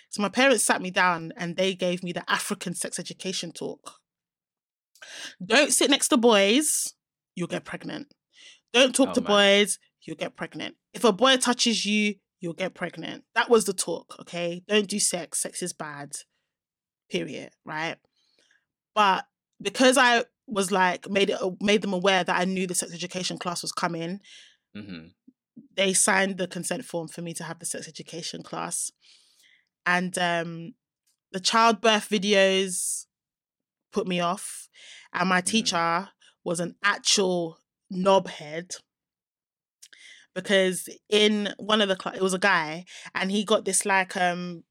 [0.10, 4.00] So my parents sat me down and they gave me the African sex education talk.
[5.44, 6.94] Don't sit next to boys,
[7.36, 8.08] you'll get pregnant.
[8.74, 9.28] Don't talk Oh, to man.
[9.28, 10.76] boys, you'll get pregnant.
[10.94, 13.24] If a boy touches you, you'll get pregnant.
[13.36, 14.62] That was the talk, okay?
[14.68, 15.40] Don't do sex.
[15.40, 16.12] Sex is bad.
[17.10, 17.96] Period, right?
[18.94, 19.26] But
[19.62, 23.38] because I was like made it made them aware that I knew the sex education
[23.38, 24.20] class was coming,
[24.76, 25.08] hmm
[25.78, 28.92] they signed the consent form for me to have the sex education class.
[29.86, 30.74] And um
[31.32, 33.06] the childbirth videos
[33.94, 34.68] put me off.
[35.14, 35.46] And my Mhm.
[35.46, 36.10] teacher
[36.44, 37.60] was an actual
[37.92, 38.76] knobhead
[40.36, 42.86] because in one of the cla- it was a guy
[43.16, 44.64] and he got this like um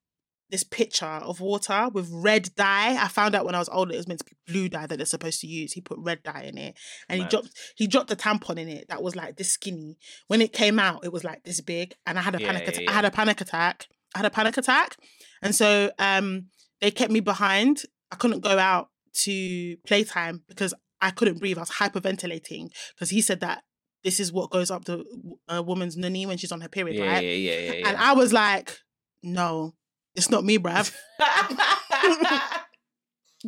[0.51, 2.95] this picture of water with red dye.
[3.03, 4.97] I found out when I was older it was meant to be blue dye that
[4.99, 5.73] they're supposed to use.
[5.73, 6.77] He put red dye in it,
[7.09, 9.97] and he dropped he dropped a tampon in it that was like this skinny.
[10.27, 12.79] When it came out, it was like this big, and I had a Yeah, panic.
[12.79, 13.87] yeah, I had a panic attack.
[14.15, 14.97] I had a panic attack,
[15.41, 16.49] and so um
[16.83, 17.83] they kept me behind.
[18.11, 18.91] I couldn't go out
[19.25, 21.57] to playtime because I couldn't breathe.
[21.57, 23.63] I was hyperventilating because he said that
[24.05, 25.05] this is what goes up the
[25.49, 27.25] a woman's nunny when she's on her period, Yeah, right?
[27.25, 27.89] yeah, yeah, yeah, yeah.
[27.89, 28.79] And I was like,
[29.23, 29.75] no,
[30.15, 30.93] it's not me, bruv.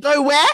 [0.00, 0.46] Go where?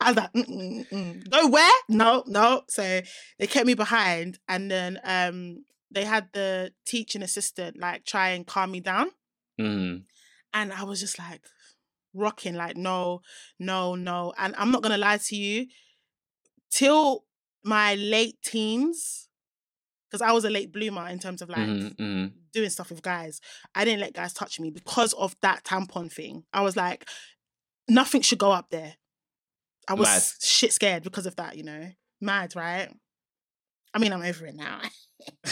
[0.00, 1.30] I was like, mm, mm, mm.
[1.30, 1.70] go where?
[1.88, 2.62] No, no.
[2.68, 3.00] So
[3.38, 8.44] they kept me behind, and then um they had the teaching assistant like try and
[8.44, 9.10] calm me down,
[9.60, 10.02] Mhm.
[10.52, 11.42] and I was just like
[12.12, 13.22] rocking, like no,
[13.60, 14.32] no, no.
[14.36, 15.68] And I'm not gonna lie to you,
[16.72, 17.24] till
[17.62, 19.27] my late teens,
[20.10, 22.32] because I was a late bloomer in terms of like Mhm, mhm.
[22.52, 23.40] doing stuff with guys.
[23.74, 26.44] I didn't let guys touch me because of that tampon thing.
[26.52, 27.08] I was like,
[27.88, 28.94] nothing should go up there.
[29.86, 30.22] I was Mad.
[30.42, 31.90] shit scared because of that, you know.
[32.20, 32.88] Mad, right?
[33.94, 34.80] I mean, I'm over it now.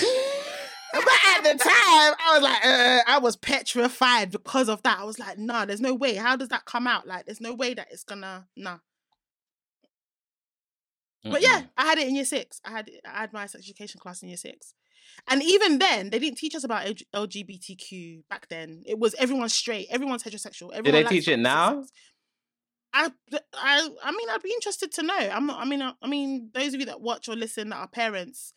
[0.92, 4.98] but at the time, I was like, uh, I was petrified because of that.
[4.98, 6.14] I was like, no, there's no way.
[6.16, 7.06] How does that come out?
[7.06, 8.78] Like, there's no way that it's gonna, nah.
[11.30, 12.60] But yeah, I had it in year six.
[12.64, 14.74] I had I had my sex education class in year six,
[15.28, 18.82] and even then, they didn't teach us about LGBTQ back then.
[18.86, 20.72] It was everyone's straight, everyone's heterosexual.
[20.72, 21.82] Everyone they teach it now?
[21.82, 21.92] sex.
[22.92, 23.10] I,
[23.52, 25.18] I, I mean, I'd be interested to know.
[25.18, 25.60] I'm not.
[25.60, 28.52] I mean, I, I mean, those of you that watch or listen that are parents,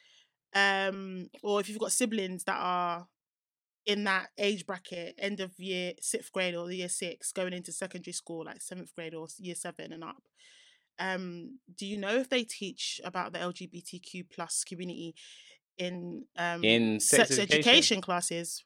[0.55, 3.07] um, or if you've got siblings that are
[3.85, 7.71] in that age bracket, end of year sixth grade or the year six, going into
[7.71, 10.23] secondary school, like seventh grade or year seven and up.
[10.99, 15.15] Um, do you know if they teach about the LGBTQ plus community
[15.77, 17.59] in um In sex sex education?
[17.59, 18.65] education classes?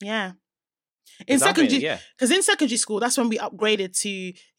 [0.00, 0.32] Yeah.
[1.26, 1.98] In 'Cause I mean, secondary, yeah.
[2.16, 4.08] because in secondary school, that's when we upgraded to,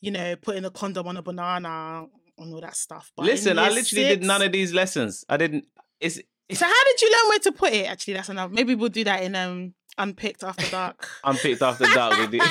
[0.01, 2.05] you know, putting a condom on a banana
[2.37, 3.11] and all that stuff.
[3.15, 5.23] But Listen, I literally did none of these lessons.
[5.29, 5.65] I didn't.
[5.99, 6.15] It's
[6.53, 7.87] So how did you learn where to put it?
[7.87, 8.51] Actually, that's enough.
[8.51, 11.07] Maybe we'll do that in um unpicked after dark.
[11.23, 12.41] unpicked after dark with you.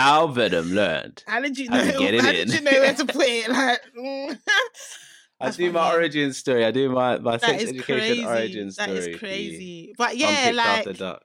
[0.00, 1.22] How Venom learned.
[1.26, 1.98] how did you know?
[1.98, 2.34] get it how in.
[2.48, 3.48] did you know where to put it?
[3.48, 4.38] Like, mm.
[5.40, 6.64] I do my origin story.
[6.64, 8.24] I do my, my that sex education crazy.
[8.26, 8.98] origin That story.
[8.98, 9.18] is for you.
[9.18, 9.94] crazy.
[9.96, 11.20] But yeah, like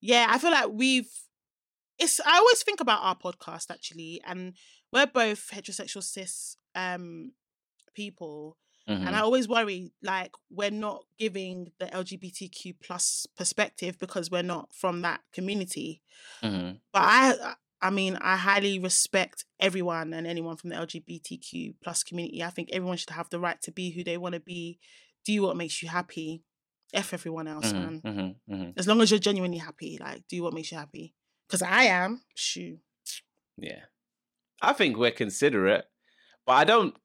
[0.00, 1.10] yeah, I feel like we've.
[1.98, 2.20] It's.
[2.20, 4.54] I always think about our podcast actually, and
[4.92, 7.32] we're both heterosexual cis um
[7.94, 8.56] people,
[8.88, 9.06] Mhm.
[9.06, 14.72] and I always worry like we're not giving the LGBTQ plus perspective because we're not
[14.72, 16.00] from that community.
[16.42, 16.78] Mhm.
[16.92, 22.42] But I, I mean, I highly respect everyone and anyone from the LGBTQ plus community.
[22.42, 24.78] I think everyone should have the right to be who they want to be,
[25.24, 26.42] do what makes you happy.
[26.94, 28.00] F everyone else, man.
[28.00, 28.14] Mhm.
[28.14, 28.34] Mhm.
[28.50, 28.72] Mhm.
[28.78, 31.14] As long as you're genuinely happy, like do what makes you happy.
[31.46, 32.22] Because I am.
[32.34, 32.78] Shoo.
[33.58, 33.84] Yeah.
[34.62, 35.84] I think we're considerate,
[36.46, 36.96] but I don't.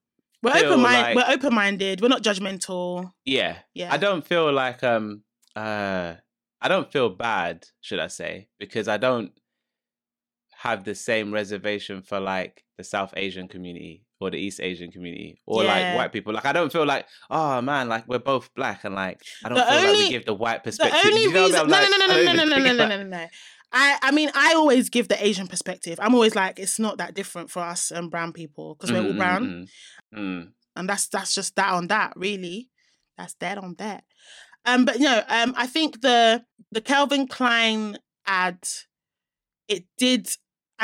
[0.41, 1.15] We're open minded.
[1.15, 2.01] like- We're open minded.
[2.01, 3.11] We're not judgmental.
[3.25, 3.59] Yeah.
[3.73, 3.93] Yeah.
[3.93, 5.23] I don't feel like um
[5.55, 6.15] uh
[6.61, 9.33] I don't feel bad, should I say, because I don't
[10.63, 15.41] have the same reservation for like the South Asian community or the East Asian community
[15.45, 15.73] or Yeah.
[15.73, 16.33] like white people.
[16.33, 19.57] Like I don't feel like, oh man, like we're both black and like I don't
[19.57, 20.99] The feel like only- we give the white perspective.
[21.03, 22.73] The only You know reason, I'm no, like, no, no, no, no, no, no, no,
[22.73, 23.27] no, no, no, no.
[23.75, 25.97] I, I mean, I always give the Asian perspective.
[26.01, 29.05] I'm always like, it's not that different for us and brown people because we're all
[29.11, 29.67] Mm, mm, brown.
[30.15, 30.51] mm, mm.
[30.77, 32.69] and that's that's just that on that really
[33.17, 34.03] that's that on that
[34.65, 38.57] um but you no um i think the the calvin klein ad
[39.67, 40.27] it did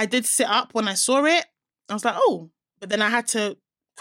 [0.01, 1.45] i did sit up when i saw it
[1.89, 2.49] i was like oh
[2.79, 3.43] but then i had to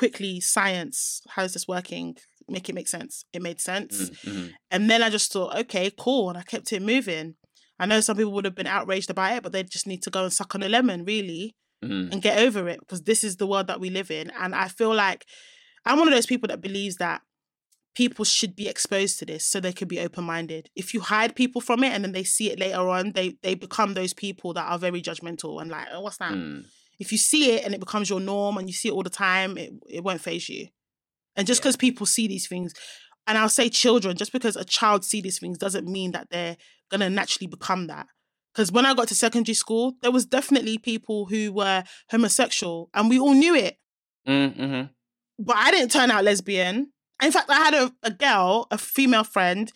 [0.00, 2.16] quickly science how is this working
[2.48, 4.50] make it make sense it made sense Mm, mhm.
[4.72, 7.34] and then i just thought okay cool and i kept it moving
[7.78, 10.10] i know some people would have been outraged about it but they just need to
[10.16, 11.54] go and suck on a lemon really
[11.84, 12.10] Mhm.
[12.12, 14.32] and get over it because this is the world that we live in.
[14.42, 15.24] And I feel like
[15.86, 17.20] I'm one of those people that believes that
[17.98, 20.70] people should be exposed to this so they could be open minded.
[20.76, 23.54] If you hide people from it and then they see it later on, they they
[23.56, 26.32] become those people that are very judgmental and like, oh, what's that?
[26.32, 26.62] Mm.
[27.00, 29.10] If you see it and it becomes your norm and you see it all the
[29.10, 30.68] time, it, it won't phase you.
[31.34, 31.62] And just Yeah.
[31.62, 32.72] because people see these things,
[33.26, 36.56] and I'll say children, just because a child see these things doesn't mean that they're
[36.92, 38.06] gonna naturally become that.
[38.52, 43.10] Because when I got to secondary school, there was definitely people who were homosexual, and
[43.10, 43.74] we all knew it.
[44.28, 44.90] Mm, mhm.
[45.40, 46.92] But I didn't turn out lesbian.
[47.23, 49.73] In fact, I had a, a girl, a female friend,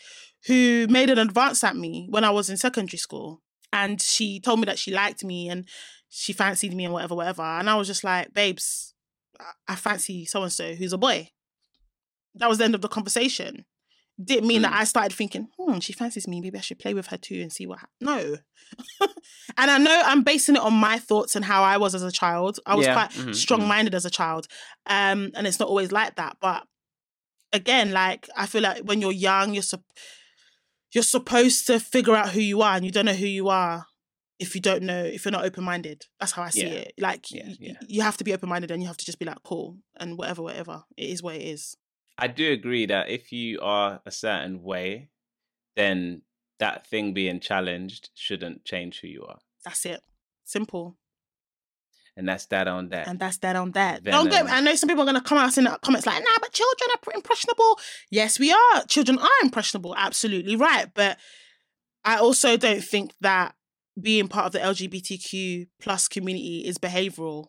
[0.46, 3.42] who made an advance at me when I was in secondary school.
[3.72, 5.66] And she told me that she liked me and
[6.08, 7.42] she fancied me and whatever, whatever.
[7.42, 8.94] And I was just like, babes,
[9.68, 11.30] I- fancy so and so who's a boy.
[12.34, 13.64] That was the end of the conversation.
[14.22, 14.76] Didn't mean that Mm.
[14.76, 16.40] I started thinking, hmm, she fancies me.
[16.40, 17.96] Maybe I should play with her too and see what happens.
[18.00, 18.36] No.
[19.56, 22.12] and I know I'm basing it on my thoughts and how I was as a
[22.12, 22.58] child.
[22.66, 23.34] I was Yeah, quite mhm, mhm.
[23.34, 24.48] strong minded as a child.
[24.86, 26.36] Um, and it's not always like that.
[26.40, 26.66] But
[27.52, 29.84] again, like I feel like when you're young, you're sup-
[30.92, 33.86] you're supposed to figure out who you are, and you don't know who you are
[34.38, 36.06] if you don't know if you're not open minded.
[36.20, 36.72] That's how I see Yeah.
[36.80, 36.94] it.
[36.98, 37.72] Like Yeah, y- yeah.
[37.86, 40.18] you have to be open minded, and you have to just be like cool and
[40.18, 40.84] whatever, whatever.
[40.96, 41.76] It is what it is.
[42.18, 45.08] I do agree that if you are a certain way,
[45.76, 46.22] then
[46.58, 49.38] that thing being challenged shouldn't change who you are.
[49.64, 50.02] That's it.
[50.44, 50.96] Simple.
[52.16, 53.08] And that's that on that.
[53.08, 54.04] And that's that on that.
[54.04, 54.44] Don't get.
[54.44, 56.52] Uh, I know some people are gonna come out in the comments like, "Nah, but
[56.52, 57.78] children are impressionable."
[58.10, 58.84] Yes, we are.
[58.86, 59.94] Children are impressionable.
[59.96, 60.88] Absolutely right.
[60.94, 61.18] But
[62.04, 63.54] I also don't think that
[64.00, 67.46] being part of the LGBTQ plus community is behavioral.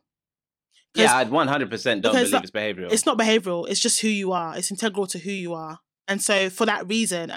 [0.95, 2.91] Yeah, I 100% don't believe it's behavioral.
[2.91, 3.68] It's not behavioral.
[3.68, 4.56] It's just who you are.
[4.56, 5.80] It's integral to who you are.
[6.07, 7.34] And so for that reason,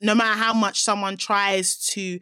[0.00, 2.18] no matter how much someone tries to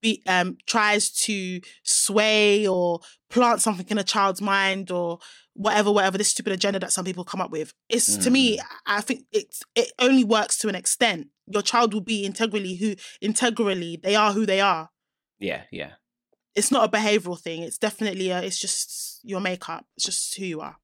[0.00, 3.00] be um tries to sway or
[3.30, 5.18] plant something in a child's mind or
[5.54, 8.22] whatever whatever this stupid agenda that some people come up with it's mm.
[8.22, 8.62] to me mm.
[8.86, 11.28] i think it's it only works to an extent.
[11.46, 14.90] Your child will be integrally who integrally they are who they are.
[15.38, 15.92] Yeah yeah.
[16.54, 20.44] It's not a behavioral thing it's definitely a it's just your makeup it's just who
[20.44, 20.76] you are.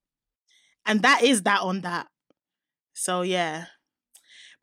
[0.87, 2.07] And that is that on that.
[2.93, 3.67] So yeah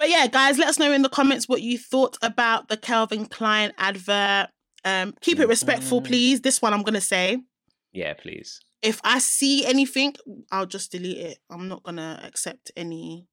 [0.02, 3.28] but yeah, guys, let us know in the comments what you thought about the Calvin
[3.28, 4.50] Klein advert.
[4.84, 6.08] Um, keep it respectful, mm-hmm.
[6.08, 6.42] please.
[6.42, 7.38] This one I'm gonna say.
[7.94, 8.60] Yeah, please.
[8.82, 10.16] If I see anything,
[10.52, 11.38] I'll just delete it.
[11.52, 13.28] I'm not gonna accept any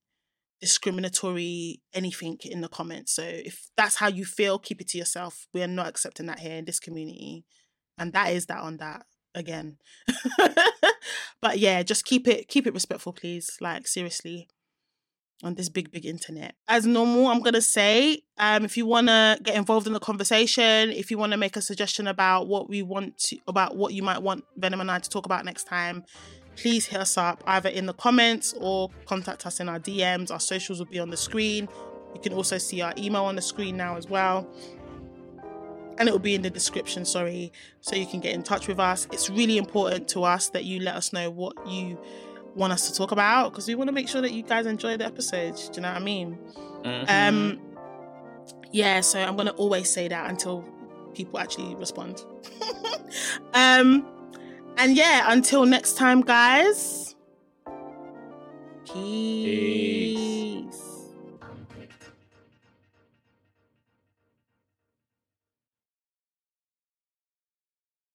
[0.61, 3.15] discriminatory anything in the comments.
[3.15, 5.47] So if that's how you feel, keep it to yourself.
[5.55, 7.47] We are not accepting that here in this community.
[7.97, 9.78] And that is that on that again.
[11.40, 13.57] but yeah, just keep it keep it respectful, please.
[13.59, 14.51] Like seriously
[15.43, 16.55] on this big, big internet.
[16.66, 21.10] As normal, I'm gonna say, um, if you wanna get involved in the conversation, if
[21.10, 24.44] you wanna make a suggestion about what we want to, about what you might want
[24.56, 26.05] Venom and I to talk about next time,
[26.56, 30.31] please hit us up either in the comments or contact us in our DMs.
[30.31, 31.69] Our socials will be on the screen.
[32.15, 34.48] You can also see our email on the screen now as well.
[35.98, 38.78] And it will be in the description, sorry, so you can get in touch with
[38.78, 39.09] us.
[39.12, 41.98] It's really important to us that you let us know what you
[42.59, 44.97] want us to talk about because we want to make sure that you guys enjoy
[44.97, 45.68] the episodes.
[45.68, 46.39] Do you know what I mean?
[46.82, 47.05] Mm-hmm.
[47.09, 47.60] Um,
[48.72, 49.01] yeah.
[49.01, 50.64] So I'm gonna always say that until
[51.14, 52.22] people actually respond.
[53.55, 54.06] um,
[54.76, 57.14] and yeah, until next time, guys.
[58.85, 60.68] Peace.
[60.68, 60.88] Peace.